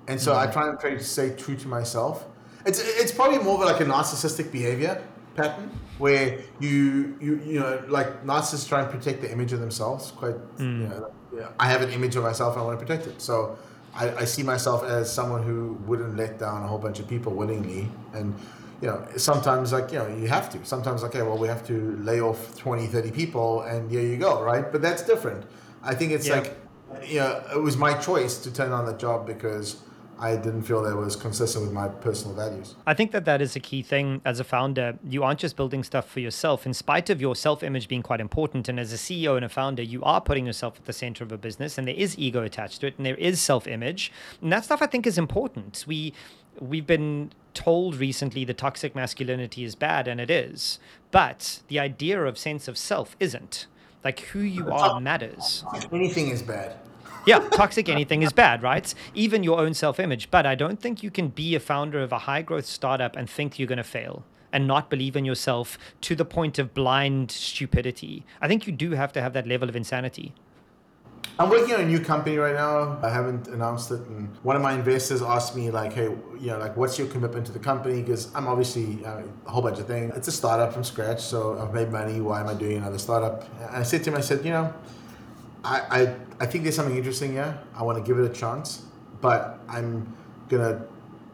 and 0.07 0.19
so 0.19 0.33
mm. 0.33 0.37
I 0.37 0.51
try 0.51 0.69
and 0.69 0.79
try 0.79 0.91
to 0.91 1.03
stay 1.03 1.35
true 1.35 1.55
to 1.55 1.67
myself. 1.67 2.25
It's 2.65 2.79
it's 2.79 3.11
probably 3.11 3.39
more 3.39 3.55
of 3.55 3.69
like 3.69 3.81
a 3.81 3.85
narcissistic 3.85 4.51
behavior 4.51 5.03
pattern 5.35 5.71
where 5.97 6.39
you 6.59 7.17
you 7.21 7.41
you 7.45 7.59
know 7.59 7.83
like 7.87 8.25
narcissists 8.25 8.67
try 8.67 8.81
and 8.81 8.89
protect 8.91 9.21
the 9.21 9.31
image 9.31 9.53
of 9.53 9.59
themselves. 9.59 10.11
Quite, 10.11 10.35
mm. 10.57 10.81
you 10.81 10.87
know, 10.87 11.47
I 11.59 11.67
have 11.69 11.81
an 11.81 11.89
image 11.91 12.15
of 12.15 12.23
myself, 12.23 12.53
and 12.53 12.63
I 12.63 12.65
want 12.65 12.79
to 12.79 12.85
protect 12.85 13.07
it. 13.07 13.21
So 13.21 13.57
I, 13.93 14.15
I 14.15 14.25
see 14.25 14.43
myself 14.43 14.83
as 14.83 15.11
someone 15.11 15.43
who 15.43 15.73
wouldn't 15.85 16.15
let 16.15 16.39
down 16.39 16.63
a 16.63 16.67
whole 16.67 16.77
bunch 16.77 16.99
of 16.99 17.07
people 17.07 17.33
willingly. 17.33 17.89
And 18.13 18.35
you 18.81 18.87
know 18.87 19.05
sometimes 19.15 19.71
like 19.71 19.91
you 19.91 19.99
know 19.99 20.07
you 20.07 20.27
have 20.27 20.49
to. 20.51 20.65
Sometimes 20.65 21.03
okay 21.03 21.21
well 21.21 21.37
we 21.37 21.47
have 21.47 21.65
to 21.67 21.95
lay 21.97 22.19
off 22.21 22.57
20 22.57 22.87
30 22.87 23.11
people 23.11 23.61
and 23.61 23.91
here 23.91 24.01
you 24.01 24.17
go 24.17 24.41
right? 24.41 24.71
But 24.71 24.81
that's 24.81 25.03
different. 25.03 25.45
I 25.83 25.93
think 25.95 26.11
it's 26.11 26.27
yeah. 26.27 26.39
like 26.39 26.57
you 27.03 27.19
know 27.19 27.43
it 27.53 27.61
was 27.61 27.77
my 27.77 27.93
choice 27.93 28.39
to 28.39 28.53
turn 28.53 28.71
on 28.71 28.85
the 28.85 28.93
job 28.93 29.27
because 29.27 29.81
I 30.21 30.35
didn't 30.35 30.61
feel 30.61 30.83
that 30.83 30.95
was 30.95 31.15
consistent 31.15 31.65
with 31.65 31.73
my 31.73 31.87
personal 31.87 32.35
values. 32.35 32.75
I 32.85 32.93
think 32.93 33.11
that 33.11 33.25
that 33.25 33.41
is 33.41 33.55
a 33.55 33.59
key 33.59 33.81
thing 33.81 34.21
as 34.23 34.39
a 34.39 34.43
founder. 34.43 34.99
You 35.03 35.23
aren't 35.23 35.39
just 35.39 35.55
building 35.55 35.83
stuff 35.83 36.07
for 36.07 36.19
yourself, 36.19 36.67
in 36.67 36.75
spite 36.75 37.09
of 37.09 37.19
your 37.19 37.35
self 37.35 37.63
image 37.63 37.87
being 37.87 38.03
quite 38.03 38.21
important. 38.21 38.69
And 38.69 38.79
as 38.79 38.93
a 38.93 38.97
CEO 38.97 39.35
and 39.35 39.43
a 39.43 39.49
founder, 39.49 39.81
you 39.81 40.03
are 40.03 40.21
putting 40.21 40.45
yourself 40.45 40.77
at 40.77 40.85
the 40.85 40.93
center 40.93 41.23
of 41.23 41.31
a 41.31 41.39
business, 41.39 41.79
and 41.79 41.87
there 41.87 41.95
is 41.95 42.19
ego 42.19 42.43
attached 42.43 42.81
to 42.81 42.87
it, 42.87 42.93
and 42.97 43.05
there 43.05 43.15
is 43.15 43.41
self 43.41 43.65
image. 43.65 44.11
And 44.43 44.53
that 44.53 44.63
stuff 44.63 44.83
I 44.83 44.85
think 44.85 45.07
is 45.07 45.17
important. 45.17 45.85
We 45.87 46.13
we've 46.59 46.85
been 46.85 47.31
told 47.55 47.95
recently 47.95 48.45
that 48.45 48.59
toxic 48.59 48.93
masculinity 48.93 49.63
is 49.63 49.73
bad, 49.73 50.07
and 50.07 50.21
it 50.21 50.29
is. 50.29 50.77
But 51.09 51.61
the 51.67 51.79
idea 51.79 52.23
of 52.23 52.37
sense 52.37 52.67
of 52.67 52.77
self 52.77 53.15
isn't. 53.19 53.65
Like 54.03 54.19
who 54.19 54.39
you 54.39 54.71
are 54.71 55.01
matters. 55.01 55.63
Anything 55.91 56.29
is 56.29 56.43
bad 56.43 56.75
yeah, 57.25 57.39
toxic 57.49 57.89
anything 57.89 58.23
is 58.23 58.33
bad, 58.33 58.63
right? 58.63 58.93
Even 59.13 59.43
your 59.43 59.59
own 59.59 59.73
self 59.73 59.99
image. 59.99 60.31
But 60.31 60.45
I 60.45 60.55
don't 60.55 60.79
think 60.79 61.03
you 61.03 61.11
can 61.11 61.29
be 61.29 61.55
a 61.55 61.59
founder 61.59 62.01
of 62.01 62.11
a 62.11 62.19
high 62.19 62.41
growth 62.41 62.65
startup 62.65 63.15
and 63.15 63.29
think 63.29 63.59
you're 63.59 63.67
going 63.67 63.77
to 63.77 63.83
fail 63.83 64.23
and 64.53 64.67
not 64.67 64.89
believe 64.89 65.15
in 65.15 65.25
yourself 65.25 65.77
to 66.01 66.15
the 66.15 66.25
point 66.25 66.59
of 66.59 66.73
blind 66.73 67.31
stupidity. 67.31 68.25
I 68.41 68.47
think 68.47 68.67
you 68.67 68.73
do 68.73 68.91
have 68.91 69.13
to 69.13 69.21
have 69.21 69.33
that 69.33 69.47
level 69.47 69.69
of 69.69 69.75
insanity. 69.75 70.33
I'm 71.39 71.49
working 71.49 71.73
on 71.73 71.81
a 71.81 71.85
new 71.85 71.99
company 71.99 72.37
right 72.37 72.53
now. 72.53 72.99
I 73.01 73.09
haven't 73.09 73.47
announced 73.47 73.89
it, 73.89 74.01
and 74.01 74.27
one 74.43 74.55
of 74.55 74.61
my 74.61 74.73
investors 74.73 75.21
asked 75.21 75.55
me 75.55 75.71
like, 75.71 75.93
"Hey, 75.93 76.09
you 76.39 76.47
know, 76.47 76.59
like, 76.59 76.75
what's 76.75 76.99
your 76.99 77.07
commitment 77.07 77.45
to 77.47 77.51
the 77.51 77.59
company?" 77.59 78.01
Because 78.01 78.29
I'm 78.35 78.47
obviously 78.47 78.99
a 79.03 79.23
whole 79.49 79.61
bunch 79.61 79.79
of 79.79 79.87
things. 79.87 80.13
It's 80.15 80.27
a 80.27 80.31
startup 80.31 80.73
from 80.73 80.83
scratch, 80.83 81.21
so 81.21 81.57
I've 81.59 81.73
made 81.73 81.89
money. 81.89 82.19
Why 82.19 82.41
am 82.41 82.47
I 82.47 82.53
doing 82.53 82.77
another 82.77 82.99
startup? 82.99 83.45
And 83.59 83.77
I 83.77 83.83
said 83.83 84.03
to 84.03 84.11
him, 84.11 84.17
I 84.17 84.21
said, 84.21 84.43
you 84.43 84.51
know, 84.51 84.73
I, 85.63 85.79
I, 85.89 86.15
I 86.39 86.45
think 86.45 86.63
there's 86.63 86.75
something 86.75 86.97
interesting 86.97 87.33
here. 87.33 87.59
I 87.75 87.83
want 87.83 87.97
to 87.97 88.03
give 88.03 88.17
it 88.19 88.29
a 88.29 88.33
chance, 88.33 88.83
but 89.21 89.59
I'm 89.67 90.15
gonna, 90.49 90.85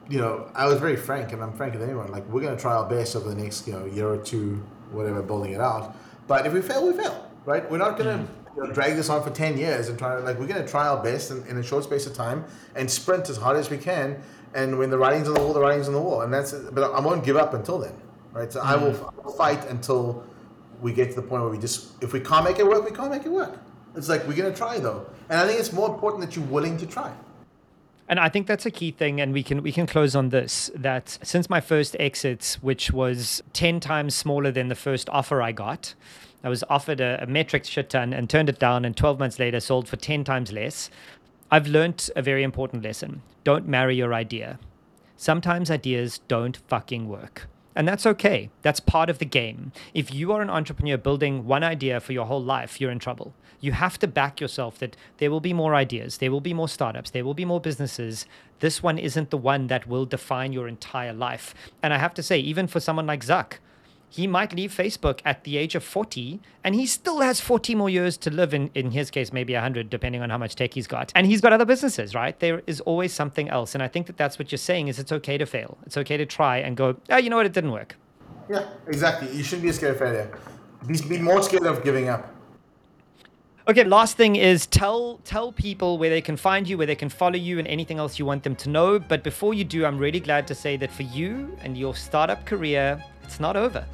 you 0.10 0.20
know, 0.20 0.50
I 0.54 0.68
was 0.68 0.80
very 0.80 0.96
frank, 0.96 1.32
and 1.34 1.42
I'm 1.42 1.54
frank 1.54 1.74
with 1.74 1.84
anyone. 1.84 2.12
Like 2.12 2.28
we're 2.28 2.42
gonna 2.42 2.58
try 2.58 2.76
our 2.76 2.88
best 2.88 3.16
over 3.16 3.30
the 3.30 3.36
next, 3.36 3.68
you 3.68 3.74
know, 3.74 3.86
year 3.86 4.08
or 4.08 4.18
two, 4.18 4.64
whatever, 4.92 5.22
building 5.22 5.54
it 5.54 5.62
out. 5.62 5.96
But 6.28 6.46
if 6.46 6.54
we 6.54 6.62
fail, 6.62 6.86
we 6.86 6.94
fail, 6.94 7.30
right? 7.46 7.70
We're 7.70 7.78
not 7.78 7.98
gonna 7.98 8.18
mm-hmm. 8.18 8.58
you 8.60 8.68
know, 8.68 8.74
drag 8.74 8.96
this 8.96 9.10
on 9.10 9.24
for 9.24 9.30
ten 9.30 9.58
years 9.58 9.88
and 9.88 9.98
try 9.98 10.16
to 10.16 10.22
like 10.22 10.38
we're 10.40 10.48
gonna 10.48 10.68
try 10.68 10.88
our 10.88 11.02
best 11.02 11.32
in, 11.32 11.46
in 11.48 11.58
a 11.58 11.64
short 11.64 11.86
space 11.86 12.06
of 12.06 12.14
time 12.14 12.44
and 12.76 12.90
sprint 12.92 13.30
as 13.30 13.38
hard 13.38 13.58
as 13.58 13.70
we 13.70 13.78
can. 13.78 14.22
And 14.54 14.78
when 14.78 14.90
the 14.90 14.98
writing's 14.98 15.28
on 15.28 15.36
the 15.36 15.42
wall, 15.42 15.54
the 15.54 15.60
writing's 15.62 15.88
on 15.88 15.94
the 15.94 16.02
wall, 16.02 16.22
and 16.22 16.34
that's. 16.34 16.52
But 16.52 16.92
I 16.92 17.00
won't 17.00 17.24
give 17.24 17.38
up 17.38 17.54
until 17.54 17.80
then, 17.80 17.94
right? 18.34 18.52
So 18.52 18.60
mm-hmm. 18.60 18.70
I 18.70 18.76
will 18.76 19.34
fight 19.38 19.66
until 19.70 20.26
we 20.82 20.94
get 20.94 21.10
to 21.10 21.16
the 21.16 21.22
point 21.22 21.42
where 21.42 21.52
we 21.52 21.58
just, 21.58 22.02
if 22.04 22.14
we 22.14 22.20
can't 22.20 22.46
make 22.46 22.60
it 22.60 22.68
work, 22.68 22.86
we 22.86 22.92
can't 22.92 23.10
make 23.10 23.26
it 23.26 23.32
work. 23.32 23.58
It's 23.98 24.10
like 24.10 24.28
we're 24.28 24.38
gonna 24.38 24.56
try 24.56 24.80
though, 24.80 25.06
and 25.28 25.40
I 25.40 25.48
think 25.48 25.60
it's 25.60 25.74
more 25.74 25.90
important 25.90 26.24
that 26.24 26.36
you're 26.36 26.46
willing 26.46 26.78
to 26.78 26.86
try. 26.86 27.12
And 28.08 28.20
I 28.20 28.30
think 28.30 28.48
that's 28.48 28.66
a 28.66 28.72
key 28.72 28.92
thing, 28.92 29.20
and 29.20 29.34
we 29.34 29.44
can 29.44 29.64
we 29.64 29.72
can 29.72 29.88
close 29.88 30.16
on 30.16 30.30
this. 30.30 30.72
That 30.76 31.18
since 31.24 31.50
my 31.50 31.60
first 31.60 31.96
exit, 32.00 32.58
which 32.62 32.92
was 32.92 33.44
ten 33.52 33.80
times 33.80 34.16
smaller 34.16 34.52
than 34.52 34.68
the 34.68 34.76
first 34.76 35.10
offer 35.10 35.42
I 35.42 35.52
got, 35.52 35.96
I 36.44 36.50
was 36.50 36.64
offered 36.70 37.02
a, 37.02 37.22
a 37.24 37.26
metric 37.26 37.66
shit 37.66 37.90
ton 37.90 38.14
and 38.14 38.30
turned 38.30 38.50
it 38.50 38.60
down, 38.60 38.86
and 38.86 38.96
twelve 38.96 39.20
months 39.20 39.40
later 39.40 39.60
sold 39.60 39.90
for 39.90 39.98
ten 39.98 40.24
times 40.24 40.52
less. 40.52 40.90
I've 41.50 41.68
learned 41.68 42.10
a 42.16 42.22
very 42.22 42.44
important 42.44 42.84
lesson: 42.84 43.24
don't 43.44 43.68
marry 43.68 43.96
your 43.96 44.14
idea. 44.14 44.60
Sometimes 45.18 45.72
ideas 45.72 46.20
don't 46.28 46.56
fucking 46.56 47.10
work. 47.10 47.48
And 47.78 47.88
that's 47.88 48.08
okay. 48.08 48.50
That's 48.64 48.80
part 48.80 49.08
of 49.08 49.20
the 49.20 49.26
game. 49.26 49.72
If 49.94 50.12
you 50.12 50.32
are 50.32 50.42
an 50.42 50.50
entrepreneur 50.50 50.98
building 50.98 51.46
one 51.46 51.64
idea 51.64 52.00
for 52.00 52.12
your 52.12 52.26
whole 52.26 52.44
life, 52.44 52.82
you're 52.82 52.90
in 52.90 52.98
trouble. 52.98 53.36
You 53.60 53.74
have 53.74 54.00
to 54.00 54.08
back 54.08 54.42
yourself 54.42 54.80
that 54.80 54.98
there 55.20 55.30
will 55.30 55.42
be 55.42 55.54
more 55.54 55.76
ideas, 55.76 56.18
there 56.18 56.32
will 56.32 56.42
be 56.42 56.56
more 56.56 56.68
startups, 56.68 57.12
there 57.12 57.24
will 57.24 57.36
be 57.36 57.46
more 57.46 57.62
businesses. 57.62 58.26
This 58.62 58.82
one 58.82 58.98
isn't 58.98 59.30
the 59.30 59.38
one 59.38 59.68
that 59.68 59.86
will 59.86 60.08
define 60.08 60.54
your 60.54 60.68
entire 60.68 61.14
life. 61.14 61.54
And 61.84 61.94
I 61.94 62.00
have 62.00 62.16
to 62.16 62.24
say, 62.24 62.40
even 62.40 62.66
for 62.66 62.80
someone 62.80 63.06
like 63.06 63.24
Zuck, 63.24 63.60
he 64.10 64.26
might 64.26 64.54
leave 64.54 64.74
Facebook 64.74 65.20
at 65.26 65.44
the 65.44 65.58
age 65.58 65.76
of 65.76 65.84
40 65.84 66.40
and 66.64 66.76
he 66.76 66.86
still 66.86 67.20
has 67.20 67.42
40 67.42 67.76
more 67.76 67.90
years 67.90 68.18
to 68.18 68.30
live 68.30 68.54
in 68.54 68.70
in 68.74 68.92
his 68.92 69.12
case 69.12 69.34
maybe 69.34 69.54
100 69.54 69.90
depending 69.90 70.22
on 70.22 70.30
how 70.30 70.38
much 70.38 70.56
tech 70.56 70.74
he's 70.74 70.88
got. 70.88 71.12
And 71.16 71.28
he's 71.28 71.42
got 71.42 71.54
other 71.54 71.66
businesses 71.66 72.16
right? 72.16 72.40
There 72.40 72.62
is 72.68 72.82
always 72.82 73.14
something 73.14 73.50
else. 73.50 73.74
And 73.76 73.84
I 73.84 73.88
think 73.88 74.08
that 74.08 74.18
that's 74.18 74.40
what 74.40 74.52
you're 74.52 74.58
saying 74.58 74.88
is 74.88 75.00
it's 75.00 75.12
okay 75.12 75.38
to 75.38 75.46
fail. 75.46 75.78
It's 75.86 75.98
okay 75.98 76.18
to 76.18 76.26
try 76.26 76.58
and 76.58 76.78
go 76.78 76.96
oh 77.10 77.18
you 77.18 77.30
know 77.30 77.38
what? 77.38 77.46
It 77.46 77.54
didn't 77.54 77.72
work. 77.72 77.96
Yeah 78.50 78.66
exactly. 78.88 79.30
You 79.36 79.44
shouldn't 79.44 79.64
be 79.64 79.72
scared 79.72 79.94
of 79.94 80.00
failure. 80.00 80.38
Be, 80.86 81.02
be 81.08 81.20
more 81.20 81.42
scared 81.42 81.66
of 81.66 81.84
giving 81.84 82.08
up. 82.08 82.34
Okay, 83.70 83.84
last 83.84 84.16
thing 84.16 84.38
is 84.38 84.66
tell 84.66 85.20
tell 85.26 85.52
people 85.52 85.98
where 85.98 86.10
they 86.10 86.22
can 86.22 86.38
find 86.38 86.70
you, 86.70 86.78
where 86.78 86.88
they 86.88 86.96
can 86.96 87.10
follow 87.10 87.36
you, 87.36 87.60
and 87.60 87.68
anything 87.68 88.00
else 88.00 88.18
you 88.18 88.26
want 88.26 88.44
them 88.44 88.56
to 88.56 88.70
know. 88.70 88.98
But 88.98 89.26
before 89.26 89.54
you 89.54 89.66
do, 89.66 89.86
I'm 89.86 89.98
really 89.98 90.22
glad 90.22 90.48
to 90.48 90.56
say 90.56 90.78
that 90.78 90.90
for 90.90 91.04
you 91.04 91.54
and 91.62 91.78
your 91.78 91.94
startup 91.94 92.46
career, 92.46 93.04
it's 93.28 93.40
not 93.40 93.56
over. 93.56 93.86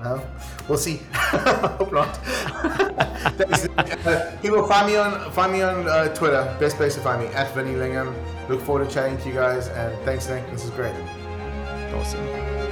Well, 0.00 0.26
we'll 0.68 0.76
see. 0.76 1.00
Hope 1.14 1.92
not. 1.92 2.16
Thanks. 3.38 3.66
Uh, 4.06 4.36
people, 4.42 4.66
find 4.66 4.86
me 4.86 4.96
on 4.96 5.30
find 5.32 5.52
me 5.52 5.62
on 5.62 5.88
uh, 5.88 6.14
Twitter. 6.14 6.54
Best 6.60 6.76
place 6.76 6.94
to 6.96 7.00
find 7.00 7.22
me 7.22 7.28
at 7.28 7.54
Vinny 7.54 7.74
Lingham. 7.74 8.14
Look 8.48 8.60
forward 8.60 8.86
to 8.86 8.94
chatting 8.94 9.16
to 9.18 9.28
you 9.28 9.34
guys, 9.34 9.68
and 9.68 9.96
thanks, 10.04 10.28
Nick. 10.28 10.48
This 10.50 10.64
is 10.64 10.70
great. 10.70 10.94
Awesome. 11.94 12.63